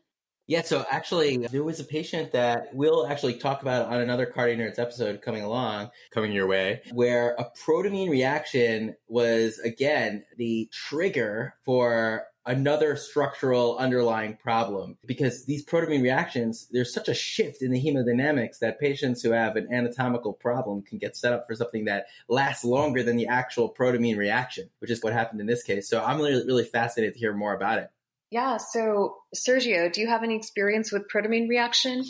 Yeah, 0.47 0.63
so 0.63 0.85
actually, 0.91 1.39
there 1.39 1.65
was 1.65 1.81
a 1.81 1.85
patient 1.85 2.33
that 2.33 2.69
we'll 2.75 3.07
actually 3.07 3.35
talk 3.35 3.63
about 3.63 3.87
on 3.87 4.01
another 4.01 4.27
Cardio 4.27 4.59
Nerds 4.59 4.79
episode 4.79 5.23
coming 5.23 5.43
along, 5.43 5.91
coming 6.13 6.33
your 6.33 6.47
way, 6.47 6.83
where 6.93 7.35
a 7.39 7.47
protamine 7.59 8.11
reaction 8.11 8.95
was, 9.09 9.59
again, 9.61 10.25
the 10.37 10.69
trigger 10.71 11.55
for 11.65 12.27
another 12.47 12.95
structural 12.97 13.79
underlying 13.79 14.37
problem. 14.37 14.99
Because 15.07 15.47
these 15.47 15.65
protamine 15.65 16.03
reactions 16.03 16.69
there's 16.71 16.93
such 16.93 17.09
a 17.09 17.15
shift 17.15 17.63
in 17.63 17.71
the 17.71 17.83
hemodynamics 17.83 18.59
that 18.59 18.79
patients 18.79 19.23
who 19.23 19.31
have 19.31 19.57
an 19.57 19.73
anatomical 19.73 20.35
problem 20.35 20.83
can 20.83 20.99
get 20.99 21.17
set 21.17 21.33
up 21.33 21.47
for 21.47 21.55
something 21.55 21.87
that 21.87 22.07
lasts 22.29 22.65
longer 22.65 23.03
than 23.03 23.17
the 23.17 23.27
actual 23.27 23.73
protamine 23.73 24.19
reaction 24.19 24.69
which 24.81 24.91
is 24.91 25.03
what 25.03 25.13
happened 25.13 25.41
in 25.41 25.47
this 25.47 25.63
case. 25.63 25.89
So 25.89 26.05
i'm 26.05 26.19
really, 26.19 26.45
really 26.45 26.65
fascinated 26.65 27.15
to 27.15 27.21
hear 27.21 27.33
more 27.33 27.55
about 27.55 27.79
it 27.79 27.91
yeah. 28.35 28.57
So, 28.57 29.15
Sergio, 29.33 29.93
do 29.93 30.01
you 30.01 30.09
have 30.09 30.25
any 30.25 30.35
experience 30.35 30.91
with 30.91 31.05
protamine 31.09 31.49
reaction? 31.49 32.03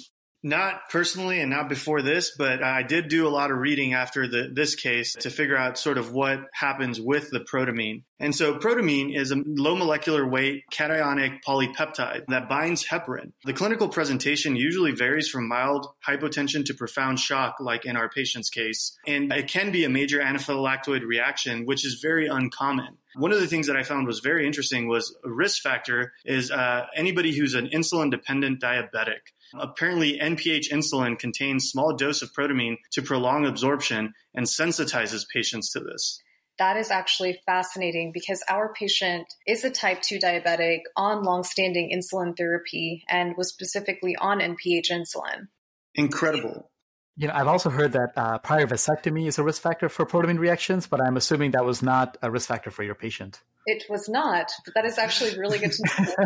Not 0.44 0.90
personally 0.90 1.40
and 1.40 1.50
not 1.50 1.70
before 1.70 2.02
this, 2.02 2.32
but 2.36 2.62
I 2.62 2.82
did 2.82 3.08
do 3.08 3.26
a 3.26 3.30
lot 3.30 3.50
of 3.50 3.56
reading 3.56 3.94
after 3.94 4.28
the, 4.28 4.50
this 4.52 4.74
case 4.74 5.14
to 5.14 5.30
figure 5.30 5.56
out 5.56 5.78
sort 5.78 5.96
of 5.96 6.12
what 6.12 6.40
happens 6.52 7.00
with 7.00 7.30
the 7.30 7.40
protamine. 7.40 8.02
And 8.20 8.34
so 8.34 8.58
protamine 8.58 9.16
is 9.16 9.30
a 9.30 9.42
low 9.46 9.74
molecular 9.74 10.28
weight 10.28 10.64
cationic 10.70 11.38
polypeptide 11.48 12.26
that 12.28 12.46
binds 12.46 12.84
heparin. 12.84 13.32
The 13.46 13.54
clinical 13.54 13.88
presentation 13.88 14.54
usually 14.54 14.92
varies 14.92 15.30
from 15.30 15.48
mild 15.48 15.86
hypotension 16.06 16.66
to 16.66 16.74
profound 16.74 17.20
shock, 17.20 17.56
like 17.58 17.86
in 17.86 17.96
our 17.96 18.10
patient's 18.10 18.50
case. 18.50 18.98
And 19.06 19.32
it 19.32 19.48
can 19.48 19.72
be 19.72 19.84
a 19.84 19.88
major 19.88 20.20
anaphylactoid 20.20 21.06
reaction, 21.06 21.64
which 21.64 21.86
is 21.86 22.00
very 22.02 22.26
uncommon. 22.26 22.98
One 23.16 23.32
of 23.32 23.40
the 23.40 23.46
things 23.46 23.68
that 23.68 23.76
I 23.76 23.82
found 23.82 24.06
was 24.06 24.20
very 24.20 24.46
interesting 24.46 24.88
was 24.88 25.16
a 25.24 25.30
risk 25.30 25.62
factor 25.62 26.12
is 26.24 26.50
uh, 26.50 26.86
anybody 26.94 27.34
who's 27.34 27.54
an 27.54 27.68
insulin 27.68 28.10
dependent 28.10 28.60
diabetic. 28.60 29.32
Apparently, 29.58 30.18
NPH 30.18 30.70
insulin 30.70 31.18
contains 31.18 31.70
small 31.70 31.94
dose 31.96 32.22
of 32.22 32.32
protamine 32.32 32.76
to 32.92 33.02
prolong 33.02 33.46
absorption 33.46 34.12
and 34.34 34.46
sensitizes 34.46 35.24
patients 35.32 35.70
to 35.72 35.80
this. 35.80 36.20
That 36.58 36.76
is 36.76 36.90
actually 36.90 37.40
fascinating 37.46 38.12
because 38.12 38.42
our 38.48 38.72
patient 38.72 39.26
is 39.46 39.64
a 39.64 39.70
type 39.70 40.02
2 40.02 40.18
diabetic 40.18 40.80
on 40.96 41.24
long-standing 41.24 41.90
insulin 41.90 42.36
therapy 42.36 43.02
and 43.08 43.36
was 43.36 43.48
specifically 43.48 44.14
on 44.16 44.38
NPH 44.38 44.90
insulin. 44.90 45.48
Incredible. 45.94 46.70
You 47.16 47.28
know, 47.28 47.34
I've 47.34 47.46
also 47.46 47.70
heard 47.70 47.92
that 47.92 48.12
uh, 48.16 48.38
prior 48.38 48.66
vasectomy 48.66 49.28
is 49.28 49.38
a 49.38 49.44
risk 49.44 49.62
factor 49.62 49.88
for 49.88 50.04
protamine 50.04 50.38
reactions, 50.38 50.86
but 50.86 51.00
I'm 51.00 51.16
assuming 51.16 51.52
that 51.52 51.64
was 51.64 51.80
not 51.82 52.16
a 52.22 52.30
risk 52.30 52.48
factor 52.48 52.70
for 52.70 52.82
your 52.82 52.96
patient. 52.96 53.40
It 53.66 53.84
was 53.88 54.08
not, 54.08 54.50
but 54.64 54.74
that 54.74 54.84
is 54.84 54.98
actually 54.98 55.38
really 55.38 55.58
good 55.58 55.72
to 55.72 56.16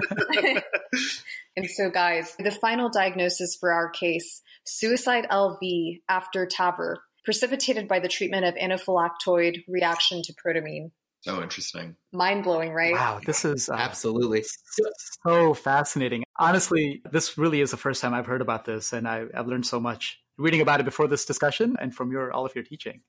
know. 0.43 0.61
and 1.57 1.70
so, 1.70 1.91
guys, 1.91 2.34
the 2.39 2.51
final 2.51 2.89
diagnosis 2.89 3.57
for 3.61 3.70
our 3.70 3.91
case 3.91 4.43
suicide 4.64 5.26
LV 5.30 6.01
after 6.09 6.47
TAVR, 6.47 6.97
precipitated 7.24 7.86
by 7.86 7.99
the 7.99 8.09
treatment 8.09 8.47
of 8.47 8.55
anaphylactoid 8.55 9.64
reaction 9.68 10.22
to 10.22 10.32
protamine. 10.34 10.91
So 11.20 11.43
interesting. 11.43 11.97
Mind 12.12 12.45
blowing, 12.45 12.72
right? 12.72 12.95
Wow, 12.95 13.20
this 13.24 13.45
is 13.45 13.68
uh, 13.68 13.74
absolutely 13.74 14.43
so, 14.43 14.84
so, 15.26 15.55
fascinating. 15.55 16.24
Honestly, 16.39 17.03
this 17.11 17.36
really 17.36 17.61
is 17.61 17.72
the 17.72 17.76
first 17.76 18.01
time 18.01 18.14
I've 18.14 18.26
heard 18.26 18.41
about 18.41 18.64
this, 18.64 18.93
and 18.93 19.07
I, 19.07 19.24
I've 19.34 19.47
learned 19.47 19.66
so 19.66 19.80
much 19.80 20.20
reading 20.39 20.61
about 20.61 20.80
it 20.80 20.84
before 20.84 21.09
this 21.09 21.24
discussion 21.24 21.76
and 21.80 21.95
from 21.95 22.11
your 22.11 22.32
all 22.32 22.47
of 22.47 22.55
your 22.55 22.64
teaching. 22.64 23.03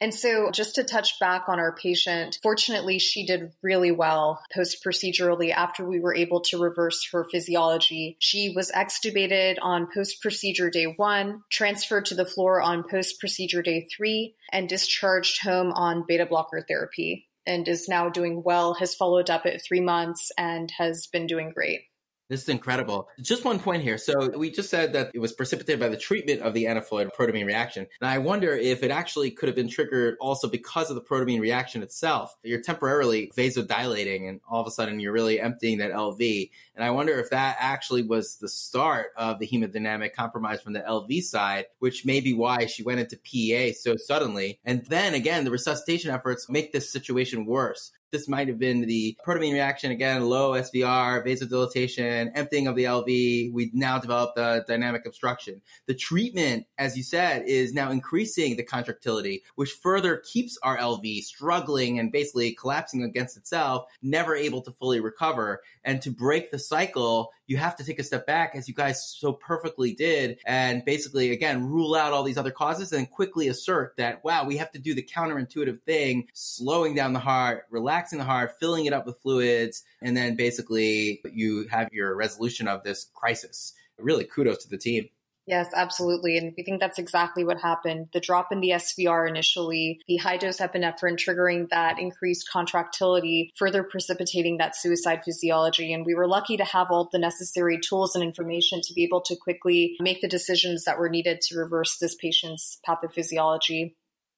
And 0.00 0.12
so, 0.12 0.50
just 0.50 0.74
to 0.74 0.84
touch 0.84 1.20
back 1.20 1.44
on 1.48 1.60
our 1.60 1.74
patient, 1.74 2.38
fortunately, 2.42 2.98
she 2.98 3.26
did 3.26 3.52
really 3.62 3.92
well 3.92 4.42
post 4.52 4.84
procedurally 4.84 5.52
after 5.52 5.84
we 5.84 6.00
were 6.00 6.14
able 6.14 6.40
to 6.42 6.58
reverse 6.58 7.08
her 7.12 7.24
physiology. 7.30 8.16
She 8.18 8.52
was 8.54 8.72
extubated 8.72 9.56
on 9.62 9.88
post 9.94 10.20
procedure 10.20 10.68
day 10.68 10.86
one, 10.96 11.42
transferred 11.50 12.06
to 12.06 12.16
the 12.16 12.26
floor 12.26 12.60
on 12.60 12.82
post 12.88 13.20
procedure 13.20 13.62
day 13.62 13.86
three, 13.96 14.34
and 14.52 14.68
discharged 14.68 15.40
home 15.42 15.70
on 15.72 16.04
beta 16.08 16.26
blocker 16.26 16.64
therapy 16.66 17.28
and 17.46 17.68
is 17.68 17.88
now 17.88 18.08
doing 18.08 18.42
well, 18.42 18.74
has 18.74 18.94
followed 18.94 19.30
up 19.30 19.46
at 19.46 19.62
three 19.62 19.80
months, 19.80 20.32
and 20.38 20.72
has 20.78 21.06
been 21.08 21.26
doing 21.26 21.52
great. 21.54 21.82
This 22.28 22.42
is 22.42 22.48
incredible. 22.48 23.08
Just 23.20 23.44
one 23.44 23.58
point 23.58 23.82
here. 23.82 23.98
So 23.98 24.36
we 24.36 24.50
just 24.50 24.70
said 24.70 24.94
that 24.94 25.10
it 25.12 25.18
was 25.18 25.32
precipitated 25.32 25.78
by 25.78 25.88
the 25.88 25.96
treatment 25.96 26.40
of 26.40 26.54
the 26.54 26.64
anaphylactoid 26.64 27.10
protamine 27.14 27.44
reaction. 27.44 27.86
And 28.00 28.08
I 28.08 28.18
wonder 28.18 28.56
if 28.56 28.82
it 28.82 28.90
actually 28.90 29.30
could 29.30 29.48
have 29.48 29.56
been 29.56 29.68
triggered 29.68 30.16
also 30.20 30.48
because 30.48 30.88
of 30.88 30.96
the 30.96 31.02
protamine 31.02 31.40
reaction 31.40 31.82
itself. 31.82 32.34
You're 32.42 32.62
temporarily 32.62 33.30
vasodilating 33.36 34.28
and 34.28 34.40
all 34.48 34.62
of 34.62 34.66
a 34.66 34.70
sudden 34.70 35.00
you're 35.00 35.12
really 35.12 35.38
emptying 35.38 35.78
that 35.78 35.92
LV. 35.92 36.50
And 36.74 36.82
I 36.84 36.90
wonder 36.90 37.12
if 37.20 37.28
that 37.30 37.56
actually 37.60 38.02
was 38.02 38.36
the 38.36 38.48
start 38.48 39.08
of 39.16 39.38
the 39.38 39.46
hemodynamic 39.46 40.14
compromise 40.14 40.62
from 40.62 40.72
the 40.72 40.80
LV 40.80 41.22
side, 41.24 41.66
which 41.78 42.06
may 42.06 42.20
be 42.20 42.32
why 42.32 42.66
she 42.66 42.82
went 42.82 43.00
into 43.00 43.18
PEA 43.18 43.74
so 43.74 43.96
suddenly. 43.96 44.58
And 44.64 44.86
then 44.86 45.12
again, 45.12 45.44
the 45.44 45.50
resuscitation 45.50 46.10
efforts 46.10 46.48
make 46.48 46.72
this 46.72 46.90
situation 46.90 47.44
worse. 47.44 47.92
This 48.14 48.28
might 48.28 48.46
have 48.46 48.60
been 48.60 48.82
the 48.82 49.18
protamine 49.26 49.54
reaction 49.54 49.90
again, 49.90 50.28
low 50.28 50.52
SVR, 50.52 51.26
vasodilatation, 51.26 52.30
emptying 52.36 52.68
of 52.68 52.76
the 52.76 52.84
LV. 52.84 53.52
We 53.52 53.72
now 53.74 53.98
develop 53.98 54.36
the 54.36 54.64
dynamic 54.68 55.04
obstruction. 55.04 55.62
The 55.86 55.94
treatment, 55.94 56.66
as 56.78 56.96
you 56.96 57.02
said, 57.02 57.42
is 57.48 57.74
now 57.74 57.90
increasing 57.90 58.54
the 58.54 58.62
contractility, 58.62 59.42
which 59.56 59.72
further 59.72 60.18
keeps 60.18 60.56
our 60.62 60.78
LV 60.78 61.24
struggling 61.24 61.98
and 61.98 62.12
basically 62.12 62.52
collapsing 62.52 63.02
against 63.02 63.36
itself, 63.36 63.86
never 64.00 64.36
able 64.36 64.62
to 64.62 64.70
fully 64.70 65.00
recover. 65.00 65.60
And 65.82 66.00
to 66.02 66.12
break 66.12 66.52
the 66.52 66.60
cycle, 66.60 67.32
you 67.46 67.56
have 67.56 67.76
to 67.76 67.84
take 67.84 67.98
a 67.98 68.04
step 68.04 68.26
back, 68.26 68.52
as 68.54 68.68
you 68.68 68.74
guys 68.74 69.06
so 69.06 69.32
perfectly 69.32 69.92
did, 69.92 70.38
and 70.46 70.84
basically, 70.84 71.30
again, 71.30 71.66
rule 71.66 71.94
out 71.94 72.12
all 72.12 72.22
these 72.22 72.38
other 72.38 72.50
causes 72.50 72.92
and 72.92 73.10
quickly 73.10 73.48
assert 73.48 73.96
that, 73.96 74.24
wow, 74.24 74.44
we 74.44 74.56
have 74.56 74.72
to 74.72 74.78
do 74.78 74.94
the 74.94 75.02
counterintuitive 75.02 75.82
thing, 75.82 76.28
slowing 76.32 76.94
down 76.94 77.12
the 77.12 77.18
heart, 77.18 77.66
relaxing 77.70 78.18
the 78.18 78.24
heart, 78.24 78.56
filling 78.58 78.86
it 78.86 78.92
up 78.92 79.06
with 79.06 79.20
fluids, 79.20 79.84
and 80.00 80.16
then 80.16 80.36
basically 80.36 81.20
you 81.32 81.66
have 81.70 81.88
your 81.92 82.14
resolution 82.14 82.68
of 82.68 82.82
this 82.82 83.06
crisis. 83.14 83.74
Really, 83.98 84.24
kudos 84.24 84.64
to 84.64 84.68
the 84.68 84.78
team. 84.78 85.08
Yes, 85.46 85.68
absolutely. 85.74 86.38
And 86.38 86.54
we 86.56 86.62
think 86.62 86.80
that's 86.80 86.98
exactly 86.98 87.44
what 87.44 87.60
happened. 87.60 88.08
The 88.14 88.20
drop 88.20 88.50
in 88.50 88.60
the 88.60 88.70
SVR 88.70 89.28
initially, 89.28 90.00
the 90.08 90.16
high 90.16 90.38
dose 90.38 90.58
epinephrine 90.58 91.18
triggering 91.18 91.68
that 91.68 91.98
increased 91.98 92.48
contractility, 92.50 93.52
further 93.56 93.82
precipitating 93.82 94.56
that 94.58 94.74
suicide 94.74 95.20
physiology. 95.22 95.92
And 95.92 96.06
we 96.06 96.14
were 96.14 96.26
lucky 96.26 96.56
to 96.56 96.64
have 96.64 96.90
all 96.90 97.10
the 97.12 97.18
necessary 97.18 97.78
tools 97.78 98.14
and 98.14 98.24
information 98.24 98.80
to 98.84 98.94
be 98.94 99.04
able 99.04 99.20
to 99.22 99.36
quickly 99.36 99.96
make 100.00 100.22
the 100.22 100.28
decisions 100.28 100.84
that 100.84 100.98
were 100.98 101.10
needed 101.10 101.42
to 101.42 101.58
reverse 101.58 101.98
this 101.98 102.14
patient's 102.14 102.80
pathophysiology. 102.88 103.92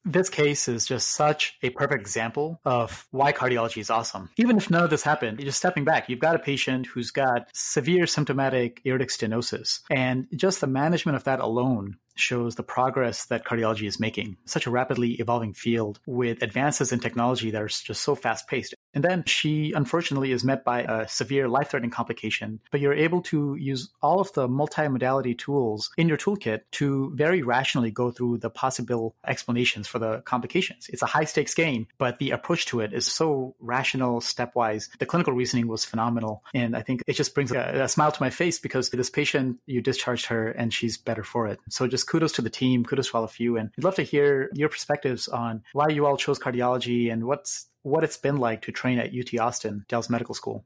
This 0.09 0.30
case 0.30 0.68
is 0.68 0.86
just 0.86 1.11
such 1.11 1.59
a 1.64 1.70
perfect 1.70 2.00
example 2.00 2.61
of 2.64 3.09
why 3.11 3.32
cardiology 3.32 3.78
is 3.78 3.90
awesome. 3.90 4.30
Even 4.36 4.57
if 4.57 4.70
none 4.70 4.84
of 4.84 4.90
this 4.90 5.02
happened, 5.02 5.40
just 5.40 5.59
stepping 5.59 5.84
back, 5.84 6.09
you've 6.09 6.20
got 6.20 6.36
a 6.36 6.38
patient 6.38 6.86
who's 6.86 7.11
got 7.11 7.48
severe 7.52 8.07
symptomatic 8.07 8.80
aortic 8.86 9.09
stenosis. 9.09 9.80
And 9.90 10.28
just 10.36 10.61
the 10.61 10.68
management 10.68 11.16
of 11.16 11.24
that 11.24 11.40
alone 11.40 11.96
shows 12.16 12.56
the 12.56 12.62
progress 12.62 13.26
that 13.26 13.44
cardiology 13.44 13.86
is 13.86 14.00
making. 14.00 14.36
Such 14.44 14.66
a 14.66 14.70
rapidly 14.70 15.12
evolving 15.14 15.52
field 15.52 16.00
with 16.06 16.42
advances 16.42 16.92
in 16.92 17.00
technology 17.00 17.50
that 17.50 17.62
are 17.62 17.68
just 17.68 18.02
so 18.02 18.14
fast 18.14 18.48
paced. 18.48 18.74
And 18.94 19.04
then 19.04 19.24
she 19.26 19.72
unfortunately 19.72 20.32
is 20.32 20.42
met 20.42 20.64
by 20.64 20.82
a 20.82 21.06
severe 21.06 21.48
life 21.48 21.70
threatening 21.70 21.90
complication, 21.90 22.60
but 22.70 22.80
you're 22.80 22.94
able 22.94 23.20
to 23.22 23.54
use 23.56 23.90
all 24.00 24.20
of 24.20 24.32
the 24.32 24.48
multimodality 24.48 25.36
tools 25.36 25.90
in 25.98 26.08
your 26.08 26.16
toolkit 26.16 26.62
to 26.72 27.12
very 27.14 27.42
rationally 27.42 27.90
go 27.90 28.10
through 28.10 28.38
the 28.38 28.50
possible 28.50 29.14
explanations 29.26 29.86
for 29.86 29.98
the 29.98 30.22
complications. 30.22 30.88
It's 30.88 31.02
a 31.02 31.06
high 31.06 31.24
stakes 31.24 31.54
game, 31.54 31.86
but 31.98 32.18
the 32.18 32.30
approach 32.30 32.66
to 32.66 32.80
it 32.80 32.92
is 32.92 33.06
so 33.06 33.54
rational, 33.60 34.20
stepwise. 34.20 34.88
The 34.98 35.06
clinical 35.06 35.34
reasoning 35.34 35.68
was 35.68 35.84
phenomenal. 35.84 36.42
And 36.54 36.74
I 36.74 36.82
think 36.82 37.02
it 37.06 37.14
just 37.14 37.34
brings 37.34 37.52
a, 37.52 37.82
a 37.82 37.88
smile 37.88 38.12
to 38.12 38.22
my 38.22 38.30
face 38.30 38.58
because 38.58 38.88
this 38.88 39.10
patient, 39.10 39.58
you 39.66 39.82
discharged 39.82 40.26
her 40.26 40.48
and 40.48 40.72
she's 40.72 40.96
better 40.96 41.22
for 41.22 41.46
it. 41.46 41.60
So 41.68 41.86
just 41.86 42.05
kudos 42.07 42.32
to 42.32 42.42
the 42.42 42.50
team, 42.50 42.84
kudos 42.84 43.11
to 43.11 43.16
all 43.16 43.24
of 43.24 43.38
you. 43.38 43.57
And 43.57 43.70
I'd 43.76 43.84
love 43.84 43.96
to 43.96 44.02
hear 44.02 44.50
your 44.54 44.68
perspectives 44.68 45.28
on 45.28 45.62
why 45.72 45.88
you 45.88 46.07
all 46.07 46.16
chose 46.16 46.38
cardiology 46.38 47.12
and 47.12 47.24
what's 47.24 47.66
what 47.82 48.04
it's 48.04 48.16
been 48.16 48.38
like 48.38 48.62
to 48.62 48.72
train 48.72 48.98
at 48.98 49.12
UT 49.14 49.38
Austin, 49.38 49.84
Dell's 49.88 50.11
Medical 50.11 50.34
School. 50.34 50.64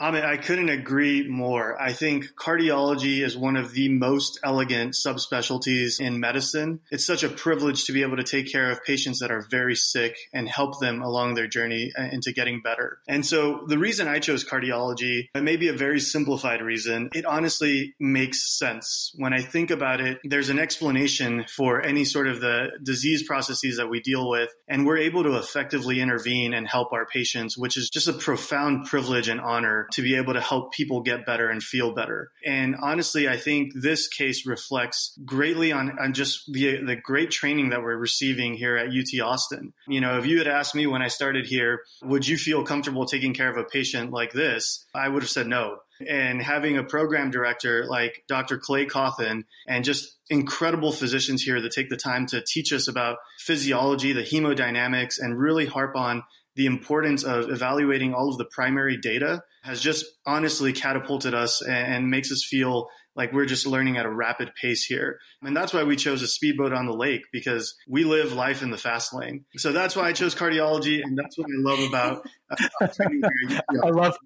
I 0.00 0.12
mean, 0.12 0.24
I 0.24 0.36
couldn't 0.36 0.68
agree 0.68 1.26
more. 1.26 1.80
I 1.80 1.92
think 1.92 2.34
cardiology 2.36 3.24
is 3.24 3.36
one 3.36 3.56
of 3.56 3.72
the 3.72 3.88
most 3.88 4.38
elegant 4.44 4.94
subspecialties 4.94 6.00
in 6.00 6.20
medicine. 6.20 6.80
It's 6.92 7.04
such 7.04 7.24
a 7.24 7.28
privilege 7.28 7.84
to 7.86 7.92
be 7.92 8.02
able 8.02 8.16
to 8.16 8.22
take 8.22 8.50
care 8.50 8.70
of 8.70 8.84
patients 8.84 9.18
that 9.18 9.32
are 9.32 9.46
very 9.50 9.74
sick 9.74 10.16
and 10.32 10.48
help 10.48 10.78
them 10.78 11.02
along 11.02 11.34
their 11.34 11.48
journey 11.48 11.92
uh, 11.98 12.04
into 12.12 12.32
getting 12.32 12.62
better. 12.62 13.00
And 13.08 13.26
so 13.26 13.64
the 13.66 13.78
reason 13.78 14.06
I 14.06 14.20
chose 14.20 14.44
cardiology, 14.44 15.28
it 15.34 15.42
may 15.42 15.56
be 15.56 15.68
a 15.68 15.72
very 15.72 15.98
simplified 15.98 16.62
reason. 16.62 17.10
It 17.12 17.24
honestly 17.24 17.94
makes 17.98 18.56
sense. 18.56 19.12
When 19.16 19.32
I 19.32 19.40
think 19.40 19.70
about 19.70 20.00
it, 20.00 20.18
there's 20.22 20.48
an 20.48 20.60
explanation 20.60 21.44
for 21.48 21.84
any 21.84 22.04
sort 22.04 22.28
of 22.28 22.40
the 22.40 22.70
disease 22.84 23.24
processes 23.24 23.78
that 23.78 23.88
we 23.88 24.00
deal 24.00 24.28
with, 24.28 24.54
and 24.68 24.86
we're 24.86 24.98
able 24.98 25.24
to 25.24 25.36
effectively 25.38 26.00
intervene 26.00 26.54
and 26.54 26.68
help 26.68 26.92
our 26.92 27.06
patients, 27.06 27.58
which 27.58 27.76
is 27.76 27.90
just 27.90 28.06
a 28.06 28.12
profound 28.12 28.86
privilege 28.86 29.28
and 29.28 29.40
honor 29.40 29.87
to 29.92 30.02
be 30.02 30.16
able 30.16 30.34
to 30.34 30.40
help 30.40 30.72
people 30.72 31.00
get 31.00 31.26
better 31.26 31.48
and 31.48 31.62
feel 31.62 31.92
better. 31.92 32.30
And 32.44 32.76
honestly, 32.80 33.28
I 33.28 33.36
think 33.36 33.72
this 33.74 34.08
case 34.08 34.46
reflects 34.46 35.18
greatly 35.24 35.72
on, 35.72 35.98
on 35.98 36.12
just 36.12 36.52
the, 36.52 36.82
the 36.84 36.96
great 36.96 37.30
training 37.30 37.70
that 37.70 37.82
we're 37.82 37.96
receiving 37.96 38.54
here 38.54 38.76
at 38.76 38.88
UT 38.88 39.20
Austin. 39.22 39.72
You 39.86 40.00
know, 40.00 40.18
if 40.18 40.26
you 40.26 40.38
had 40.38 40.46
asked 40.46 40.74
me 40.74 40.86
when 40.86 41.02
I 41.02 41.08
started 41.08 41.46
here, 41.46 41.80
would 42.02 42.26
you 42.26 42.36
feel 42.36 42.64
comfortable 42.64 43.06
taking 43.06 43.34
care 43.34 43.50
of 43.50 43.56
a 43.56 43.64
patient 43.64 44.12
like 44.12 44.32
this? 44.32 44.86
I 44.94 45.08
would 45.08 45.22
have 45.22 45.30
said 45.30 45.46
no. 45.46 45.78
And 46.06 46.40
having 46.40 46.78
a 46.78 46.84
program 46.84 47.30
director 47.30 47.84
like 47.86 48.22
Dr. 48.28 48.56
Clay 48.56 48.86
Cawthon 48.86 49.44
and 49.66 49.84
just 49.84 50.16
incredible 50.30 50.92
physicians 50.92 51.42
here 51.42 51.60
that 51.60 51.72
take 51.72 51.88
the 51.88 51.96
time 51.96 52.26
to 52.26 52.40
teach 52.40 52.72
us 52.72 52.86
about 52.86 53.18
physiology, 53.38 54.12
the 54.12 54.22
hemodynamics, 54.22 55.18
and 55.18 55.38
really 55.38 55.66
harp 55.66 55.96
on 55.96 56.22
the 56.58 56.66
importance 56.66 57.22
of 57.22 57.50
evaluating 57.50 58.12
all 58.12 58.30
of 58.30 58.36
the 58.36 58.44
primary 58.44 58.96
data 58.96 59.40
has 59.62 59.80
just 59.80 60.04
honestly 60.26 60.72
catapulted 60.72 61.32
us 61.32 61.62
and 61.62 62.10
makes 62.10 62.32
us 62.32 62.44
feel 62.44 62.88
like 63.14 63.32
we're 63.32 63.46
just 63.46 63.64
learning 63.64 63.96
at 63.96 64.04
a 64.04 64.10
rapid 64.10 64.50
pace 64.60 64.84
here. 64.84 65.20
And 65.40 65.56
that's 65.56 65.72
why 65.72 65.84
we 65.84 65.94
chose 65.94 66.20
a 66.20 66.26
speedboat 66.26 66.72
on 66.72 66.86
the 66.86 66.92
lake 66.92 67.22
because 67.32 67.76
we 67.88 68.02
live 68.02 68.32
life 68.32 68.60
in 68.60 68.72
the 68.72 68.76
fast 68.76 69.14
lane. 69.14 69.44
So 69.56 69.70
that's 69.70 69.94
why 69.94 70.08
I 70.08 70.12
chose 70.12 70.34
cardiology. 70.34 71.00
And 71.00 71.16
that's 71.16 71.38
what 71.38 71.46
I 71.46 71.60
love 71.60 71.78
about. 71.88 72.26
I 72.80 73.90
love 73.90 74.16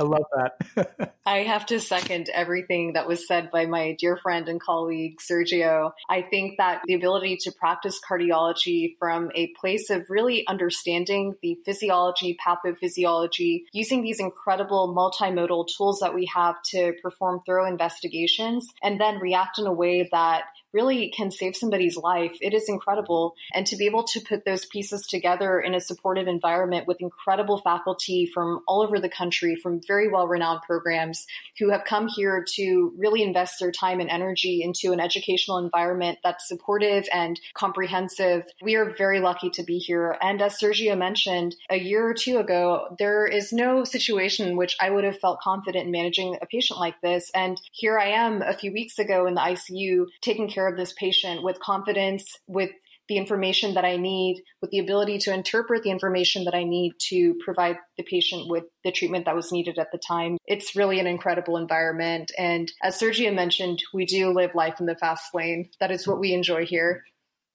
I 0.00 0.02
love 0.02 0.24
that. 0.36 1.12
I 1.26 1.38
have 1.38 1.66
to 1.66 1.80
second 1.80 2.28
everything 2.32 2.92
that 2.92 3.08
was 3.08 3.26
said 3.26 3.50
by 3.50 3.66
my 3.66 3.96
dear 3.98 4.16
friend 4.16 4.48
and 4.48 4.60
colleague, 4.60 5.18
Sergio. 5.18 5.92
I 6.08 6.22
think 6.22 6.58
that 6.58 6.82
the 6.86 6.94
ability 6.94 7.38
to 7.42 7.52
practice 7.52 7.98
cardiology 8.08 8.96
from 8.98 9.30
a 9.34 9.48
place 9.58 9.90
of 9.90 10.04
really 10.08 10.46
understanding 10.46 11.34
the 11.42 11.58
physiology, 11.64 12.36
pathophysiology, 12.44 13.64
using 13.72 14.02
these 14.02 14.20
incredible 14.20 14.94
multimodal 14.94 15.66
tools 15.76 15.98
that 16.00 16.14
we 16.14 16.30
have 16.32 16.56
to 16.70 16.92
perform 17.02 17.40
thorough 17.44 17.66
investigations, 17.66 18.68
and 18.82 19.00
then 19.00 19.18
react 19.18 19.58
in 19.58 19.66
a 19.66 19.72
way 19.72 20.08
that 20.12 20.44
really 20.72 21.12
can 21.16 21.30
save 21.30 21.56
somebody's 21.56 21.96
life. 21.96 22.36
It 22.40 22.54
is 22.54 22.68
incredible. 22.68 23.34
And 23.52 23.66
to 23.66 23.76
be 23.76 23.86
able 23.86 24.04
to 24.04 24.20
put 24.20 24.44
those 24.44 24.66
pieces 24.66 25.06
together 25.06 25.58
in 25.60 25.74
a 25.74 25.80
supportive 25.80 26.26
environment 26.26 26.86
with 26.86 27.00
incredible 27.00 27.58
faculty 27.58 28.30
from 28.32 28.60
all 28.66 28.82
over 28.82 29.00
the 29.00 29.08
country, 29.08 29.56
from 29.56 29.80
very 29.86 30.08
well 30.08 30.28
renowned 30.28 30.60
programs 30.62 31.26
who 31.58 31.70
have 31.70 31.84
come 31.84 32.08
here 32.08 32.44
to 32.56 32.92
really 32.98 33.22
invest 33.22 33.58
their 33.60 33.72
time 33.72 34.00
and 34.00 34.10
energy 34.10 34.62
into 34.62 34.92
an 34.92 35.00
educational 35.00 35.58
environment 35.58 36.18
that's 36.22 36.48
supportive 36.48 37.06
and 37.12 37.40
comprehensive. 37.54 38.44
We 38.62 38.76
are 38.76 38.94
very 38.96 39.20
lucky 39.20 39.50
to 39.50 39.62
be 39.62 39.78
here. 39.78 40.16
And 40.20 40.42
as 40.42 40.58
Sergio 40.58 40.96
mentioned, 40.96 41.56
a 41.70 41.78
year 41.78 42.06
or 42.06 42.14
two 42.14 42.38
ago, 42.38 42.94
there 42.98 43.26
is 43.26 43.52
no 43.52 43.84
situation 43.84 44.48
in 44.48 44.56
which 44.56 44.76
I 44.80 44.90
would 44.90 45.04
have 45.04 45.18
felt 45.18 45.40
confident 45.40 45.86
in 45.86 45.90
managing 45.90 46.36
a 46.40 46.46
patient 46.46 46.78
like 46.78 47.00
this. 47.00 47.30
And 47.34 47.60
here 47.72 47.98
I 47.98 48.08
am 48.08 48.42
a 48.42 48.52
few 48.52 48.72
weeks 48.72 48.98
ago 48.98 49.26
in 49.26 49.34
the 49.34 49.40
ICU 49.40 50.06
taking 50.20 50.48
care 50.48 50.55
of 50.64 50.76
this 50.76 50.92
patient 50.92 51.42
with 51.42 51.58
confidence, 51.60 52.24
with 52.46 52.70
the 53.08 53.16
information 53.16 53.74
that 53.74 53.84
I 53.84 53.96
need, 53.96 54.42
with 54.60 54.70
the 54.70 54.80
ability 54.80 55.18
to 55.18 55.34
interpret 55.34 55.82
the 55.82 55.90
information 55.90 56.44
that 56.44 56.54
I 56.54 56.64
need 56.64 56.92
to 57.08 57.34
provide 57.44 57.76
the 57.96 58.02
patient 58.02 58.48
with 58.48 58.64
the 58.84 58.92
treatment 58.92 59.26
that 59.26 59.36
was 59.36 59.52
needed 59.52 59.78
at 59.78 59.92
the 59.92 59.98
time. 59.98 60.38
It's 60.46 60.74
really 60.74 60.98
an 60.98 61.06
incredible 61.06 61.56
environment. 61.56 62.32
And 62.36 62.70
as 62.82 63.00
Sergio 63.00 63.34
mentioned, 63.34 63.82
we 63.94 64.06
do 64.06 64.32
live 64.32 64.54
life 64.54 64.80
in 64.80 64.86
the 64.86 64.96
fast 64.96 65.34
lane. 65.34 65.70
That 65.78 65.92
is 65.92 66.06
what 66.06 66.18
we 66.18 66.32
enjoy 66.32 66.66
here. 66.66 67.04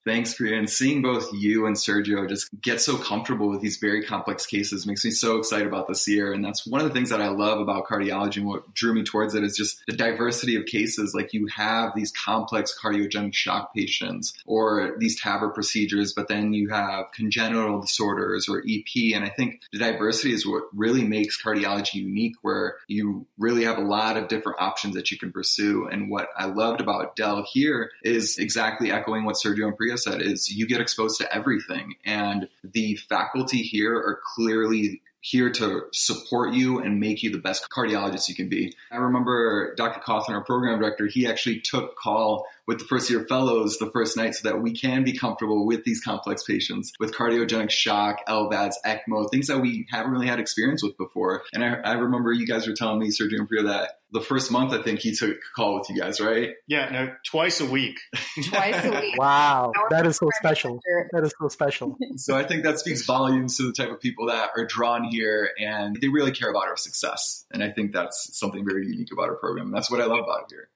Thanks, 0.04 0.34
Priya. 0.34 0.58
And 0.58 0.68
seeing 0.68 1.00
both 1.00 1.32
you 1.32 1.66
and 1.66 1.76
Sergio 1.76 2.28
just 2.28 2.48
get 2.60 2.80
so 2.80 2.96
comfortable 2.96 3.48
with 3.48 3.60
these 3.60 3.76
very 3.76 4.02
complex 4.02 4.46
cases 4.46 4.84
makes 4.84 5.04
me 5.04 5.12
so 5.12 5.36
excited 5.38 5.68
about 5.68 5.86
this 5.86 6.08
year. 6.08 6.32
And 6.32 6.44
that's 6.44 6.66
one 6.66 6.80
of 6.80 6.88
the 6.88 6.92
things 6.92 7.10
that 7.10 7.22
I 7.22 7.28
love 7.28 7.60
about 7.60 7.86
cardiology 7.86 8.38
and 8.38 8.46
what 8.46 8.74
drew 8.74 8.94
me 8.94 9.04
towards 9.04 9.36
it 9.36 9.44
is 9.44 9.56
just 9.56 9.80
the 9.86 9.92
diversity 9.96 10.56
of 10.56 10.66
cases. 10.66 11.14
Like 11.14 11.32
you 11.32 11.46
have 11.46 11.94
these 11.94 12.10
complex 12.10 12.76
cardiogenic 12.76 13.32
shock 13.32 13.72
patients 13.72 14.34
or 14.44 14.96
these 14.98 15.20
TAVR 15.20 15.54
procedures, 15.54 16.12
but 16.12 16.26
then 16.26 16.52
you 16.52 16.70
have 16.70 17.12
congenital 17.12 17.80
disorders 17.80 18.48
or 18.48 18.64
EP. 18.68 19.14
And 19.14 19.24
I 19.24 19.28
think 19.28 19.60
the 19.72 19.78
diversity 19.78 20.32
is 20.34 20.44
what 20.44 20.64
really 20.74 21.04
makes 21.04 21.40
cardiology 21.40 21.94
unique, 21.94 22.34
where 22.42 22.74
you 22.88 23.24
really 23.38 23.64
have 23.64 23.78
a 23.78 23.82
lot 23.82 24.16
of 24.16 24.26
different 24.26 24.60
options 24.60 24.96
that 24.96 25.12
you 25.12 25.18
can 25.18 25.30
pursue. 25.30 25.86
And 25.86 26.10
what 26.10 26.28
I 26.36 26.46
loved 26.46 26.80
about 26.80 27.14
Dell 27.14 27.46
here 27.48 27.92
is 28.02 28.38
exactly 28.38 28.90
echoing 28.90 29.24
what 29.24 29.36
Sergio 29.36 29.68
and 29.68 29.76
Priya 29.76 29.91
said 29.96 30.22
is 30.22 30.50
you 30.50 30.66
get 30.66 30.80
exposed 30.80 31.18
to 31.20 31.34
everything. 31.34 31.94
And 32.04 32.48
the 32.62 32.96
faculty 32.96 33.58
here 33.58 33.94
are 33.94 34.20
clearly 34.34 35.02
here 35.22 35.50
to 35.52 35.82
support 35.92 36.52
you 36.52 36.80
and 36.80 36.98
make 36.98 37.22
you 37.22 37.30
the 37.30 37.38
best 37.38 37.68
cardiologist 37.70 38.28
you 38.28 38.34
can 38.34 38.48
be. 38.48 38.74
I 38.90 38.96
remember 38.96 39.72
Dr. 39.76 40.00
Cawthon, 40.00 40.30
our 40.30 40.44
program 40.44 40.80
director, 40.80 41.06
he 41.06 41.28
actually 41.28 41.60
took 41.60 41.96
call 41.96 42.44
with 42.66 42.78
the 42.78 42.84
first 42.84 43.10
year 43.10 43.24
fellows 43.28 43.78
the 43.78 43.90
first 43.90 44.16
night 44.16 44.34
so 44.34 44.48
that 44.48 44.60
we 44.60 44.72
can 44.72 45.04
be 45.04 45.16
comfortable 45.16 45.66
with 45.66 45.84
these 45.84 46.00
complex 46.00 46.42
patients 46.44 46.92
with 47.00 47.14
cardiogenic 47.14 47.70
shock, 47.70 48.18
LVADs, 48.28 48.74
ECMO, 48.84 49.30
things 49.30 49.48
that 49.48 49.60
we 49.60 49.86
haven't 49.90 50.12
really 50.12 50.26
had 50.26 50.38
experience 50.38 50.82
with 50.82 50.96
before. 50.96 51.42
And 51.52 51.64
I, 51.64 51.74
I 51.84 51.92
remember 51.94 52.32
you 52.32 52.46
guys 52.46 52.66
were 52.66 52.74
telling 52.74 52.98
me, 52.98 53.08
Sergio 53.08 53.38
and 53.38 53.48
Priya, 53.48 53.64
that 53.64 53.98
the 54.12 54.20
first 54.20 54.50
month, 54.50 54.72
I 54.72 54.82
think 54.82 55.00
he 55.00 55.14
took 55.14 55.30
a 55.30 55.54
call 55.56 55.78
with 55.78 55.88
you 55.88 55.98
guys, 55.98 56.20
right? 56.20 56.50
Yeah, 56.66 56.90
no, 56.90 57.14
twice 57.24 57.60
a 57.60 57.66
week. 57.66 57.98
Twice 58.48 58.84
a 58.84 58.90
week. 58.90 59.18
Wow, 59.18 59.72
that 59.90 60.06
is 60.06 60.16
so 60.16 60.28
special. 60.38 60.80
That 61.12 61.24
is 61.24 61.34
so 61.38 61.48
special. 61.48 61.96
so 62.16 62.36
I 62.36 62.44
think 62.44 62.62
that 62.62 62.78
speaks 62.78 63.02
volumes 63.04 63.56
to 63.56 63.64
the 63.64 63.72
type 63.72 63.90
of 63.90 64.00
people 64.00 64.26
that 64.26 64.50
are 64.56 64.64
drawn 64.64 65.04
here 65.04 65.50
and 65.58 65.96
they 66.00 66.08
really 66.08 66.32
care 66.32 66.50
about 66.50 66.66
our 66.66 66.76
success. 66.76 67.44
And 67.50 67.62
I 67.62 67.70
think 67.70 67.92
that's 67.92 68.30
something 68.38 68.64
very 68.64 68.86
unique 68.86 69.12
about 69.12 69.28
our 69.28 69.36
program. 69.36 69.66
And 69.66 69.74
that's 69.74 69.90
what 69.90 70.00
I 70.00 70.06
love 70.06 70.20
about 70.20 70.42
it 70.42 70.46
here. 70.50 70.68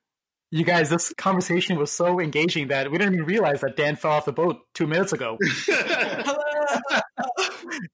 You 0.56 0.64
guys, 0.64 0.88
this 0.88 1.12
conversation 1.18 1.76
was 1.76 1.92
so 1.92 2.18
engaging 2.18 2.68
that 2.68 2.90
we 2.90 2.96
didn't 2.96 3.12
even 3.12 3.26
realize 3.26 3.60
that 3.60 3.76
Dan 3.76 3.94
fell 3.94 4.12
off 4.12 4.24
the 4.24 4.32
boat 4.32 4.56
two 4.72 4.86
minutes 4.86 5.12
ago. 5.12 5.36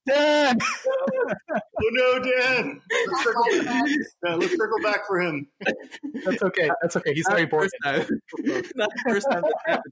Dan! 0.06 0.58
oh 0.60 1.90
no, 1.90 2.20
Dan! 2.20 2.80
Let's 3.08 3.24
circle, 3.24 3.42
back. 3.64 3.84
let's 4.38 4.56
circle 4.56 4.78
back 4.80 5.08
for 5.08 5.20
him. 5.20 5.48
That's 6.24 6.40
okay. 6.40 6.70
That's 6.80 6.94
okay. 6.94 7.12
He's 7.14 7.26
very 7.28 7.46
bored. 7.46 7.68
Not 7.84 8.06
the 8.38 9.02
first 9.08 9.26
time. 9.28 9.42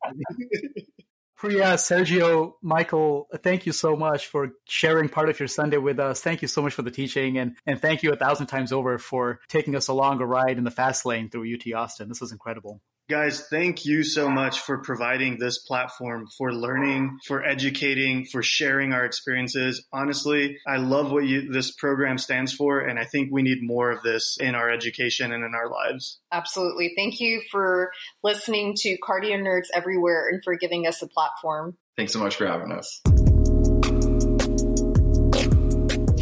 Priya, 1.40 1.78
Sergio, 1.78 2.52
Michael, 2.60 3.26
thank 3.42 3.64
you 3.64 3.72
so 3.72 3.96
much 3.96 4.26
for 4.26 4.50
sharing 4.68 5.08
part 5.08 5.30
of 5.30 5.40
your 5.40 5.48
Sunday 5.48 5.78
with 5.78 5.98
us. 5.98 6.20
Thank 6.20 6.42
you 6.42 6.48
so 6.48 6.60
much 6.60 6.74
for 6.74 6.82
the 6.82 6.90
teaching, 6.90 7.38
and, 7.38 7.56
and 7.64 7.80
thank 7.80 8.02
you 8.02 8.12
a 8.12 8.16
thousand 8.16 8.48
times 8.48 8.72
over 8.72 8.98
for 8.98 9.40
taking 9.48 9.74
us 9.74 9.88
along 9.88 10.20
a 10.20 10.26
ride 10.26 10.58
in 10.58 10.64
the 10.64 10.70
fast 10.70 11.06
lane 11.06 11.30
through 11.30 11.50
UT 11.50 11.72
Austin. 11.74 12.10
This 12.10 12.20
was 12.20 12.30
incredible. 12.30 12.82
Guys, 13.10 13.44
thank 13.50 13.84
you 13.84 14.04
so 14.04 14.30
much 14.30 14.60
for 14.60 14.78
providing 14.78 15.36
this 15.36 15.58
platform 15.58 16.28
for 16.38 16.54
learning, 16.54 17.18
for 17.26 17.44
educating, 17.44 18.24
for 18.24 18.40
sharing 18.40 18.92
our 18.92 19.04
experiences. 19.04 19.84
Honestly, 19.92 20.58
I 20.64 20.76
love 20.76 21.10
what 21.10 21.24
you, 21.24 21.50
this 21.50 21.72
program 21.72 22.18
stands 22.18 22.52
for, 22.52 22.78
and 22.78 23.00
I 23.00 23.04
think 23.04 23.30
we 23.32 23.42
need 23.42 23.58
more 23.62 23.90
of 23.90 24.04
this 24.04 24.36
in 24.38 24.54
our 24.54 24.70
education 24.70 25.32
and 25.32 25.44
in 25.44 25.56
our 25.56 25.68
lives. 25.68 26.20
Absolutely. 26.30 26.92
Thank 26.96 27.18
you 27.18 27.42
for 27.50 27.90
listening 28.22 28.74
to 28.76 28.96
Cardio 28.98 29.42
Nerds 29.42 29.66
Everywhere 29.74 30.28
and 30.28 30.40
for 30.44 30.54
giving 30.54 30.86
us 30.86 31.02
a 31.02 31.08
platform. 31.08 31.76
Thanks 31.96 32.12
so 32.12 32.20
much 32.20 32.36
for 32.36 32.46
having 32.46 32.70
us. 32.70 33.02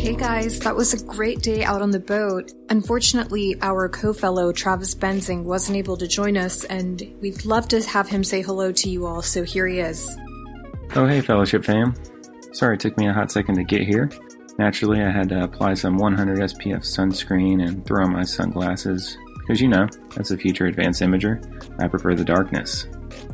Hey 0.09 0.17
guys, 0.17 0.59
that 0.61 0.75
was 0.75 0.95
a 0.95 1.05
great 1.05 1.43
day 1.43 1.65
out 1.65 1.83
on 1.83 1.91
the 1.91 2.01
boat. 2.01 2.51
Unfortunately, 2.71 3.59
our 3.61 3.91
co-fellow 3.91 4.53
Travis 4.53 4.95
Benzing 4.95 5.45
wasn't 5.45 5.77
able 5.77 5.99
to 5.99 6.09
join 6.09 6.39
us, 6.39 6.65
and 6.65 7.15
we'd 7.21 7.45
love 7.45 7.69
to 7.69 7.83
have 7.83 8.09
him 8.09 8.25
say 8.25 8.41
hello 8.41 8.73
to 8.73 8.89
you 8.89 9.05
all, 9.05 9.21
so 9.21 9.43
here 9.43 9.67
he 9.67 9.81
is. 9.81 10.17
Oh 10.97 11.07
hey 11.07 11.21
Fellowship 11.21 11.63
fam. 11.63 11.93
Sorry 12.53 12.77
it 12.77 12.81
took 12.81 12.97
me 12.97 13.07
a 13.07 13.13
hot 13.13 13.31
second 13.31 13.57
to 13.57 13.65
get 13.65 13.83
here. 13.83 14.09
Naturally, 14.59 15.03
I 15.03 15.11
had 15.11 15.29
to 15.29 15.45
apply 15.45 15.75
some 15.75 15.99
100 15.99 16.39
SPF 16.39 16.81
sunscreen 16.81 17.63
and 17.63 17.85
throw 17.85 18.05
on 18.05 18.15
my 18.15 18.25
sunglasses, 18.25 19.19
because 19.41 19.61
you 19.61 19.69
know, 19.69 19.89
as 20.17 20.31
a 20.31 20.39
future 20.39 20.65
advanced 20.65 21.03
imager, 21.03 21.39
I 21.83 21.87
prefer 21.87 22.15
the 22.15 22.25
darkness. 22.25 22.87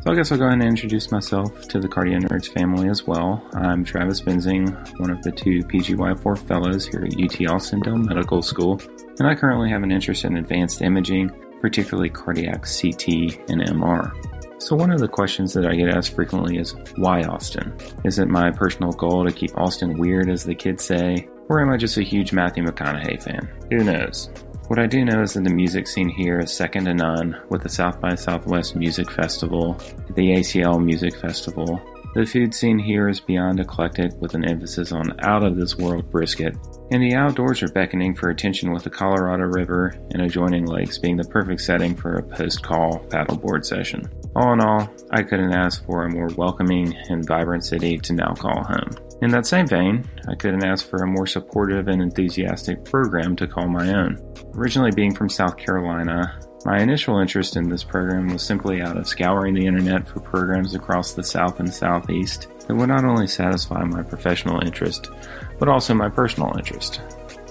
So 0.05 0.13
I 0.13 0.17
guess 0.17 0.31
I'll 0.31 0.37
go 0.37 0.45
ahead 0.45 0.59
and 0.59 0.69
introduce 0.69 1.11
myself 1.11 1.67
to 1.69 1.81
the 1.81 1.89
Cardio 1.89 2.21
Nerds 2.21 2.53
family 2.53 2.91
as 2.91 3.07
well. 3.07 3.43
I'm 3.55 3.83
Travis 3.83 4.21
Benzing, 4.21 5.01
one 5.01 5.09
of 5.09 5.23
the 5.23 5.33
two 5.33 5.61
PGY4 5.61 6.47
fellows 6.47 6.85
here 6.85 7.07
at 7.07 7.19
UT 7.19 7.51
Austin 7.51 7.81
Dell 7.81 7.97
Medical 7.97 8.43
School, 8.43 8.79
and 9.19 9.27
I 9.27 9.35
currently 9.35 9.71
have 9.71 9.83
an 9.83 9.91
interest 9.91 10.27
in 10.27 10.37
advanced 10.37 10.83
imaging, 10.83 11.31
particularly 11.63 12.11
cardiac 12.11 12.67
CT 12.67 13.49
and 13.49 13.63
MR. 13.63 14.13
So, 14.61 14.77
one 14.77 14.91
of 14.91 15.01
the 15.01 15.09
questions 15.09 15.55
that 15.55 15.65
I 15.65 15.75
get 15.75 15.89
asked 15.89 16.15
frequently 16.15 16.59
is 16.59 16.75
why 16.97 17.23
Austin? 17.23 17.75
Is 18.05 18.19
it 18.19 18.29
my 18.29 18.51
personal 18.51 18.93
goal 18.93 19.25
to 19.25 19.33
keep 19.33 19.57
Austin 19.57 19.97
weird, 19.97 20.29
as 20.29 20.45
the 20.45 20.55
kids 20.55 20.85
say, 20.85 21.27
or 21.49 21.63
am 21.63 21.71
I 21.71 21.79
just 21.79 21.97
a 21.97 22.03
huge 22.03 22.31
Matthew 22.31 22.63
McConaughey 22.63 23.23
fan? 23.23 23.49
Who 23.71 23.83
knows? 23.83 24.29
What 24.69 24.79
I 24.79 24.87
do 24.87 25.05
know 25.05 25.21
is 25.21 25.35
that 25.35 25.45
the 25.45 25.53
music 25.53 25.87
scene 25.87 26.09
here 26.09 26.39
is 26.39 26.51
second 26.51 26.87
to 26.87 26.95
none 26.95 27.39
with 27.51 27.63
the 27.63 27.69
South 27.69 28.01
by 28.01 28.15
Southwest 28.15 28.75
Music 28.75 29.11
Festival, 29.11 29.75
the 30.15 30.37
ACL 30.37 30.83
Music 30.83 31.15
Festival. 31.21 31.83
The 32.15 32.25
food 32.25 32.55
scene 32.55 32.79
here 32.79 33.11
is 33.11 33.21
beyond 33.21 33.61
eclectic 33.61 34.13
with 34.23 34.35
an 34.35 34.49
emphasis 34.49 34.91
on 34.91 35.21
out 35.21 35.45
of 35.45 35.57
this 35.57 35.77
world 35.77 36.11
brisket, 36.11 36.57
and 36.91 37.03
the 37.03 37.15
outdoors 37.15 37.63
are 37.63 37.69
beckoning 37.69 38.15
for 38.15 38.31
attention 38.31 38.73
with 38.73 38.85
the 38.85 38.91
Colorado 38.91 39.45
River 39.45 39.95
and 40.13 40.23
adjoining 40.23 40.65
lakes 40.65 40.99
being 40.99 41.19
the 41.19 41.29
perfect 41.29 41.61
setting 41.61 41.95
for 41.95 42.15
a 42.15 42.23
post 42.23 42.63
call 42.63 43.01
paddleboard 43.09 43.67
session. 43.67 44.09
All 44.35 44.55
in 44.55 44.63
all, 44.63 44.89
I 45.11 45.23
couldn't 45.25 45.53
ask 45.53 45.85
for 45.85 46.05
a 46.05 46.11
more 46.11 46.29
welcoming 46.39 46.97
and 47.11 47.27
vibrant 47.27 47.67
city 47.67 47.99
to 47.99 48.15
now 48.15 48.33
call 48.33 48.65
home. 48.65 49.04
In 49.23 49.31
that 49.31 49.47
same 49.47 49.67
vein, 49.67 50.05
I 50.29 50.35
couldn't 50.35 50.65
ask 50.65 50.89
for 50.89 51.03
a 51.03 51.07
more 51.07 51.27
supportive 51.27 51.89
and 51.89 52.03
enthusiastic 52.03 52.85
program 52.85 53.37
to 53.37 53.47
call 53.47 53.69
my 53.69 53.95
own. 53.95 54.19
Originally 54.55 54.91
being 54.91 55.15
from 55.15 55.29
South 55.29 55.57
Carolina, 55.57 56.39
my 56.65 56.81
initial 56.81 57.19
interest 57.19 57.57
in 57.57 57.69
this 57.69 57.85
program 57.85 58.29
was 58.29 58.43
simply 58.43 58.81
out 58.81 58.97
of 58.97 59.07
scouring 59.07 59.55
the 59.55 59.67
internet 59.67 60.09
for 60.09 60.21
programs 60.21 60.75
across 60.75 61.13
the 61.13 61.23
South 61.23 61.61
and 61.61 61.73
Southeast 61.73 62.49
that 62.67 62.75
would 62.75 62.89
not 62.89 63.05
only 63.05 63.27
satisfy 63.27 63.83
my 63.85 64.03
professional 64.03 64.65
interest, 64.65 65.11
but 65.59 65.69
also 65.69 65.95
my 65.95 66.09
personal 66.09 66.57
interest. 66.57 67.01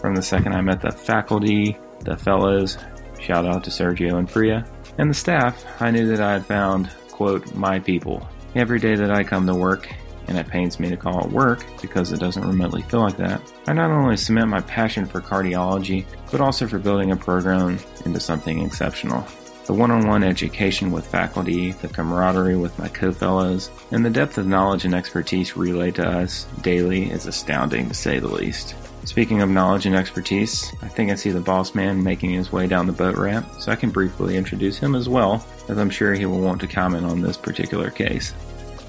From 0.02 0.16
the 0.16 0.22
second 0.22 0.54
I 0.54 0.62
met 0.62 0.82
the 0.82 0.92
faculty, 0.92 1.78
the 2.02 2.18
fellows, 2.18 2.78
shout 3.20 3.46
out 3.46 3.64
to 3.64 3.70
Sergio 3.70 4.18
and 4.18 4.28
Priya, 4.28 4.66
and 4.98 5.10
the 5.10 5.16
staff, 5.16 5.64
I 5.80 5.92
knew 5.92 6.08
that 6.08 6.22
I 6.22 6.34
had 6.34 6.46
found, 6.46 6.90
quote, 7.12 7.54
my 7.56 7.80
people. 7.80 8.28
Every 8.56 8.80
day 8.80 8.96
that 8.96 9.12
I 9.12 9.24
come 9.24 9.48
to 9.48 9.56
work, 9.56 9.90
and 10.28 10.38
it 10.38 10.48
pains 10.48 10.80
me 10.80 10.90
to 10.90 10.98
call 10.98 11.26
it 11.26 11.32
work 11.32 11.66
because 11.82 12.12
it 12.12 12.20
doesn't 12.20 12.48
remotely 12.48 12.82
feel 12.84 13.02
like 13.02 13.18
that. 13.18 13.42
I 13.68 13.74
not 13.74 13.92
only 13.92 14.18
cement 14.18 14.50
my 14.50 14.62
passion 14.62 15.06
for 15.06 15.22
cardiology, 15.22 16.06
but 16.32 16.42
also 16.42 16.68
for 16.68 16.80
building 16.80 17.12
a 17.12 17.16
program 17.16 17.78
into 18.06 18.20
something 18.20 18.60
exceptional. 18.60 19.26
The 19.66 19.74
one 19.74 19.92
on 19.92 20.08
one 20.08 20.24
education 20.24 20.92
with 20.92 21.08
faculty, 21.08 21.72
the 21.72 21.88
camaraderie 21.88 22.58
with 22.58 22.78
my 22.78 22.90
co 22.90 23.14
fellows, 23.14 23.72
and 23.92 24.04
the 24.04 24.10
depth 24.10 24.38
of 24.38 24.46
knowledge 24.46 24.84
and 24.84 24.94
expertise 24.94 25.56
relayed 25.56 25.96
to 25.96 26.06
us 26.06 26.46
daily 26.62 27.10
is 27.10 27.28
astounding 27.28 27.88
to 27.88 27.94
say 27.94 28.20
the 28.20 28.28
least. 28.28 28.76
Speaking 29.06 29.42
of 29.42 29.50
knowledge 29.50 29.86
and 29.86 29.96
expertise, 29.96 30.74
I 30.82 30.88
think 30.88 31.12
I 31.12 31.16
see 31.16 31.32
the 31.32 31.40
boss 31.40 31.76
man 31.76 32.04
making 32.04 32.32
his 32.32 32.52
way 32.52 32.68
down 32.68 32.88
the 32.88 32.94
boat 32.94 33.18
ramp, 33.18 33.48
so 33.60 33.72
I 33.72 33.76
can 33.76 33.90
briefly 33.90 34.38
introduce 34.38 34.78
him 34.78 34.96
as 34.96 35.08
well, 35.08 35.46
as 35.70 35.78
I'm 35.78 35.90
sure 35.90 36.14
he 36.14 36.26
will 36.26 36.40
want 36.40 36.60
to 36.62 36.68
comment 36.68 37.06
on 37.06 37.22
this 37.22 37.38
particular 37.38 37.90
case. 37.90 38.34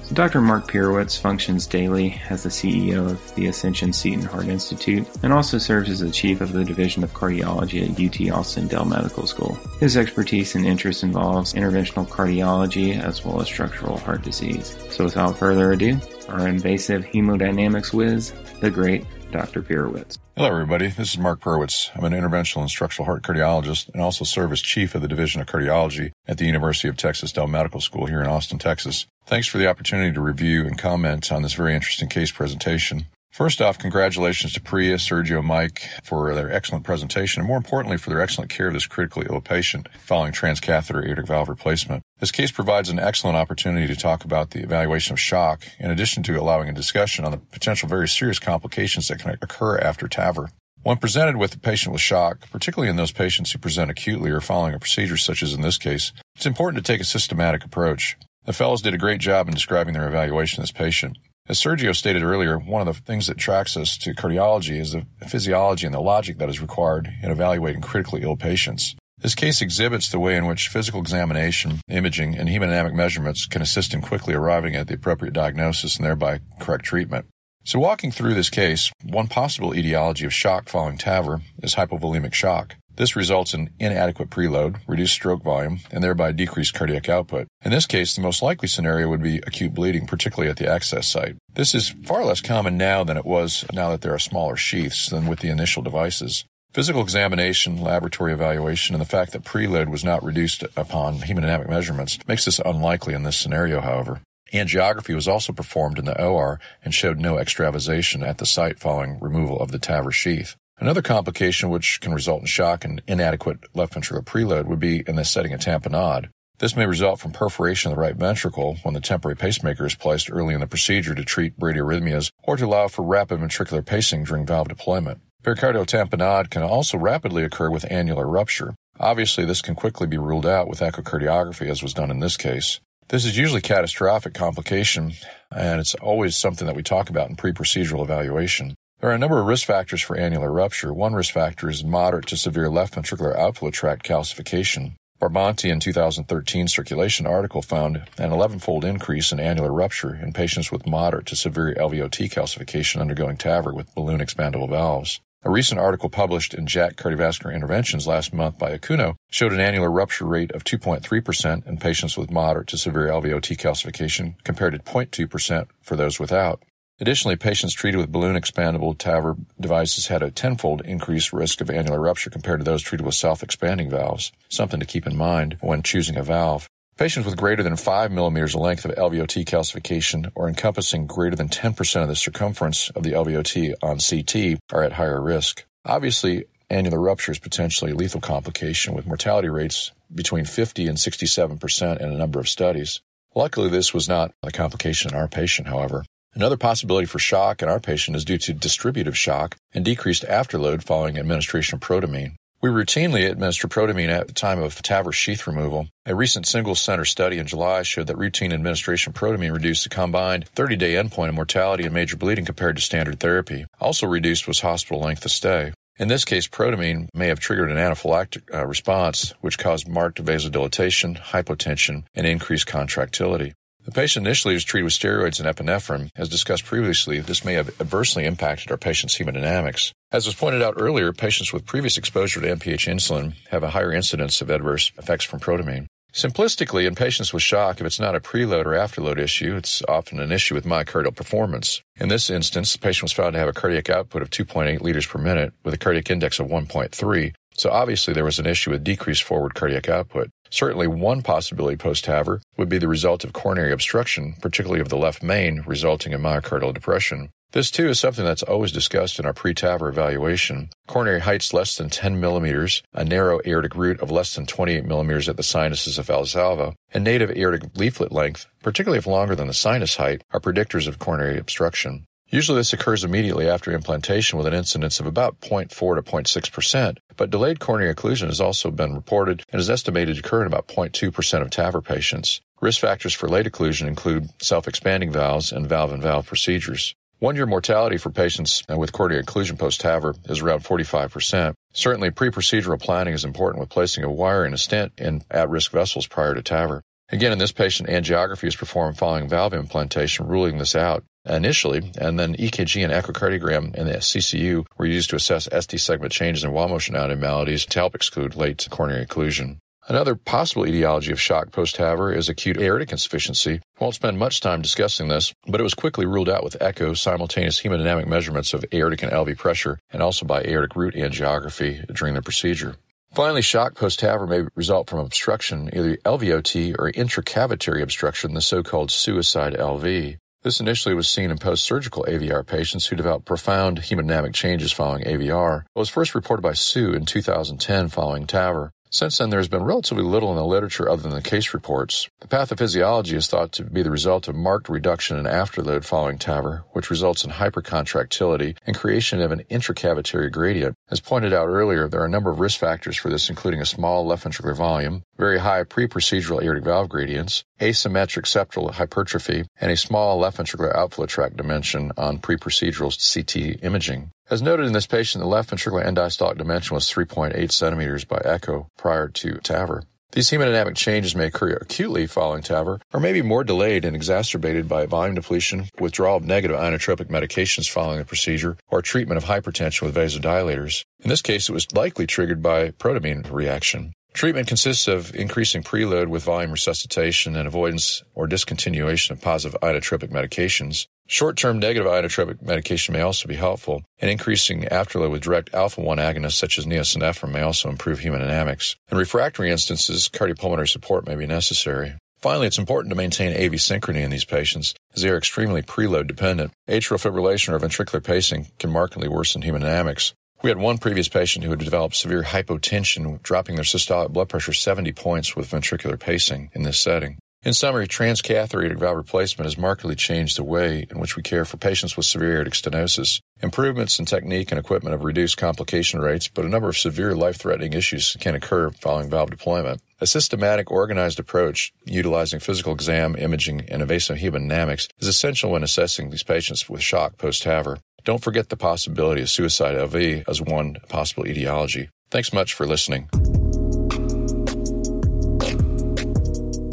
So 0.05 0.13
Dr. 0.13 0.39
Mark 0.39 0.69
Pirwitz 0.71 1.19
functions 1.19 1.65
daily 1.65 2.21
as 2.29 2.43
the 2.43 2.49
CEO 2.49 3.09
of 3.09 3.33
the 3.33 3.47
Ascension 3.47 3.91
Seton 3.91 4.21
Heart 4.21 4.45
Institute 4.45 5.07
and 5.23 5.33
also 5.33 5.57
serves 5.57 5.89
as 5.89 6.01
the 6.01 6.11
chief 6.11 6.41
of 6.41 6.53
the 6.53 6.63
Division 6.63 7.03
of 7.03 7.11
Cardiology 7.11 7.81
at 7.81 7.99
UT 7.99 8.37
Austin 8.37 8.67
Dell 8.67 8.85
Medical 8.85 9.25
School. 9.25 9.57
His 9.79 9.97
expertise 9.97 10.53
and 10.53 10.63
interest 10.63 11.01
involves 11.01 11.55
interventional 11.55 12.07
cardiology 12.07 13.01
as 13.01 13.25
well 13.25 13.41
as 13.41 13.47
structural 13.47 13.97
heart 13.97 14.21
disease. 14.21 14.77
So 14.91 15.05
without 15.05 15.39
further 15.39 15.71
ado, 15.71 15.99
our 16.29 16.47
invasive 16.47 17.03
hemodynamics 17.05 17.91
whiz, 17.91 18.31
the 18.59 18.69
great 18.69 19.05
Dr. 19.31 19.61
Pirwitz. 19.61 20.17
Hello, 20.35 20.49
everybody. 20.49 20.87
This 20.87 21.11
is 21.11 21.17
Mark 21.17 21.41
Pirwitz. 21.41 21.91
I'm 21.95 22.03
an 22.03 22.13
interventional 22.13 22.61
and 22.61 22.69
structural 22.69 23.05
heart 23.05 23.23
cardiologist 23.23 23.89
and 23.89 24.01
also 24.01 24.23
serve 24.25 24.51
as 24.51 24.61
chief 24.61 24.95
of 24.95 25.01
the 25.01 25.07
Division 25.07 25.41
of 25.41 25.47
Cardiology 25.47 26.11
at 26.27 26.37
the 26.37 26.45
University 26.45 26.87
of 26.87 26.97
Texas 26.97 27.31
Dell 27.31 27.47
Medical 27.47 27.81
School 27.81 28.05
here 28.05 28.21
in 28.21 28.27
Austin, 28.27 28.59
Texas. 28.59 29.05
Thanks 29.25 29.47
for 29.47 29.57
the 29.57 29.67
opportunity 29.67 30.13
to 30.13 30.21
review 30.21 30.65
and 30.65 30.77
comment 30.77 31.31
on 31.31 31.41
this 31.41 31.53
very 31.53 31.73
interesting 31.73 32.09
case 32.09 32.31
presentation. 32.31 33.07
First 33.35 33.61
off, 33.61 33.77
congratulations 33.77 34.53
to 34.53 34.61
Priya, 34.61 34.95
Sergio, 34.95 35.43
Mike 35.43 35.89
for 36.05 36.33
their 36.33 36.49
excellent 36.49 36.85
presentation, 36.85 37.41
and 37.41 37.47
more 37.49 37.57
importantly, 37.57 37.97
for 37.97 38.09
their 38.09 38.21
excellent 38.21 38.49
care 38.49 38.67
of 38.67 38.73
this 38.73 38.87
critically 38.87 39.27
ill 39.29 39.41
patient 39.41 39.89
following 39.99 40.31
transcatheter 40.31 41.05
aortic 41.05 41.27
valve 41.27 41.49
replacement. 41.49 42.01
This 42.19 42.31
case 42.31 42.49
provides 42.49 42.87
an 42.87 42.97
excellent 42.97 43.35
opportunity 43.35 43.87
to 43.87 43.99
talk 43.99 44.23
about 44.23 44.51
the 44.51 44.63
evaluation 44.63 45.11
of 45.11 45.19
shock, 45.19 45.65
in 45.79 45.91
addition 45.91 46.23
to 46.23 46.39
allowing 46.39 46.69
a 46.69 46.73
discussion 46.73 47.25
on 47.25 47.31
the 47.31 47.37
potential 47.37 47.89
very 47.89 48.07
serious 48.07 48.39
complications 48.39 49.09
that 49.09 49.19
can 49.19 49.37
occur 49.41 49.79
after 49.79 50.07
TAVR. 50.07 50.47
When 50.83 50.95
presented 50.95 51.35
with 51.35 51.53
a 51.55 51.59
patient 51.59 51.91
with 51.91 52.01
shock, 52.01 52.49
particularly 52.51 52.89
in 52.89 52.95
those 52.95 53.11
patients 53.11 53.51
who 53.51 53.59
present 53.59 53.91
acutely 53.91 54.31
or 54.31 54.39
following 54.39 54.75
a 54.75 54.79
procedure 54.79 55.17
such 55.17 55.43
as 55.43 55.53
in 55.53 55.59
this 55.59 55.77
case, 55.77 56.13
it's 56.37 56.45
important 56.45 56.81
to 56.81 56.89
take 56.89 57.01
a 57.01 57.03
systematic 57.03 57.65
approach. 57.65 58.15
The 58.45 58.53
fellows 58.53 58.81
did 58.81 58.93
a 58.93 58.97
great 58.97 59.19
job 59.19 59.49
in 59.49 59.53
describing 59.53 59.93
their 59.93 60.07
evaluation 60.07 60.61
of 60.61 60.69
this 60.69 60.71
patient. 60.71 61.17
As 61.47 61.59
Sergio 61.59 61.95
stated 61.95 62.23
earlier, 62.23 62.57
one 62.57 62.81
of 62.81 62.87
the 62.87 62.99
things 63.03 63.27
that 63.27 63.37
tracks 63.37 63.77
us 63.77 63.99
to 63.99 64.15
cardiology 64.15 64.79
is 64.79 64.93
the 64.93 65.05
physiology 65.27 65.85
and 65.85 65.93
the 65.93 65.99
logic 65.99 66.39
that 66.39 66.49
is 66.49 66.59
required 66.59 67.13
in 67.21 67.29
evaluating 67.29 67.83
critically 67.83 68.23
ill 68.23 68.35
patients. 68.35 68.95
This 69.19 69.35
case 69.35 69.61
exhibits 69.61 70.09
the 70.09 70.19
way 70.19 70.37
in 70.37 70.47
which 70.47 70.69
physical 70.69 70.99
examination, 70.99 71.81
imaging, 71.87 72.35
and 72.35 72.49
hemodynamic 72.49 72.95
measurements 72.95 73.45
can 73.45 73.61
assist 73.61 73.93
in 73.93 74.01
quickly 74.01 74.33
arriving 74.33 74.75
at 74.75 74.87
the 74.87 74.95
appropriate 74.95 75.35
diagnosis 75.35 75.97
and 75.97 76.05
thereby 76.05 76.39
correct 76.59 76.83
treatment. 76.83 77.27
So 77.63 77.77
walking 77.77 78.09
through 78.09 78.33
this 78.33 78.49
case, 78.49 78.91
one 79.03 79.27
possible 79.27 79.75
etiology 79.75 80.25
of 80.25 80.33
shock 80.33 80.67
following 80.67 80.97
TAVR 80.97 81.43
is 81.61 81.75
hypovolemic 81.75 82.33
shock. 82.33 82.75
This 82.97 83.15
results 83.15 83.53
in 83.53 83.71
inadequate 83.79 84.29
preload, 84.29 84.77
reduced 84.87 85.13
stroke 85.13 85.43
volume, 85.43 85.81
and 85.91 86.03
thereby 86.03 86.31
decreased 86.31 86.73
cardiac 86.73 87.09
output. 87.09 87.47
In 87.63 87.71
this 87.71 87.85
case, 87.85 88.15
the 88.15 88.21
most 88.21 88.41
likely 88.41 88.67
scenario 88.67 89.09
would 89.09 89.21
be 89.21 89.37
acute 89.39 89.73
bleeding, 89.73 90.07
particularly 90.07 90.49
at 90.49 90.57
the 90.57 90.69
access 90.69 91.07
site. 91.07 91.35
This 91.53 91.75
is 91.75 91.95
far 92.05 92.23
less 92.23 92.41
common 92.41 92.77
now 92.77 93.03
than 93.03 93.17
it 93.17 93.25
was 93.25 93.65
now 93.73 93.89
that 93.89 94.01
there 94.01 94.13
are 94.13 94.19
smaller 94.19 94.55
sheaths 94.55 95.09
than 95.09 95.27
with 95.27 95.39
the 95.39 95.49
initial 95.49 95.83
devices. 95.83 96.45
Physical 96.73 97.01
examination, 97.01 97.81
laboratory 97.81 98.33
evaluation, 98.33 98.95
and 98.95 99.01
the 99.01 99.05
fact 99.07 99.31
that 99.31 99.45
preload 99.45 99.89
was 99.89 100.03
not 100.03 100.23
reduced 100.23 100.63
upon 100.75 101.19
hemodynamic 101.19 101.69
measurements 101.69 102.19
makes 102.27 102.45
this 102.45 102.59
unlikely 102.59 103.13
in 103.13 103.23
this 103.23 103.37
scenario, 103.37 103.81
however. 103.81 104.21
Angiography 104.53 105.15
was 105.15 105.27
also 105.27 105.53
performed 105.53 105.97
in 105.97 106.05
the 106.05 106.21
OR 106.21 106.59
and 106.83 106.93
showed 106.93 107.19
no 107.19 107.37
extravasation 107.37 108.23
at 108.23 108.37
the 108.37 108.45
site 108.45 108.79
following 108.79 109.19
removal 109.19 109.59
of 109.59 109.71
the 109.71 109.79
TAVR 109.79 110.11
sheath. 110.11 110.55
Another 110.77 111.01
complication 111.01 111.69
which 111.69 112.01
can 112.01 112.13
result 112.13 112.41
in 112.41 112.47
shock 112.47 112.83
and 112.83 113.01
inadequate 113.07 113.59
left 113.73 113.93
ventricular 113.93 114.23
preload 114.23 114.65
would 114.65 114.79
be 114.79 115.03
in 115.07 115.15
the 115.15 115.23
setting 115.23 115.53
of 115.53 115.61
tamponade. 115.61 116.29
This 116.59 116.75
may 116.75 116.85
result 116.85 117.19
from 117.19 117.31
perforation 117.31 117.91
of 117.91 117.97
the 117.97 118.01
right 118.01 118.15
ventricle 118.15 118.77
when 118.83 118.93
the 118.93 119.01
temporary 119.01 119.35
pacemaker 119.37 119.85
is 119.85 119.95
placed 119.95 120.29
early 120.29 120.53
in 120.53 120.59
the 120.59 120.67
procedure 120.67 121.15
to 121.15 121.23
treat 121.23 121.57
bradyarrhythmias 121.59 122.29
or 122.43 122.57
to 122.57 122.65
allow 122.65 122.87
for 122.87 123.03
rapid 123.03 123.39
ventricular 123.39 123.85
pacing 123.85 124.25
during 124.25 124.45
valve 124.45 124.67
deployment. 124.67 125.21
Pericardial 125.43 125.85
tamponade 125.85 126.49
can 126.49 126.63
also 126.63 126.97
rapidly 126.97 127.43
occur 127.43 127.69
with 127.69 127.89
annular 127.89 128.27
rupture. 128.27 128.73
Obviously, 128.99 129.45
this 129.45 129.61
can 129.61 129.75
quickly 129.75 130.07
be 130.07 130.17
ruled 130.17 130.45
out 130.45 130.67
with 130.67 130.79
echocardiography 130.79 131.69
as 131.69 131.83
was 131.83 131.93
done 131.93 132.11
in 132.11 132.19
this 132.19 132.37
case. 132.37 132.79
This 133.09 133.25
is 133.25 133.37
usually 133.37 133.61
catastrophic 133.61 134.33
complication, 134.33 135.13
and 135.55 135.79
it's 135.79 135.93
always 135.95 136.35
something 136.35 136.65
that 136.65 136.75
we 136.75 136.83
talk 136.83 137.09
about 137.09 137.29
in 137.29 137.35
pre-procedural 137.35 138.03
evaluation. 138.03 138.75
There 139.05 139.11
are 139.11 139.15
a 139.15 139.19
number 139.19 139.39
of 139.39 139.45
risk 139.45 139.67
factors 139.67 140.01
for 140.01 140.17
annular 140.17 140.51
rupture. 140.51 140.91
One 140.91 141.13
risk 141.13 141.31
factor 141.31 141.69
is 141.69 141.83
moderate 141.83 142.25
to 142.25 142.35
severe 142.35 142.71
left 142.71 142.95
ventricular 142.95 143.37
outflow 143.37 143.69
tract 143.69 144.03
calcification. 144.03 144.93
Barbanti 145.21 145.71
in 145.71 145.79
2013 145.79 146.67
circulation 146.67 147.27
article 147.27 147.61
found 147.61 147.97
an 148.17 148.31
11-fold 148.31 148.83
increase 148.83 149.31
in 149.31 149.39
annular 149.39 149.71
rupture 149.71 150.15
in 150.15 150.33
patients 150.33 150.71
with 150.71 150.87
moderate 150.87 151.27
to 151.27 151.35
severe 151.35 151.75
LVOT 151.75 152.31
calcification 152.31 152.99
undergoing 152.99 153.37
TAVR 153.37 153.75
with 153.75 153.93
balloon 153.93 154.21
expandable 154.21 154.71
valves. 154.71 155.21
A 155.43 155.51
recent 155.51 155.79
article 155.79 156.09
published 156.09 156.55
in 156.55 156.65
JACC 156.65 156.95
Cardiovascular 156.95 157.53
Interventions 157.53 158.07
last 158.07 158.33
month 158.33 158.57
by 158.57 158.75
Okuno 158.75 159.17
showed 159.29 159.53
an 159.53 159.59
annular 159.59 159.91
rupture 159.91 160.25
rate 160.25 160.51
of 160.53 160.63
2.3% 160.63 161.67
in 161.67 161.77
patients 161.77 162.17
with 162.17 162.31
moderate 162.31 162.65
to 162.69 162.77
severe 162.79 163.09
LVOT 163.09 163.55
calcification 163.55 164.43
compared 164.43 164.73
to 164.73 164.79
0.2% 164.79 165.67
for 165.83 165.95
those 165.95 166.19
without. 166.19 166.63
Additionally, 167.01 167.35
patients 167.35 167.73
treated 167.73 167.97
with 167.97 168.11
balloon 168.11 168.37
expandable 168.37 168.95
TAVR 168.95 169.37
devices 169.59 170.07
had 170.07 170.23
a 170.23 170.31
tenfold 170.31 170.81
increased 170.85 171.33
risk 171.33 171.59
of 171.59 171.69
annular 171.69 171.99
rupture 171.99 172.29
compared 172.29 172.61
to 172.61 172.63
those 172.63 172.81
treated 172.81 173.05
with 173.05 173.15
self-expanding 173.15 173.89
valves, 173.89 174.31
something 174.47 174.79
to 174.79 174.85
keep 174.85 175.05
in 175.05 175.17
mind 175.17 175.57
when 175.59 175.83
choosing 175.83 176.15
a 176.15 176.23
valve. 176.23 176.69
Patients 176.97 177.25
with 177.25 177.35
greater 177.35 177.61
than 177.61 177.75
5 177.75 178.13
millimeters 178.13 178.55
of 178.55 178.61
length 178.61 178.85
of 178.85 178.95
LVOT 178.95 179.43
calcification 179.43 180.31
or 180.35 180.47
encompassing 180.47 181.05
greater 181.05 181.35
than 181.35 181.49
10% 181.49 182.01
of 182.01 182.07
the 182.07 182.15
circumference 182.15 182.89
of 182.91 183.03
the 183.03 183.11
LVOT 183.11 183.73
on 183.83 183.99
CT 183.99 184.57
are 184.71 184.83
at 184.83 184.93
higher 184.93 185.21
risk. 185.21 185.65
Obviously, 185.83 186.45
annular 186.69 187.01
rupture 187.01 187.33
is 187.33 187.39
potentially 187.39 187.91
a 187.91 187.95
lethal 187.95 188.21
complication 188.21 188.93
with 188.93 189.05
mortality 189.05 189.49
rates 189.49 189.91
between 190.13 190.45
50 190.45 190.87
and 190.87 190.97
67% 190.97 191.99
in 191.99 192.09
a 192.09 192.17
number 192.17 192.39
of 192.39 192.47
studies. 192.47 193.01
Luckily, 193.35 193.67
this 193.67 193.93
was 193.93 194.07
not 194.07 194.31
a 194.41 194.51
complication 194.51 195.11
in 195.11 195.17
our 195.17 195.27
patient, 195.27 195.67
however. 195.67 196.05
Another 196.35 196.57
possibility 196.57 197.05
for 197.05 197.17
shock 197.17 197.61
in 197.61 197.69
our 197.69 197.79
patient 197.79 198.17
is 198.17 198.25
due 198.25 198.37
to 198.39 198.53
distributive 198.53 199.17
shock 199.17 199.55
and 199.73 199.85
decreased 199.85 200.23
afterload 200.23 200.83
following 200.83 201.17
administration 201.17 201.75
of 201.75 201.81
protamine. 201.81 202.35
We 202.61 202.69
routinely 202.69 203.29
administer 203.29 203.69
protamine 203.69 204.09
at 204.09 204.27
the 204.27 204.33
time 204.33 204.61
of 204.61 204.81
TAVR 204.81 205.13
sheath 205.13 205.47
removal. 205.47 205.87
A 206.05 206.13
recent 206.13 206.45
single 206.45 206.75
center 206.75 207.05
study 207.05 207.37
in 207.37 207.47
July 207.47 207.83
showed 207.83 208.07
that 208.07 208.17
routine 208.17 208.51
administration 208.51 209.11
of 209.11 209.15
protamine 209.15 209.53
reduced 209.53 209.85
the 209.85 209.89
combined 209.89 210.49
30 210.49 210.75
day 210.75 210.93
endpoint 210.95 211.29
of 211.29 211.35
mortality 211.35 211.85
and 211.85 211.93
major 211.93 212.17
bleeding 212.17 212.43
compared 212.43 212.75
to 212.75 212.81
standard 212.81 213.21
therapy. 213.21 213.65
Also 213.79 214.05
reduced 214.05 214.45
was 214.45 214.59
hospital 214.59 214.99
length 214.99 215.23
of 215.23 215.31
stay. 215.31 215.71
In 215.97 216.09
this 216.09 216.25
case, 216.25 216.49
protamine 216.49 217.07
may 217.13 217.27
have 217.27 217.39
triggered 217.39 217.71
an 217.71 217.77
anaphylactic 217.77 218.53
uh, 218.53 218.65
response, 218.65 219.33
which 219.39 219.57
caused 219.57 219.87
marked 219.87 220.21
vasodilatation, 220.21 221.17
hypotension, 221.17 222.03
and 222.13 222.27
increased 222.27 222.67
contractility. 222.67 223.53
The 223.85 223.91
patient 223.91 224.25
initially 224.25 224.55
was 224.55 224.63
treated 224.63 224.85
with 224.85 224.93
steroids 224.93 225.39
and 225.39 225.47
epinephrine. 225.47 226.09
As 226.15 226.27
discussed 226.27 226.65
previously, 226.65 227.19
this 227.19 227.45
may 227.45 227.53
have 227.53 227.69
adversely 227.79 228.25
impacted 228.25 228.71
our 228.71 228.77
patient's 228.77 229.19
hemodynamics. 229.19 229.91
As 230.11 230.25
was 230.25 230.33
pointed 230.33 230.63
out 230.63 230.73
earlier, 230.77 231.13
patients 231.13 231.53
with 231.53 231.67
previous 231.67 231.95
exposure 231.95 232.41
to 232.41 232.47
NPH 232.47 232.91
insulin 232.91 233.35
have 233.51 233.61
a 233.61 233.69
higher 233.69 233.93
incidence 233.93 234.41
of 234.41 234.49
adverse 234.49 234.91
effects 234.97 235.25
from 235.25 235.39
protamine. 235.39 235.85
Simplistically, 236.11 236.87
in 236.87 236.95
patients 236.95 237.31
with 237.31 237.43
shock, 237.43 237.79
if 237.79 237.85
it's 237.85 237.99
not 237.99 238.15
a 238.15 238.19
preload 238.19 238.65
or 238.65 238.71
afterload 238.71 239.19
issue, 239.19 239.55
it's 239.55 239.83
often 239.87 240.19
an 240.19 240.31
issue 240.31 240.55
with 240.55 240.65
myocardial 240.65 241.15
performance. 241.15 241.83
In 241.97 242.07
this 242.07 242.31
instance, 242.31 242.73
the 242.73 242.79
patient 242.79 243.03
was 243.03 243.11
found 243.11 243.33
to 243.33 243.39
have 243.39 243.49
a 243.49 243.53
cardiac 243.53 243.89
output 243.89 244.23
of 244.23 244.31
2.8 244.31 244.81
liters 244.81 245.05
per 245.05 245.19
minute 245.19 245.53
with 245.63 245.75
a 245.75 245.77
cardiac 245.77 246.09
index 246.09 246.39
of 246.39 246.47
1.3, 246.47 247.33
so 247.53 247.69
obviously 247.69 248.15
there 248.15 248.25
was 248.25 248.39
an 248.39 248.47
issue 248.47 248.71
with 248.71 248.83
decreased 248.83 249.23
forward 249.23 249.53
cardiac 249.53 249.89
output. 249.89 250.29
Certainly 250.49 250.87
one 250.87 251.21
possibility 251.21 251.77
post-TAVR 251.77 252.41
would 252.57 252.69
be 252.69 252.77
the 252.77 252.87
result 252.87 253.23
of 253.23 253.33
coronary 253.33 253.71
obstruction, 253.71 254.35
particularly 254.41 254.81
of 254.81 254.89
the 254.89 254.97
left 254.97 255.23
main, 255.23 255.63
resulting 255.65 256.13
in 256.13 256.21
myocardial 256.21 256.73
depression. 256.73 257.29
This 257.51 257.71
too 257.71 257.87
is 257.87 257.99
something 257.99 258.25
that's 258.25 258.43
always 258.43 258.73
discussed 258.73 259.17
in 259.17 259.25
our 259.25 259.33
pre-TAVR 259.33 259.87
evaluation. 259.87 260.69
Coronary 260.87 261.21
heights 261.21 261.53
less 261.53 261.75
than 261.75 261.89
10 261.89 262.19
millimeters, 262.19 262.83
a 262.93 263.05
narrow 263.05 263.39
aortic 263.45 263.75
root 263.75 264.01
of 264.01 264.11
less 264.11 264.35
than 264.35 264.45
28 264.45 264.83
millimeters 264.83 265.29
at 265.29 265.37
the 265.37 265.43
sinuses 265.43 265.97
of 265.97 266.07
Valsalva, 266.07 266.73
and 266.93 267.03
native 267.03 267.31
aortic 267.31 267.77
leaflet 267.77 268.11
length, 268.11 268.45
particularly 268.61 268.97
if 268.97 269.07
longer 269.07 269.35
than 269.35 269.47
the 269.47 269.53
sinus 269.53 269.95
height, 269.95 270.21
are 270.31 270.41
predictors 270.41 270.87
of 270.87 270.99
coronary 270.99 271.37
obstruction. 271.37 272.05
Usually 272.29 272.57
this 272.57 272.73
occurs 272.73 273.03
immediately 273.03 273.47
after 273.47 273.71
implantation 273.71 274.37
with 274.37 274.47
an 274.47 274.53
incidence 274.53 274.99
of 274.99 275.05
about 275.05 275.39
0.4 275.41 275.69
to 275.69 276.01
0.6%, 276.01 276.97
but 277.17 277.29
delayed 277.29 277.59
coronary 277.59 277.93
occlusion 277.93 278.27
has 278.27 278.41
also 278.41 278.71
been 278.71 278.95
reported 278.95 279.43
and 279.51 279.59
is 279.59 279.69
estimated 279.69 280.15
to 280.15 280.19
occur 280.21 280.41
in 280.41 280.47
about 280.47 280.67
0.2% 280.67 281.41
of 281.41 281.49
TAVR 281.51 281.83
patients. 281.83 282.41
Risk 282.61 282.81
factors 282.81 283.13
for 283.13 283.29
late 283.29 283.45
occlusion 283.45 283.87
include 283.87 284.29
self-expanding 284.41 285.11
valves 285.11 285.51
and 285.51 285.69
valve-in-valve 285.69 286.25
procedures. 286.25 286.95
One-year 287.19 287.45
mortality 287.45 287.97
for 287.97 288.09
patients 288.09 288.63
with 288.67 288.91
coronary 288.91 289.23
occlusion 289.23 289.57
post-TAVR 289.59 290.29
is 290.29 290.41
around 290.41 290.63
45%. 290.63 291.53
Certainly, 291.73 292.11
pre-procedural 292.11 292.81
planning 292.81 293.13
is 293.13 293.23
important 293.23 293.59
with 293.59 293.69
placing 293.69 294.03
a 294.03 294.11
wire 294.11 294.43
and 294.43 294.55
a 294.55 294.57
stent 294.57 294.93
in 294.97 295.21
at-risk 295.29 295.71
vessels 295.71 296.07
prior 296.07 296.33
to 296.33 296.41
TAVR. 296.41 296.81
Again, 297.09 297.31
in 297.31 297.37
this 297.37 297.51
patient, 297.51 297.87
angiography 297.87 298.47
is 298.47 298.55
performed 298.55 298.97
following 298.97 299.29
valve 299.29 299.53
implantation, 299.53 300.27
ruling 300.27 300.57
this 300.57 300.75
out 300.75 301.03
initially, 301.25 301.91
and 301.97 302.19
then 302.19 302.35
EKG 302.35 302.83
and 302.83 302.93
echocardiogram 302.93 303.73
and 303.75 303.87
the 303.87 303.97
CCU 303.97 304.65
were 304.77 304.85
used 304.85 305.09
to 305.09 305.15
assess 305.15 305.49
ST 305.51 305.79
segment 305.79 306.11
changes 306.11 306.43
in 306.43 306.51
wall 306.51 306.67
motion 306.67 306.95
abnormalities 306.95 307.65
to 307.65 307.79
help 307.79 307.95
exclude 307.95 308.35
late 308.35 308.67
coronary 308.69 309.05
occlusion. 309.05 309.57
Another 309.87 310.15
possible 310.15 310.65
etiology 310.65 311.11
of 311.11 311.21
shock 311.21 311.51
post-TAVR 311.51 312.15
is 312.15 312.27
acute 312.27 312.57
aortic 312.57 312.91
insufficiency. 312.91 313.61
Won't 313.79 313.93
spend 313.93 314.17
much 314.17 314.41
time 314.41 314.63
discussing 314.63 315.09
this, 315.09 315.31
but 315.45 315.59
it 315.59 315.63
was 315.63 315.75
quickly 315.75 316.07
ruled 316.07 316.27
out 316.27 316.43
with 316.43 316.59
echo 316.59 316.95
simultaneous 316.95 317.61
hemodynamic 317.61 318.07
measurements 318.07 318.55
of 318.55 318.65
aortic 318.73 319.03
and 319.03 319.11
LV 319.11 319.37
pressure 319.37 319.77
and 319.91 320.01
also 320.01 320.25
by 320.25 320.41
aortic 320.41 320.75
root 320.75 320.95
angiography 320.95 321.85
during 321.93 322.15
the 322.15 322.23
procedure. 322.23 322.77
Finally, 323.13 323.43
shock 323.43 323.75
post-TAVR 323.75 324.27
may 324.27 324.47
result 324.55 324.89
from 324.89 324.99
obstruction, 324.99 325.69
either 325.71 325.97
LVOT 325.97 326.75
or 326.79 326.91
intracavitary 326.91 327.83
obstruction, 327.83 328.33
the 328.33 328.41
so-called 328.41 328.89
suicide 328.89 329.53
LV. 329.53 330.17
This 330.45 330.59
initially 330.59 330.93
was 330.93 331.07
seen 331.07 331.31
in 331.31 331.39
post-surgical 331.39 332.05
AVR 332.07 332.45
patients 332.45 332.85
who 332.85 332.95
developed 332.95 333.25
profound 333.25 333.81
hemodynamic 333.81 334.35
changes 334.35 334.71
following 334.71 335.03
AVR. 335.03 335.61
It 335.61 335.79
was 335.79 335.89
first 335.89 336.13
reported 336.13 336.43
by 336.43 336.53
Suh 336.53 336.93
in 336.93 337.05
2010 337.05 337.87
following 337.87 338.27
TAVR. 338.27 338.69
Since 338.95 339.17
then, 339.17 339.29
there 339.29 339.41
has 339.41 339.49
been 339.49 339.65
relatively 339.65 340.05
little 340.05 340.29
in 340.29 340.37
the 340.37 340.45
literature 340.45 340.89
other 340.89 341.01
than 341.01 341.11
the 341.11 341.21
case 341.21 341.53
reports. 341.53 342.07
The 342.21 342.29
pathophysiology 342.29 343.11
is 343.11 343.27
thought 343.27 343.51
to 343.51 343.65
be 343.65 343.83
the 343.83 343.91
result 343.91 344.29
of 344.29 344.37
marked 344.37 344.69
reduction 344.69 345.17
in 345.17 345.25
afterload 345.25 345.83
following 345.83 346.17
TAVR, 346.17 346.63
which 346.71 346.89
results 346.89 347.25
in 347.25 347.31
hypercontractility 347.31 348.55
and 348.65 348.73
creation 348.73 349.19
of 349.19 349.33
an 349.33 349.43
intracavitary 349.51 350.31
gradient. 350.31 350.75
As 350.89 351.01
pointed 351.01 351.33
out 351.33 351.49
earlier, 351.49 351.89
there 351.89 351.99
are 351.99 352.05
a 352.05 352.09
number 352.09 352.29
of 352.29 352.39
risk 352.39 352.57
factors 352.57 352.95
for 352.95 353.09
this, 353.09 353.29
including 353.29 353.59
a 353.59 353.65
small 353.65 354.05
left 354.05 354.23
ventricular 354.23 354.55
volume, 354.55 355.03
very 355.17 355.39
high 355.39 355.63
pre-procedural 355.63 356.41
aortic 356.41 356.63
valve 356.63 356.87
gradients, 356.87 357.43
asymmetric 357.59 358.23
septal 358.23 358.71
hypertrophy, 358.71 359.43
and 359.59 359.73
a 359.73 359.75
small 359.75 360.19
left 360.19 360.37
ventricular 360.37 360.73
outflow 360.73 361.05
tract 361.05 361.35
dimension 361.35 361.91
on 361.97 362.17
pre-procedural 362.17 362.95
CT 362.95 363.61
imaging. 363.61 364.11
As 364.27 364.41
noted 364.41 364.65
in 364.65 364.73
this 364.73 364.87
patient, 364.87 365.21
the 365.21 365.27
left 365.27 365.51
ventricular 365.51 365.85
end 365.85 365.97
diastolic 365.97 366.39
dimension 366.39 366.73
was 366.73 366.85
3.8 366.85 367.51
centimeters 367.51 368.05
by 368.05 368.19
echo 368.25 368.71
prior 368.75 369.07
to 369.07 369.33
TAVR. 369.33 369.83
These 370.13 370.31
hemodynamic 370.31 370.75
changes 370.75 371.15
may 371.15 371.25
occur 371.25 371.53
acutely 371.61 372.07
following 372.07 372.41
TAVR, 372.41 372.81
or 372.91 372.99
may 372.99 373.13
be 373.13 373.21
more 373.21 373.43
delayed 373.43 373.85
and 373.85 373.95
exacerbated 373.95 374.67
by 374.67 374.87
volume 374.87 375.13
depletion, 375.13 375.69
withdrawal 375.79 376.17
of 376.17 376.23
negative 376.23 376.57
inotropic 376.57 377.05
medications 377.05 377.69
following 377.69 377.99
the 377.99 378.05
procedure, 378.05 378.57
or 378.69 378.81
treatment 378.81 379.19
of 379.19 379.25
hypertension 379.25 379.83
with 379.83 379.95
vasodilators. 379.95 380.85
In 381.01 381.09
this 381.09 381.21
case, 381.21 381.47
it 381.47 381.53
was 381.53 381.71
likely 381.73 382.07
triggered 382.07 382.41
by 382.41 382.71
protamine 382.71 383.31
reaction. 383.31 383.93
Treatment 384.13 384.47
consists 384.47 384.87
of 384.87 385.13
increasing 385.13 385.61
preload 385.61 386.07
with 386.07 386.23
volume 386.23 386.51
resuscitation 386.51 387.35
and 387.35 387.47
avoidance 387.47 388.01
or 388.15 388.27
discontinuation 388.27 389.11
of 389.11 389.21
positive 389.21 389.59
inotropic 389.61 390.09
medications. 390.09 390.87
Short-term 391.07 391.59
negative 391.59 391.85
inotropic 391.87 392.41
medication 392.41 392.93
may 392.93 393.01
also 393.01 393.27
be 393.27 393.35
helpful, 393.35 393.83
and 393.99 394.09
increasing 394.09 394.63
afterload 394.63 395.11
with 395.11 395.21
direct 395.21 395.53
alpha-1 395.53 395.97
agonists 395.97 396.33
such 396.33 396.57
as 396.57 396.65
neosynephrine 396.65 397.31
may 397.31 397.41
also 397.41 397.69
improve 397.69 397.99
hemodynamics. 397.99 398.75
In 398.91 398.97
refractory 398.97 399.51
instances, 399.51 400.09
cardiopulmonary 400.09 400.67
support 400.67 401.05
may 401.05 401.15
be 401.15 401.27
necessary. 401.27 401.93
Finally, 402.21 402.47
it's 402.47 402.57
important 402.57 402.89
to 402.89 402.95
maintain 402.95 403.33
AV 403.33 403.51
synchrony 403.53 404.03
in 404.03 404.09
these 404.09 404.25
patients, 404.25 404.73
as 404.95 405.03
they 405.03 405.09
are 405.09 405.17
extremely 405.17 405.61
preload 405.61 406.07
dependent. 406.07 406.51
Atrial 406.67 406.97
fibrillation 406.97 407.53
or 407.53 407.59
ventricular 407.59 408.03
pacing 408.03 408.47
can 408.57 408.71
markedly 408.71 409.07
worsen 409.07 409.43
hemodynamics. 409.43 410.13
We 410.41 410.49
had 410.49 410.57
one 410.57 410.79
previous 410.79 411.07
patient 411.07 411.45
who 411.45 411.51
had 411.51 411.59
developed 411.59 411.95
severe 411.95 412.23
hypotension, 412.23 413.21
dropping 413.21 413.55
their 413.55 413.63
systolic 413.63 414.11
blood 414.11 414.29
pressure 414.29 414.53
70 414.53 414.91
points 414.93 415.35
with 415.35 415.51
ventricular 415.51 415.99
pacing 415.99 416.49
in 416.53 416.63
this 416.63 416.79
setting. 416.79 417.19
In 417.45 417.53
summary, 417.53 417.87
transcatheter 417.87 418.75
valve 418.75 418.97
replacement 418.97 419.45
has 419.45 419.55
markedly 419.55 419.93
changed 419.93 420.35
the 420.35 420.43
way 420.43 420.87
in 420.89 420.99
which 420.99 421.15
we 421.15 421.21
care 421.21 421.45
for 421.45 421.57
patients 421.57 421.95
with 421.95 422.07
severe 422.07 422.37
aortic 422.37 422.55
stenosis. 422.55 423.21
Improvements 423.39 423.99
in 423.99 424.05
technique 424.05 424.51
and 424.51 424.57
equipment 424.57 424.93
have 424.93 425.03
reduced 425.03 425.37
complication 425.37 425.99
rates, 425.99 426.27
but 426.27 426.43
a 426.43 426.49
number 426.49 426.69
of 426.69 426.75
severe 426.75 427.15
life-threatening 427.15 427.73
issues 427.73 428.17
can 428.19 428.33
occur 428.33 428.71
following 428.71 429.11
valve 429.11 429.29
deployment. 429.29 429.79
A 430.01 430.07
systematic, 430.07 430.71
organized 430.71 431.19
approach 431.19 431.71
utilizing 431.85 432.39
physical 432.39 432.73
exam, 432.73 433.15
imaging, 433.15 433.61
and 433.69 433.83
invasive 433.83 434.17
hemodynamics 434.17 434.87
is 434.99 435.07
essential 435.07 435.51
when 435.51 435.61
assessing 435.61 436.09
these 436.09 436.23
patients 436.23 436.67
with 436.67 436.81
shock 436.81 437.19
post-TAVR. 437.19 437.77
Don't 438.03 438.23
forget 438.23 438.49
the 438.49 438.57
possibility 438.57 439.21
of 439.21 439.29
suicide 439.29 439.75
LV 439.75 440.23
as 440.27 440.41
one 440.41 440.77
possible 440.89 441.27
etiology. 441.27 441.89
Thanks 442.09 442.33
much 442.33 442.53
for 442.53 442.65
listening. 442.65 443.07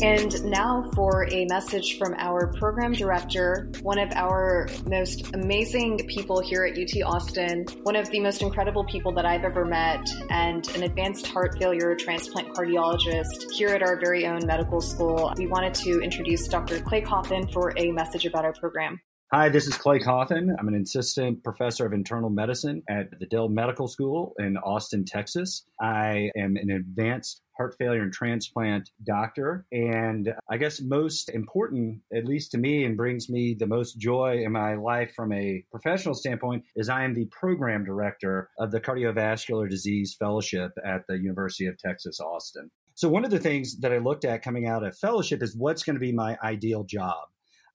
And 0.03 0.44
now 0.46 0.90
for 0.96 1.28
a 1.30 1.44
message 1.44 1.96
from 1.96 2.14
our 2.18 2.53
program 2.55 2.92
director, 2.92 3.70
one 3.82 4.00
of 4.00 4.11
our 4.16 4.66
most 4.84 5.32
amazing 5.32 6.00
people 6.09 6.40
here 6.40 6.64
at 6.64 6.76
UT 6.76 7.05
Austin, 7.07 7.64
one 7.84 7.94
of 7.94 8.11
the 8.11 8.18
most 8.18 8.42
incredible 8.42 8.84
people 8.84 9.12
that 9.12 9.24
I've 9.24 9.44
ever 9.44 9.64
met, 9.64 10.05
and 10.28 10.68
an 10.74 10.82
advanced 10.82 11.28
heart 11.28 11.57
failure 11.57 11.94
transplant 11.94 12.48
cardiologist 12.48 13.53
here 13.53 13.68
at 13.68 13.84
our 13.84 13.96
very 14.00 14.26
own 14.26 14.40
medical 14.44 14.80
school. 14.80 15.32
We 15.36 15.46
wanted 15.46 15.74
to 15.74 16.00
introduce 16.00 16.48
Dr. 16.48 16.80
Clay 16.80 17.03
Cawthon 17.03 17.53
for 17.53 17.72
a 17.76 17.92
message 17.92 18.26
about 18.26 18.44
our 18.44 18.55
program. 18.55 19.00
Hi, 19.35 19.49
this 19.49 19.66
is 19.66 19.78
Clay 19.78 19.99
Cawthon. 19.99 20.55
I'm 20.59 20.68
an 20.68 20.74
assistant 20.74 21.43
professor 21.43 21.87
of 21.87 21.95
internal 21.95 22.28
medicine 22.28 22.83
at 22.91 23.18
the 23.18 23.24
Dell 23.24 23.49
Medical 23.49 23.89
School 23.89 24.35
in 24.39 24.59
Austin, 24.59 25.07
Texas. 25.07 25.64
I 25.80 26.30
am 26.37 26.57
an 26.57 26.70
advanced 26.70 27.41
heart 27.57 27.74
failure 27.78 28.03
and 28.03 28.12
transplant 28.12 28.91
doctor. 29.07 29.64
And 29.72 30.35
I 30.51 30.59
guess 30.59 30.83
most 30.83 31.30
important, 31.30 32.03
at 32.14 32.26
least 32.26 32.51
to 32.51 32.59
me, 32.59 32.85
and 32.85 32.95
brings 32.95 33.30
me 33.30 33.57
the 33.59 33.66
most 33.66 33.99
joy 33.99 34.43
in 34.45 34.53
my 34.53 34.74
life 34.74 35.14
from 35.14 35.33
a 35.33 35.64
professional 35.70 36.14
standpoint, 36.14 36.64
is 36.76 36.91
I 36.91 37.05
am 37.05 37.14
the 37.14 37.24
program 37.30 37.87
director 37.87 38.51
of 38.59 38.70
the 38.70 38.83
Cardiovascular 38.83 39.66
Disease 39.66 40.14
Fellowship 40.18 40.72
at 40.85 41.07
the 41.09 41.16
University 41.16 41.64
of 41.64 41.78
Texas, 41.78 42.20
Austin. 42.20 42.70
So, 42.97 43.09
one 43.09 43.24
of 43.24 43.30
the 43.30 43.41
things 43.41 43.80
that 43.80 43.95
I 43.95 43.97
looked 43.97 44.26
at 44.26 44.43
coming 44.43 44.66
out 44.66 44.85
of 44.85 44.95
fellowship 44.99 45.43
is 45.43 45.57
what's 45.57 45.85
going 45.85 45.97
to 45.97 46.01
be 46.01 46.12
my 46.12 46.37
ideal 46.45 46.85
job. 46.85 47.28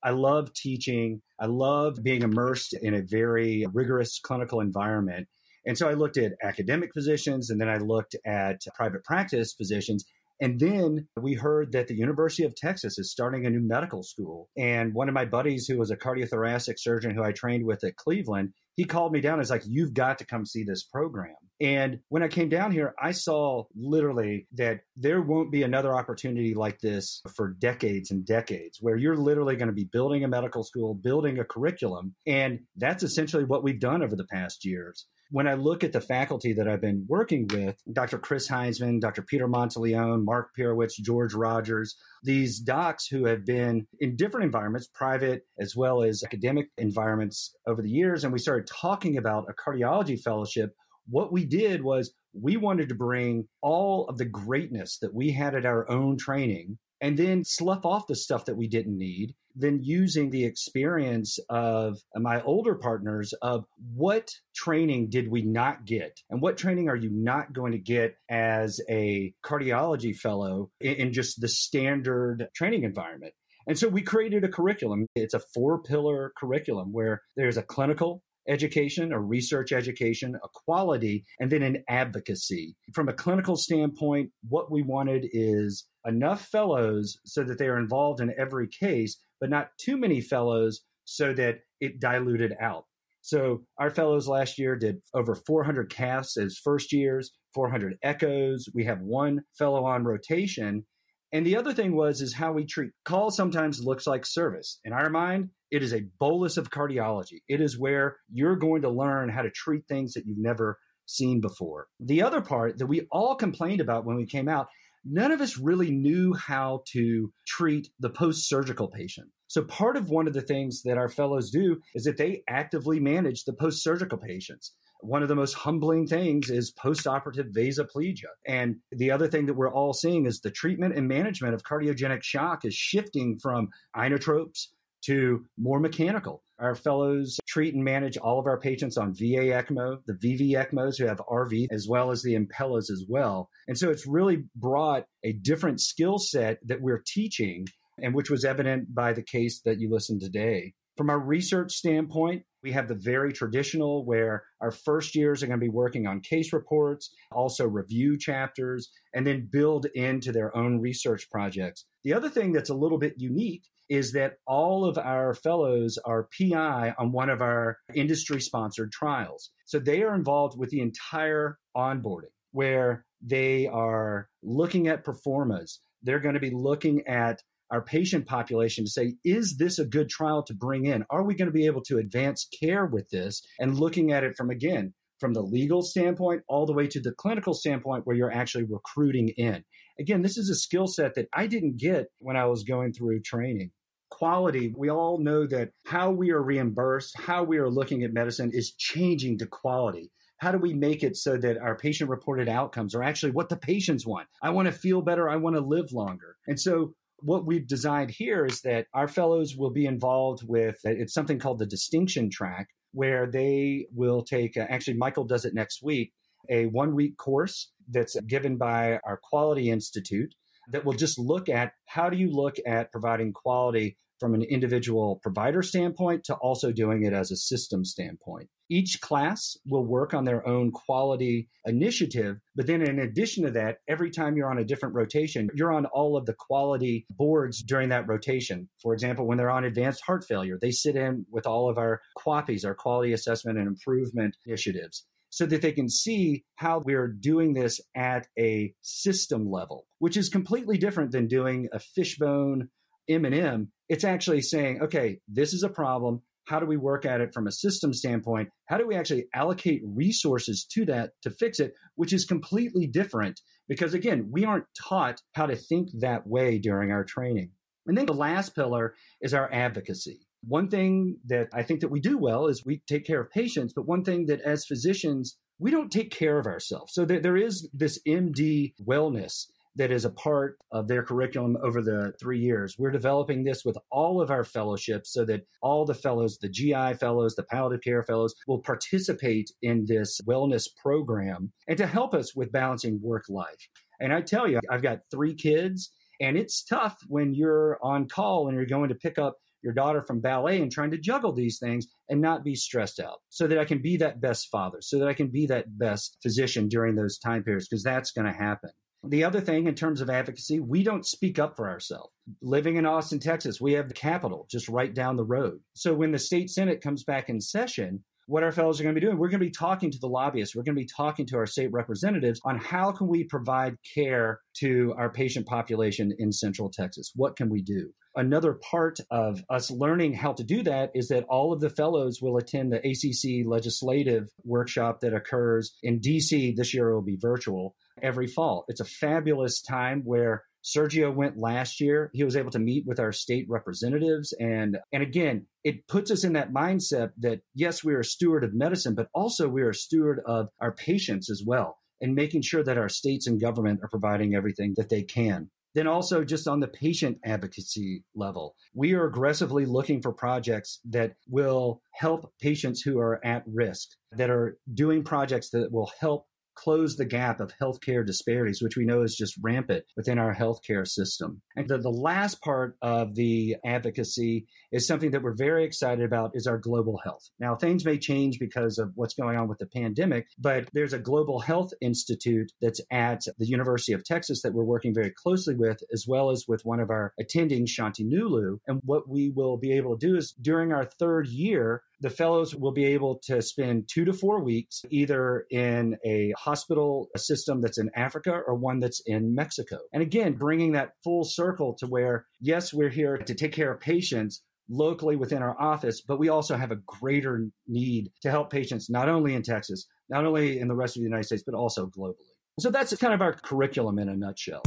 I 0.04 0.12
love 0.12 0.54
teaching. 0.54 1.22
I 1.40 1.48
love 1.48 2.04
being 2.04 2.22
immersed 2.22 2.74
in 2.74 2.94
a 2.94 3.02
very 3.02 3.66
rigorous 3.74 4.20
clinical 4.20 4.62
environment. 4.62 5.28
And 5.66 5.78
so 5.78 5.90
I 5.90 5.94
looked 5.94 6.18
at 6.18 6.34
academic 6.44 6.94
positions 6.94 7.50
and 7.50 7.60
then 7.60 7.68
I 7.68 7.78
looked 7.78 8.16
at 8.26 8.62
private 8.76 9.04
practice 9.04 9.54
positions. 9.54 10.06
And 10.40 10.60
then 10.60 11.08
we 11.20 11.34
heard 11.34 11.72
that 11.72 11.88
the 11.88 11.96
University 11.96 12.44
of 12.44 12.56
Texas 12.56 13.00
is 13.00 13.12
starting 13.12 13.46
a 13.46 13.50
new 13.50 13.60
medical 13.60 14.04
school. 14.04 14.50
And 14.56 14.94
one 14.94 15.10
of 15.10 15.16
my 15.16 15.26
buddies, 15.26 15.68
who 15.68 15.78
was 15.78 15.92
a 15.92 15.98
cardiothoracic 15.98 16.76
surgeon 16.78 17.16
who 17.16 17.24
I 17.24 17.32
trained 17.32 17.66
with 17.66 17.84
at 17.84 17.96
Cleveland, 17.96 18.54
he 18.76 18.86
called 18.86 19.12
me 19.12 19.20
down. 19.20 19.34
and 19.34 19.40
was 19.40 19.50
like, 19.50 19.64
You've 19.66 19.94
got 19.94 20.20
to 20.20 20.26
come 20.26 20.46
see 20.46 20.64
this 20.64 20.84
program. 20.84 21.36
And 21.60 22.00
when 22.10 22.22
I 22.22 22.28
came 22.28 22.50
down 22.50 22.72
here, 22.72 22.94
I 23.02 23.12
saw 23.12 23.64
literally 23.76 24.48
that 24.56 24.82
there 24.96 25.22
won't 25.22 25.52
be 25.52 25.64
another 25.64 25.96
opportunity 25.96 26.54
like 26.54 26.80
this 26.80 27.22
for 27.36 27.50
decades 27.50 28.12
and 28.12 28.26
decades, 28.26 28.78
where 28.80 28.96
you're 28.96 29.18
literally 29.18 29.56
going 29.56 29.70
to 29.70 29.74
be 29.74 29.86
building 29.86 30.24
a 30.24 30.28
medical 30.28 30.64
school, 30.64 30.94
building 30.94 31.40
a 31.40 31.44
curriculum. 31.44 32.14
And 32.28 32.60
that's 32.76 33.04
essentially 33.04 33.44
what 33.44 33.64
we've 33.64 33.80
done 33.80 34.04
over 34.04 34.16
the 34.16 34.28
past 34.28 34.66
years. 34.66 35.08
When 35.30 35.48
I 35.48 35.56
look 35.56 35.84
at 35.84 35.92
the 35.92 36.00
faculty 36.00 36.54
that 36.54 36.70
I've 36.70 36.80
been 36.80 37.06
working 37.10 37.48
with, 37.52 37.76
Dr. 37.92 38.18
Chris 38.18 38.48
Heisman, 38.48 39.02
Dr. 39.02 39.24
Peter 39.24 39.48
Monteleone, 39.48 40.24
Mark 40.24 40.52
Pirwitz, 40.58 40.94
George 41.02 41.34
Rogers, 41.34 41.98
these 42.24 42.60
docs 42.60 43.08
who 43.08 43.26
have 43.26 43.46
been 43.46 43.88
in 44.00 44.16
different 44.16 44.46
environments, 44.46 44.88
private 44.88 45.46
as 45.60 45.76
well 45.76 46.02
as 46.02 46.24
academic 46.24 46.68
environments 46.78 47.54
over 47.68 47.82
the 47.82 47.90
years, 47.90 48.24
and 48.24 48.32
we 48.32 48.40
started 48.40 48.68
talking 48.68 49.18
about 49.18 49.48
a 49.50 49.54
cardiology 49.54 50.18
fellowship 50.22 50.74
what 51.10 51.32
we 51.32 51.46
did 51.46 51.84
was 51.84 52.14
we 52.34 52.58
wanted 52.58 52.90
to 52.90 52.96
bring 52.96 53.48
all 53.62 54.06
of 54.08 54.18
the 54.18 54.26
greatness 54.26 54.98
that 55.00 55.14
we 55.14 55.32
had 55.32 55.56
at 55.56 55.66
our 55.66 55.90
own 55.90 56.18
training 56.18 56.78
and 57.00 57.18
then 57.18 57.44
slough 57.44 57.86
off 57.86 58.08
the 58.08 58.16
stuff 58.16 58.46
that 58.46 58.58
we 58.58 58.68
didn't 58.68 58.98
need 58.98 59.34
then 59.60 59.80
using 59.82 60.30
the 60.30 60.46
experience 60.46 61.40
of 61.50 61.98
my 62.16 62.42
older 62.44 62.76
partners 62.76 63.34
of 63.42 63.66
what 63.96 64.30
training 64.56 65.10
did 65.10 65.30
we 65.30 65.42
not 65.42 65.84
get 65.84 66.20
and 66.30 66.42
what 66.42 66.58
training 66.58 66.90
are 66.90 66.96
you 66.96 67.10
not 67.12 67.54
going 67.54 67.72
to 67.72 67.80
get 67.80 68.16
as 68.30 68.80
a 68.90 69.34
cardiology 69.44 70.16
fellow 70.16 70.70
in, 70.80 71.12
just 71.12 71.42
the 71.42 71.48
standard 71.48 72.48
training 72.56 72.84
environment 72.84 73.34
and 73.68 73.78
so 73.78 73.90
we 73.90 74.02
created 74.02 74.46
a 74.46 74.48
curriculum. 74.48 75.08
It's 75.14 75.34
a 75.34 75.42
four 75.54 75.84
pillar 75.84 76.32
curriculum 76.38 76.94
where 76.94 77.22
there's 77.36 77.58
a 77.58 77.64
clinical 77.64 78.24
education, 78.48 79.12
a 79.12 79.20
research 79.20 79.72
education, 79.72 80.36
a 80.44 80.48
quality, 80.54 81.26
and 81.40 81.52
then 81.52 81.64
an 81.64 81.84
advocacy. 81.90 82.76
From 82.94 83.10
a 83.10 83.14
clinical 83.14 83.56
standpoint, 83.56 84.32
what 84.48 84.72
we 84.72 84.82
wanted 84.82 85.28
is 85.32 85.86
enough 86.06 86.46
fellows 86.46 87.18
so 87.26 87.44
that 87.44 87.58
they 87.58 87.68
are 87.68 87.80
involved 87.80 88.22
in 88.22 88.34
every 88.38 88.68
case, 88.68 89.18
but 89.40 89.50
not 89.50 89.70
too 89.78 89.98
many 89.98 90.22
fellows 90.22 90.82
so 91.06 91.34
that 91.34 91.60
it 91.80 92.00
diluted 92.00 92.56
out. 92.60 92.86
So 93.22 93.64
our 93.78 93.90
fellows 93.90 94.28
last 94.28 94.58
year 94.58 94.78
did 94.78 95.02
over 95.14 95.36
400 95.36 95.90
caths 95.90 96.38
as 96.38 96.58
first 96.58 96.94
years, 96.94 97.32
400 97.54 97.98
echoes. 98.02 98.70
We 98.74 98.86
have 98.86 99.02
one 99.02 99.42
fellow 99.58 99.84
on 99.84 100.06
rotation. 100.06 100.86
And 101.34 101.46
the 101.46 101.58
other 101.58 101.74
thing 101.74 101.96
was 101.96 102.22
is 102.22 102.34
how 102.34 102.54
we 102.54 102.66
treat 102.66 102.92
call 103.04 103.32
sometimes 103.32 103.84
looks 103.84 104.08
like 104.08 104.26
service. 104.26 104.80
In 104.86 104.94
our 104.94 105.10
mind, 105.10 105.50
it 105.72 105.84
is 105.84 105.94
a 105.94 106.06
bolus 106.20 106.58
of 106.58 106.70
cardiology. 106.70 107.42
It 107.50 107.60
is 107.60 107.78
where 107.78 108.18
you're 108.32 108.56
going 108.56 108.84
to 108.84 108.90
learn 108.90 109.30
how 109.30 109.42
to 109.42 109.52
treat 109.52 109.84
things 109.88 110.14
that 110.14 110.26
you've 110.26 110.38
never 110.38 110.80
seen 111.06 111.42
before. 111.42 111.88
The 112.00 112.22
other 112.22 112.42
part 112.42 112.78
that 112.78 112.88
we 112.88 113.08
all 113.12 113.36
complained 113.36 113.82
about 113.82 114.06
when 114.06 114.16
we 114.16 114.26
came 114.26 114.48
out, 114.48 114.68
none 115.04 115.32
of 115.32 115.42
us 115.42 115.58
really 115.58 115.92
knew 115.92 116.34
how 116.34 116.84
to 116.94 117.32
treat 117.46 117.90
the 118.00 118.10
post 118.10 118.48
surgical 118.48 118.88
patient. 118.88 119.28
So, 119.48 119.64
part 119.64 119.96
of 119.96 120.10
one 120.10 120.28
of 120.28 120.34
the 120.34 120.42
things 120.42 120.84
that 120.84 120.98
our 120.98 121.08
fellows 121.08 121.52
do 121.52 121.82
is 121.96 122.04
that 122.04 122.18
they 122.18 122.44
actively 122.50 123.00
manage 123.00 123.44
the 123.44 123.54
post 123.54 123.82
surgical 123.82 124.18
patients. 124.18 124.74
One 125.02 125.22
of 125.22 125.30
the 125.30 125.36
most 125.36 125.54
humbling 125.54 126.08
things 126.08 126.50
is 126.50 126.72
post-operative 126.72 127.48
vasoplegia. 127.48 128.32
And 128.46 128.78
the 128.92 129.12
other 129.12 129.28
thing 129.28 129.46
that 129.46 129.54
we're 129.54 129.72
all 129.72 129.94
seeing 129.94 130.26
is 130.26 130.40
the 130.40 130.52
treatment 130.52 130.96
and 130.98 131.08
management 131.08 131.54
of 131.54 131.64
cardiogenic 131.64 132.24
shock 132.24 132.66
is 132.66 132.74
shifting 132.74 133.40
from 133.42 133.70
inotropes 133.96 134.68
to 135.06 135.46
more 135.58 135.80
mechanical. 135.80 136.44
Our 136.60 136.74
fellows 136.74 137.38
treat 137.48 137.76
and 137.76 137.84
manage 137.84 138.18
all 138.18 138.40
of 138.40 138.48
our 138.48 138.60
patients 138.60 138.98
on 138.98 139.14
VA 139.14 139.54
ECMO, 139.54 140.00
the 140.08 140.14
VV 140.14 140.54
ECMOs 140.54 140.98
who 140.98 141.06
have 141.06 141.22
RV, 141.30 141.68
as 141.72 141.88
well 141.88 142.10
as 142.10 142.24
the 142.24 142.36
Impellas 142.36 142.90
as 142.90 143.06
well. 143.08 143.50
And 143.68 143.78
so 143.78 143.92
it's 143.92 144.08
really 144.08 144.46
brought 144.56 145.06
a 145.24 145.34
different 145.34 145.80
skill 145.80 146.18
set 146.18 146.58
that 146.66 146.82
we're 146.82 147.04
teaching, 147.06 147.68
and 148.02 148.16
which 148.16 148.32
was 148.32 148.44
evident 148.44 148.94
by 148.94 149.14
the 149.14 149.22
case 149.22 149.62
that 149.66 149.80
you 149.80 149.92
listened 149.92 150.22
today. 150.22 150.74
From 150.98 151.12
a 151.12 151.18
research 151.18 151.74
standpoint, 151.74 152.44
we 152.64 152.72
have 152.72 152.88
the 152.88 152.96
very 152.96 153.32
traditional 153.32 154.04
where 154.04 154.46
our 154.60 154.72
first 154.72 155.16
years 155.16 155.44
are 155.44 155.48
going 155.48 155.60
to 155.60 155.64
be 155.64 155.70
working 155.70 156.08
on 156.08 156.22
case 156.22 156.52
reports, 156.52 157.14
also 157.32 157.68
review 157.68 158.18
chapters, 158.18 158.90
and 159.14 159.26
then 159.26 159.48
build 159.52 159.86
into 159.94 160.32
their 160.32 160.56
own 160.58 160.82
research 160.82 161.30
projects. 161.30 161.86
The 162.04 162.14
other 162.14 162.30
thing 162.30 162.52
that's 162.52 162.72
a 162.72 162.76
little 162.76 162.98
bit 162.98 163.14
unique 163.18 163.66
is 163.90 164.12
that 164.14 164.38
all 164.48 164.86
of 164.86 164.98
our 164.98 165.36
fellows 165.36 166.00
are 166.04 166.30
PI 166.38 166.96
on 166.98 167.12
one 167.12 167.30
of 167.30 167.44
our 167.44 167.78
industry 167.94 168.42
sponsored 168.42 168.92
trials. 168.92 169.52
So 169.66 169.78
they 169.78 170.02
are 170.02 170.16
involved 170.16 170.58
with 170.58 170.72
the 170.72 170.82
entire 170.82 171.60
onboarding 171.76 172.34
where 172.54 173.06
they 173.22 173.68
are 173.68 174.30
looking 174.42 174.88
at 174.88 175.04
performance. 175.04 175.80
They're 176.02 176.20
going 176.20 176.34
to 176.34 176.40
be 176.40 176.50
looking 176.50 177.06
at 177.08 177.44
our 177.72 177.84
patient 177.84 178.26
population 178.26 178.86
to 178.86 178.92
say, 178.92 179.16
is 179.24 179.58
this 179.58 179.80
a 179.80 179.86
good 179.86 180.10
trial 180.10 180.44
to 180.44 180.54
bring 180.54 180.86
in? 180.86 181.06
Are 181.10 181.24
we 181.24 181.36
going 181.36 181.48
to 181.48 181.54
be 181.54 181.66
able 181.66 181.82
to 181.84 181.98
advance 181.98 182.48
care 182.60 182.86
with 182.86 183.10
this? 183.10 183.42
And 183.60 183.78
looking 183.78 184.12
at 184.12 184.24
it 184.24 184.36
from, 184.38 184.50
again, 184.50 184.94
from 185.20 185.34
the 185.34 185.42
legal 185.42 185.82
standpoint 185.82 186.44
all 186.48 186.66
the 186.66 186.74
way 186.74 186.88
to 186.88 187.00
the 187.00 187.12
clinical 187.12 187.54
standpoint 187.54 188.06
where 188.06 188.16
you're 188.16 188.32
actually 188.32 188.66
recruiting 188.66 189.30
in. 189.30 189.64
Again, 190.00 190.22
this 190.22 190.38
is 190.38 190.50
a 190.50 190.56
skill 190.56 190.88
set 190.88 191.16
that 191.16 191.28
I 191.34 191.48
didn't 191.48 191.78
get 191.78 192.08
when 192.20 192.38
I 192.38 192.46
was 192.46 192.64
going 192.64 192.94
through 192.94 193.22
training. 193.22 193.72
Quality, 194.10 194.74
we 194.78 194.90
all 194.90 195.20
know 195.20 195.46
that 195.48 195.72
how 195.86 196.12
we 196.12 196.32
are 196.32 196.42
reimbursed, 196.42 197.20
how 197.20 197.44
we 197.44 197.58
are 197.58 197.70
looking 197.70 198.04
at 198.04 198.14
medicine 198.14 198.52
is 198.54 198.74
changing 198.78 199.40
to 199.40 199.48
quality. 199.48 200.12
How 200.38 200.52
do 200.52 200.60
we 200.60 200.74
make 200.74 201.04
it 201.04 201.18
so 201.18 201.36
that 201.36 201.58
our 201.58 201.76
patient 201.76 202.10
reported 202.12 202.48
outcomes 202.48 202.94
are 202.94 203.02
actually 203.02 203.32
what 203.32 203.50
the 203.50 203.58
patients 203.58 204.06
want? 204.06 204.28
I 204.42 204.52
want 204.52 204.68
to 204.68 204.72
feel 204.72 205.02
better. 205.02 205.28
I 205.28 205.38
want 205.38 205.56
to 205.56 205.62
live 205.62 205.92
longer. 205.92 206.38
And 206.46 206.60
so 206.60 206.94
what 207.20 207.46
we've 207.46 207.68
designed 207.68 208.12
here 208.12 208.46
is 208.46 208.62
that 208.62 208.88
our 208.94 209.08
fellows 209.08 209.56
will 209.56 209.72
be 209.72 209.86
involved 209.86 210.44
with 210.48 210.76
uh, 210.86 210.92
it's 210.92 211.14
something 211.14 211.40
called 211.40 211.60
the 211.60 211.66
distinction 211.66 212.30
track 212.30 212.68
where 212.94 213.30
they 213.30 213.88
will 213.94 214.24
take 214.24 214.58
uh, 214.58 214.66
actually 214.70 214.98
michael 214.98 215.26
does 215.26 215.46
it 215.46 215.54
next 215.54 215.82
week 215.84 216.14
a 216.50 216.66
one 216.68 216.94
week 216.96 217.18
course 217.18 217.72
that's 217.90 218.20
given 218.22 218.58
by 218.58 219.00
our 219.04 219.20
quality 219.22 219.70
institute 219.70 220.34
that 220.72 220.86
will 220.86 220.94
just 220.94 221.18
look 221.18 221.50
at 221.50 221.72
how 221.86 222.10
do 222.10 222.18
you 222.18 222.30
look 222.30 222.56
at 222.66 222.92
providing 222.92 223.32
quality 223.34 223.98
from 224.20 224.34
an 224.34 224.44
individual 224.44 225.20
provider 225.22 225.62
standpoint 225.62 226.24
to 226.26 226.36
also 226.36 226.72
doing 226.72 227.04
it 227.04 227.14
as 227.14 227.32
a 227.32 227.38
system 227.38 227.86
standpoint. 227.86 228.50
Each 228.70 229.00
class 229.00 229.58
will 229.66 229.86
work 229.86 230.14
on 230.14 230.26
their 230.26 230.46
own 230.48 230.72
quality 230.72 231.50
initiative, 231.66 232.38
but 232.56 232.68
then 232.68 232.82
in 232.82 233.00
addition 233.00 233.44
to 233.46 233.52
that, 233.52 233.78
every 233.88 234.12
time 234.12 234.36
you're 234.36 234.52
on 234.52 234.60
a 234.60 234.66
different 234.66 234.96
rotation, 234.96 235.50
you're 235.54 235.74
on 235.74 235.86
all 235.86 236.18
of 236.18 236.26
the 236.26 236.34
quality 236.34 237.06
boards 237.10 237.64
during 237.64 237.90
that 237.90 238.08
rotation. 238.08 238.70
For 238.82 238.94
example, 238.94 239.26
when 239.26 239.38
they're 239.38 239.50
on 239.50 239.64
advanced 239.64 240.04
heart 240.06 240.26
failure, 240.28 240.58
they 240.60 240.72
sit 240.72 240.96
in 240.96 241.26
with 241.32 241.48
all 241.48 241.70
of 241.70 241.78
our 241.78 242.02
QAPIs, 242.18 242.66
our 242.66 242.76
quality 242.76 243.14
assessment 243.14 243.58
and 243.58 243.68
improvement 243.68 244.36
initiatives 244.46 245.06
so 245.30 245.46
that 245.46 245.62
they 245.62 245.72
can 245.72 245.90
see 245.90 246.44
how 246.56 246.80
we're 246.80 247.08
doing 247.08 247.54
this 247.54 247.82
at 247.96 248.28
a 248.40 248.74
system 248.82 249.50
level, 249.52 249.86
which 250.00 250.18
is 250.18 250.30
completely 250.30 250.78
different 250.78 251.12
than 251.12 251.28
doing 251.28 251.68
a 251.74 251.80
fishbone 251.80 252.70
M&M. 253.10 253.72
It's 253.90 254.04
actually 254.04 254.42
saying, 254.42 254.82
okay, 254.82 255.20
this 255.28 255.54
is 255.54 255.64
a 255.64 255.70
problem. 255.70 256.22
How 256.48 256.60
do 256.60 256.66
we 256.66 256.78
work 256.78 257.06
at 257.06 257.22
it 257.22 257.34
from 257.34 257.48
a 257.48 257.52
system 257.52 257.94
standpoint? 257.94 258.50
How 258.68 258.78
do 258.78 258.88
we 258.88 258.96
actually 258.96 259.26
allocate 259.34 259.82
resources 259.86 260.66
to 260.74 260.86
that 260.86 261.12
to 261.24 261.30
fix 261.30 261.60
it, 261.60 261.74
which 261.96 262.14
is 262.14 262.26
completely 262.26 262.88
different 262.88 263.40
because 263.68 263.94
again, 263.94 264.30
we 264.32 264.46
aren't 264.46 264.66
taught 264.88 265.22
how 265.34 265.46
to 265.46 265.56
think 265.56 265.90
that 266.00 266.26
way 266.26 266.58
during 266.58 266.92
our 266.92 267.04
training. 267.04 267.52
And 267.86 267.98
then 267.98 268.06
the 268.06 268.14
last 268.14 268.56
pillar 268.56 268.96
is 269.22 269.34
our 269.34 269.52
advocacy. 269.52 270.22
One 270.44 270.70
thing 270.70 271.18
that 271.28 271.48
I 271.54 271.64
think 271.64 271.82
that 271.82 271.92
we 271.92 272.00
do 272.00 272.18
well 272.18 272.48
is 272.48 272.66
we 272.66 272.82
take 272.88 273.06
care 273.06 273.22
of 273.22 273.32
patients, 273.32 273.74
but 273.74 273.88
one 273.88 274.04
thing 274.04 274.28
that 274.28 274.42
as 274.42 274.66
physicians, 274.66 275.38
we 275.60 275.72
don't 275.72 275.92
take 275.92 276.12
care 276.12 276.38
of 276.38 276.46
ourselves. 276.46 276.94
So 276.94 277.06
there, 277.06 277.20
there 277.20 277.38
is 277.38 277.68
this 277.74 278.00
MD 278.08 278.74
wellness 278.86 279.46
that 279.78 279.92
is 279.92 280.06
a 280.06 280.10
part 280.10 280.58
of 280.72 280.88
their 280.88 281.04
curriculum 281.04 281.58
over 281.64 281.82
the 281.82 282.14
three 282.20 282.40
years. 282.40 282.76
We're 282.78 282.92
developing 282.92 283.44
this 283.44 283.64
with 283.64 283.78
all 283.92 284.22
of 284.22 284.32
our 284.32 284.44
fellowships 284.44 285.14
so 285.14 285.24
that 285.26 285.46
all 285.62 285.86
the 285.86 285.94
fellows, 285.94 286.38
the 286.40 286.50
GI 286.50 286.96
fellows, 286.96 287.36
the 287.36 287.44
palliative 287.44 287.84
care 287.84 288.04
fellows, 288.04 288.36
will 288.48 288.60
participate 288.60 289.52
in 289.62 289.86
this 289.88 290.20
wellness 290.22 290.68
program 290.82 291.52
and 291.68 291.78
to 291.78 291.88
help 291.88 292.14
us 292.14 292.36
with 292.36 292.52
balancing 292.52 293.00
work 293.02 293.26
life. 293.30 293.70
And 294.00 294.14
I 294.14 294.22
tell 294.22 294.48
you, 294.48 294.60
I've 294.70 294.84
got 294.84 295.00
three 295.12 295.34
kids, 295.34 295.92
and 296.20 296.38
it's 296.38 296.64
tough 296.64 296.98
when 297.08 297.34
you're 297.34 297.78
on 297.82 298.08
call 298.08 298.48
and 298.48 298.56
you're 298.56 298.66
going 298.66 298.90
to 298.90 298.96
pick 298.96 299.18
up 299.18 299.38
your 299.64 299.74
daughter 299.74 300.04
from 300.04 300.22
ballet 300.22 300.62
and 300.62 300.72
trying 300.72 300.92
to 300.92 300.98
juggle 300.98 301.34
these 301.34 301.60
things 301.60 301.88
and 302.10 302.22
not 302.22 302.44
be 302.44 302.56
stressed 302.56 303.00
out 303.00 303.20
so 303.30 303.48
that 303.48 303.58
I 303.58 303.66
can 303.66 303.82
be 303.82 303.98
that 303.98 304.22
best 304.22 304.50
father, 304.50 304.78
so 304.82 305.00
that 305.00 305.08
I 305.08 305.14
can 305.14 305.28
be 305.28 305.48
that 305.48 305.66
best 305.78 306.18
physician 306.22 306.68
during 306.68 306.96
those 306.96 307.18
time 307.18 307.44
periods, 307.44 307.68
because 307.68 307.84
that's 307.84 308.12
going 308.12 308.28
to 308.28 308.34
happen. 308.34 308.70
The 309.04 309.24
other 309.24 309.42
thing 309.42 309.68
in 309.68 309.76
terms 309.76 310.02
of 310.02 310.10
advocacy, 310.10 310.60
we 310.60 310.84
don't 310.84 311.06
speak 311.06 311.40
up 311.40 311.56
for 311.56 311.70
ourselves. 311.70 312.12
Living 312.42 312.78
in 312.78 312.86
Austin, 312.86 313.20
Texas, 313.20 313.62
we 313.62 313.74
have 313.74 313.88
the 313.88 313.94
Capitol 313.94 314.48
just 314.50 314.68
right 314.68 314.94
down 314.94 315.16
the 315.16 315.24
road. 315.24 315.60
So 315.74 315.94
when 315.94 316.12
the 316.12 316.20
state 316.20 316.50
Senate 316.50 316.82
comes 316.82 317.04
back 317.04 317.30
in 317.30 317.40
session, 317.40 318.04
what 318.28 318.44
our 318.44 318.52
fellows 318.52 318.80
are 318.80 318.84
going 318.84 318.94
to 318.94 319.00
be 319.00 319.06
doing, 319.06 319.18
we're 319.18 319.30
going 319.30 319.40
to 319.40 319.46
be 319.46 319.52
talking 319.52 319.90
to 319.90 320.00
the 320.00 320.08
lobbyists, 320.08 320.56
we're 320.56 320.64
going 320.64 320.76
to 320.76 320.82
be 320.82 320.90
talking 320.96 321.26
to 321.28 321.38
our 321.38 321.46
state 321.46 321.72
representatives 321.72 322.42
on 322.44 322.58
how 322.58 322.92
can 322.92 323.08
we 323.08 323.24
provide 323.24 323.78
care 323.96 324.42
to 324.58 324.94
our 324.98 325.10
patient 325.10 325.46
population 325.46 326.14
in 326.20 326.32
Central 326.32 326.70
Texas? 326.70 327.12
What 327.16 327.38
can 327.38 327.50
we 327.50 327.62
do? 327.62 327.92
Another 328.16 328.60
part 328.70 329.00
of 329.12 329.44
us 329.50 329.72
learning 329.72 330.14
how 330.14 330.34
to 330.34 330.44
do 330.44 330.64
that 330.64 330.92
is 330.94 331.08
that 331.08 331.26
all 331.30 331.54
of 331.54 331.62
the 331.62 331.70
fellows 331.70 332.20
will 332.22 332.38
attend 332.38 332.74
the 332.74 332.80
ACC 332.80 333.48
legislative 333.48 334.28
workshop 334.44 335.02
that 335.02 335.14
occurs 335.14 335.76
in 335.82 336.00
DC. 336.02 336.56
This 336.56 336.74
year 336.74 336.90
it 336.90 336.96
will 336.96 337.04
be 337.04 337.18
virtual 337.22 337.76
every 338.02 338.28
fall. 338.28 338.66
It's 338.68 338.82
a 338.82 338.86
fabulous 338.86 339.62
time 339.62 340.02
where 340.04 340.44
Sergio 340.64 341.14
went 341.14 341.38
last 341.38 341.80
year. 341.80 342.10
He 342.14 342.24
was 342.24 342.36
able 342.36 342.52
to 342.52 342.60
meet 342.60 342.86
with 342.86 343.00
our 343.00 343.12
state 343.12 343.46
representatives 343.50 344.34
and 344.40 344.78
and 344.92 345.02
again, 345.04 345.46
it 345.64 345.88
puts 345.88 346.12
us 346.12 346.24
in 346.24 346.34
that 346.34 346.54
mindset 346.54 347.12
that 347.20 347.42
yes, 347.54 347.84
we 347.84 347.94
are 347.94 348.02
a 348.02 348.06
steward 348.06 348.44
of 348.44 348.54
medicine, 348.54 348.96
but 348.96 349.08
also 349.14 349.48
we 349.48 349.62
are 349.62 349.70
a 349.70 349.76
steward 349.76 350.22
of 350.26 350.50
our 350.60 350.74
patients 350.74 351.30
as 351.30 351.44
well 351.46 351.78
and 352.02 352.14
making 352.16 352.42
sure 352.42 352.64
that 352.64 352.78
our 352.78 352.90
states 352.90 353.28
and 353.28 353.42
government 353.42 353.80
are 353.82 353.90
providing 353.90 354.36
everything 354.36 354.74
that 354.78 354.90
they 354.90 355.04
can. 355.04 355.50
Then 355.74 355.88
also 355.88 356.24
just 356.24 356.48
on 356.48 356.60
the 356.60 356.68
patient 356.68 357.20
advocacy 357.24 358.04
level, 358.16 358.56
we 358.74 358.94
are 358.94 359.06
aggressively 359.06 359.66
looking 359.66 360.02
for 360.02 360.12
projects 360.12 360.80
that 360.86 361.14
will 361.30 361.82
help 361.94 362.34
patients 362.42 362.82
who 362.82 363.00
are 363.00 363.24
at 363.24 363.44
risk, 363.46 363.90
that 364.12 364.30
are 364.30 364.58
doing 364.74 365.04
projects 365.04 365.50
that 365.52 365.72
will 365.72 365.92
help 366.00 366.26
close 366.58 366.96
the 366.96 367.06
gap 367.06 367.40
of 367.40 367.54
healthcare 367.62 368.06
disparities, 368.06 368.62
which 368.62 368.76
we 368.76 368.86
know 368.86 369.04
is 369.04 369.16
just 369.16 369.38
rampant 369.42 369.86
within 369.96 370.18
our 370.18 370.34
healthcare 370.34 370.88
system. 370.88 371.42
And 371.56 371.70
the, 371.70 371.78
the 371.78 371.90
last 371.90 372.42
part 372.42 372.76
of 372.82 373.16
the 373.16 373.56
advocacy 373.66 374.48
is 374.72 374.88
something 374.88 375.12
that 375.12 375.22
we're 375.22 375.36
very 375.36 375.64
excited 375.64 376.04
about 376.04 376.32
is 376.34 376.48
our 376.48 376.58
global 376.58 377.00
health. 377.04 377.30
Now, 377.40 377.56
things 377.56 377.86
may 377.86 377.98
change 377.98 378.40
because 378.40 378.80
of 378.80 378.92
what's 378.96 379.14
going 379.14 379.38
on 379.38 379.48
with 379.48 379.60
the 379.60 379.68
pandemic, 379.68 380.28
but 380.40 380.68
there's 380.74 380.94
a 380.94 381.00
global 381.00 381.40
health 381.40 381.72
institute 381.80 382.52
that's 382.62 382.82
at 382.92 383.22
the 383.38 383.48
University 383.48 383.94
of 383.94 384.04
Texas 384.04 384.42
that 384.42 384.54
we're 384.54 384.64
working 384.64 384.94
very 384.94 385.12
closely 385.12 385.56
with, 385.56 385.78
as 385.94 386.06
well 386.08 386.32
as 386.32 386.46
with 386.48 386.66
one 386.66 386.80
of 386.80 386.90
our 386.90 387.14
attending, 387.20 387.66
Shanti 387.66 388.06
Nulu. 388.06 388.58
And 388.68 388.82
what 388.84 389.08
we 389.08 389.30
will 389.30 389.58
be 389.58 389.74
able 389.74 389.98
to 389.98 390.08
do 390.08 390.18
is 390.18 390.34
during 390.42 390.74
our 390.74 390.86
third 390.86 391.28
year, 391.28 391.84
the 392.00 392.10
fellows 392.10 392.56
will 392.56 392.72
be 392.72 392.86
able 392.86 393.20
to 393.24 393.42
spend 393.42 393.90
two 393.92 394.06
to 394.06 394.14
four 394.14 394.44
weeks 394.44 394.84
either 394.90 395.46
in 395.50 395.98
a 396.06 396.34
hospital 396.38 397.10
system 397.16 397.62
that's 397.62 397.80
in 397.80 397.90
Africa 397.96 398.40
or 398.46 398.56
one 398.56 398.80
that's 398.80 399.02
in 399.06 399.34
Mexico. 399.34 399.80
And 399.94 400.04
again, 400.04 400.34
bringing 400.34 400.74
that 400.74 400.92
full 401.04 401.24
circle 401.24 401.76
to 401.80 401.88
where, 401.88 402.26
yes, 402.40 402.74
we're 402.74 402.90
here 402.90 403.18
to 403.18 403.34
take 403.34 403.52
care 403.52 403.72
of 403.72 403.80
patients 403.80 404.44
locally 404.70 405.16
within 405.16 405.42
our 405.42 405.60
office, 405.60 406.02
but 406.02 406.20
we 406.20 406.30
also 406.30 406.56
have 406.56 406.72
a 406.72 406.78
greater 406.86 407.48
need 407.68 408.12
to 408.22 408.30
help 408.30 408.52
patients 408.52 408.90
not 408.90 409.10
only 409.10 409.34
in 409.34 409.42
Texas, 409.42 409.88
not 410.10 410.26
only 410.26 410.60
in 410.60 410.68
the 410.68 410.76
rest 410.76 410.98
of 410.98 411.02
the 411.02 411.06
United 411.08 411.24
States, 411.24 411.44
but 411.46 411.56
also 411.56 411.88
globally. 411.88 412.16
So 412.60 412.70
that's 412.70 412.96
kind 412.98 413.14
of 413.14 413.22
our 413.22 413.34
curriculum 413.34 414.00
in 414.00 414.10
a 414.10 414.16
nutshell. 414.16 414.62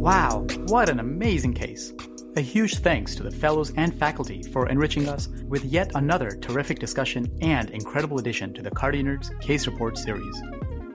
Wow, 0.00 0.46
what 0.66 0.88
an 0.88 1.00
amazing 1.00 1.54
case! 1.54 1.94
A 2.36 2.40
huge 2.40 2.78
thanks 2.78 3.14
to 3.14 3.22
the 3.22 3.30
fellows 3.30 3.72
and 3.76 3.94
faculty 3.94 4.42
for 4.42 4.68
enriching 4.68 5.08
us 5.08 5.28
with 5.46 5.64
yet 5.64 5.92
another 5.94 6.32
terrific 6.32 6.80
discussion 6.80 7.30
and 7.40 7.70
incredible 7.70 8.18
addition 8.18 8.52
to 8.54 8.62
the 8.62 8.72
Cardio 8.72 9.04
Nerds 9.04 9.40
Case 9.40 9.68
Report 9.68 9.96
series. 9.96 10.42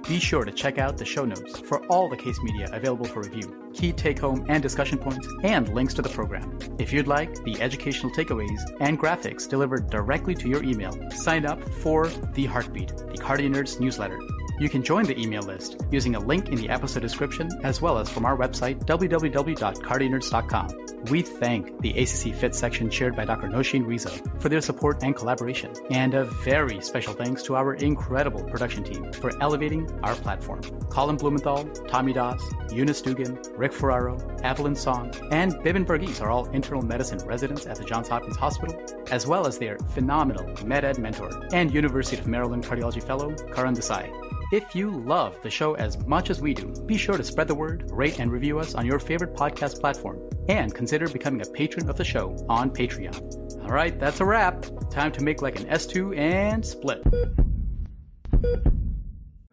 Be 0.06 0.20
sure 0.20 0.44
to 0.44 0.52
check 0.52 0.78
out 0.80 0.98
the 0.98 1.06
show 1.06 1.24
notes 1.24 1.58
for 1.60 1.86
all 1.86 2.10
the 2.10 2.18
case 2.18 2.38
media 2.44 2.68
available 2.74 3.06
for 3.06 3.22
review, 3.22 3.72
key 3.74 3.94
take 3.94 4.20
home 4.20 4.46
and 4.50 4.62
discussion 4.62 4.98
points, 4.98 5.30
and 5.44 5.74
links 5.74 5.94
to 5.94 6.02
the 6.02 6.10
program. 6.10 6.60
If 6.78 6.92
you'd 6.92 7.08
like 7.08 7.34
the 7.46 7.62
educational 7.62 8.12
takeaways 8.12 8.60
and 8.82 9.00
graphics 9.00 9.48
delivered 9.48 9.90
directly 9.90 10.36
to 10.36 10.50
your 10.50 10.62
email, 10.62 10.92
sign 11.12 11.46
up 11.46 11.64
for 11.76 12.10
The 12.34 12.48
Heartbeat, 12.48 12.90
the 12.90 13.18
Cardio 13.18 13.50
Nerds 13.50 13.80
newsletter. 13.80 14.20
You 14.60 14.68
can 14.68 14.84
join 14.84 15.06
the 15.06 15.18
email 15.18 15.42
list 15.42 15.78
using 15.90 16.16
a 16.16 16.20
link 16.20 16.50
in 16.50 16.56
the 16.56 16.68
episode 16.68 17.00
description 17.00 17.50
as 17.64 17.82
well 17.82 17.98
as 17.98 18.10
from 18.10 18.26
our 18.26 18.36
website, 18.36 18.84
www.cardionerds.com. 18.86 20.68
We 21.10 21.22
thank 21.22 21.80
the 21.80 21.92
ACC 21.92 22.36
Fit 22.36 22.54
section 22.54 22.90
chaired 22.90 23.16
by 23.16 23.24
Dr. 23.24 23.48
Nosheen 23.48 23.88
Reza 23.88 24.10
for 24.40 24.50
their 24.50 24.60
support 24.60 25.02
and 25.02 25.16
collaboration. 25.16 25.72
And 25.92 26.14
a 26.14 26.26
very 26.26 26.82
special 26.82 27.14
thanks 27.14 27.42
to 27.44 27.56
our 27.56 27.76
incredible 27.76 28.44
production 28.44 28.84
team 28.84 29.14
for 29.14 29.32
elevating 29.42 29.90
our 30.04 30.14
platform. 30.16 30.62
Colin 30.90 31.16
Blumenthal, 31.16 31.64
Tommy 31.88 32.12
Das, 32.12 32.44
Eunice 32.70 33.02
Dugan, 33.02 33.40
Rick 33.56 33.72
Ferraro, 33.72 34.18
Evelyn 34.44 34.76
Song, 34.76 35.14
and 35.32 35.54
Bibin 35.56 35.86
Varghese 35.86 36.22
are 36.22 36.30
all 36.30 36.50
internal 36.50 36.82
medicine 36.82 37.20
residents 37.26 37.66
at 37.66 37.78
the 37.78 37.86
Johns 37.86 38.10
Hopkins 38.10 38.36
Hospital, 38.36 38.76
as 39.10 39.26
well 39.26 39.48
as 39.48 39.58
their 39.58 39.78
phenomenal 39.94 40.44
MedEd 40.66 41.00
mentor 41.00 41.30
and 41.54 41.74
University 41.74 42.18
of 42.18 42.28
Maryland 42.28 42.66
cardiology 42.66 43.02
fellow, 43.02 43.34
Karan 43.54 43.74
Desai. 43.74 44.29
If 44.52 44.76
you 44.76 44.90
love 44.90 45.40
the 45.44 45.50
show 45.52 45.76
as 45.76 45.98
much 46.08 46.32
as 46.32 46.42
we 46.42 46.56
do, 46.56 46.74
be 46.88 46.98
sure 46.98 47.16
to 47.18 47.24
spread 47.24 47.48
the 47.48 47.54
word, 47.54 47.88
rate, 47.92 48.20
and 48.20 48.32
review 48.32 48.58
us 48.60 48.74
on 48.74 48.84
your 48.86 48.98
favorite 48.98 49.36
podcast 49.36 49.80
platform, 49.80 50.20
and 50.48 50.74
consider 50.74 51.08
becoming 51.08 51.42
a 51.42 51.46
patron 51.52 51.88
of 51.88 51.98
the 51.98 52.04
show 52.04 52.36
on 52.50 52.72
Patreon. 52.72 53.62
All 53.64 53.70
right, 53.70 54.00
that's 54.00 54.22
a 54.22 54.26
wrap. 54.26 54.66
Time 54.90 55.12
to 55.12 55.24
make 55.24 55.44
like 55.44 55.60
an 55.60 55.68
S2 55.68 56.18
and 56.18 56.66
split. 56.66 57.04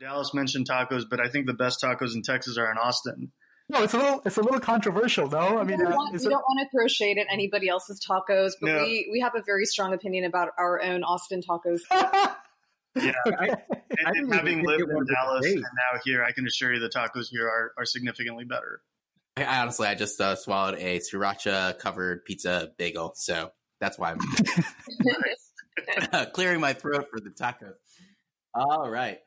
Dallas 0.01 0.33
mentioned 0.33 0.67
tacos, 0.69 1.03
but 1.11 1.21
I 1.21 1.29
think 1.29 1.47
the 1.47 1.53
best 1.55 1.83
tacos 1.83 2.15
in 2.15 2.23
Texas 2.23 2.57
are 2.57 2.71
in 2.71 2.79
Austin. 2.79 3.33
No, 3.69 3.83
it's 3.83 3.93
a 3.93 3.99
little 3.99 4.23
it's 4.25 4.37
a 4.39 4.43
little 4.43 4.61
controversial, 4.61 5.29
though. 5.29 5.59
I 5.59 5.65
mean, 5.65 5.77
we, 5.79 5.85
don't, 5.85 5.93
uh, 5.93 5.97
want, 5.97 6.13
we 6.15 6.19
it- 6.21 6.23
don't 6.31 6.41
want 6.41 6.61
to 6.71 6.75
throw 6.75 6.87
shade 6.87 7.19
at 7.19 7.27
anybody 7.31 7.69
else's 7.69 8.01
tacos, 8.01 8.53
but 8.61 8.69
No. 8.69 8.83
we, 8.85 9.09
we 9.13 9.21
have 9.21 9.35
a 9.35 9.43
very 9.43 9.67
strong 9.67 9.93
opinion 9.93 10.25
about 10.25 10.51
our 10.57 10.81
own 10.83 11.03
Austin 11.03 11.43
tacos. 11.43 11.81
Yeah, 12.97 13.13
I, 13.27 13.49
and, 13.49 14.33
I 14.33 14.37
having 14.37 14.65
lived 14.65 14.83
in 14.83 15.07
Dallas 15.07 15.47
and 15.47 15.61
now 15.61 16.01
here, 16.05 16.25
I 16.25 16.33
can 16.33 16.47
assure 16.47 16.73
you 16.73 16.81
the 16.81 16.89
tacos 16.89 17.29
here 17.31 17.47
are, 17.49 17.73
are 17.79 17.85
significantly 17.85 18.45
better. 18.45 18.81
I, 19.37 19.45
I 19.45 19.61
honestly, 19.61 19.87
I 19.87 19.95
just 19.95 20.21
uh, 20.21 20.37
swallowed 20.37 20.79
a 20.79 20.99
sriracha 21.01 21.79
covered 21.79 22.25
pizza 22.25 22.73
bagel, 22.79 23.13
so 23.15 23.51
that's 23.81 23.99
why 23.99 24.13
I'm 24.13 24.19
clearing 26.33 26.61
my 26.61 26.73
throat 26.73 27.07
for 27.11 27.21
the 27.21 27.31
tacos. 27.31 27.75
All 28.55 28.89
right. 28.89 29.19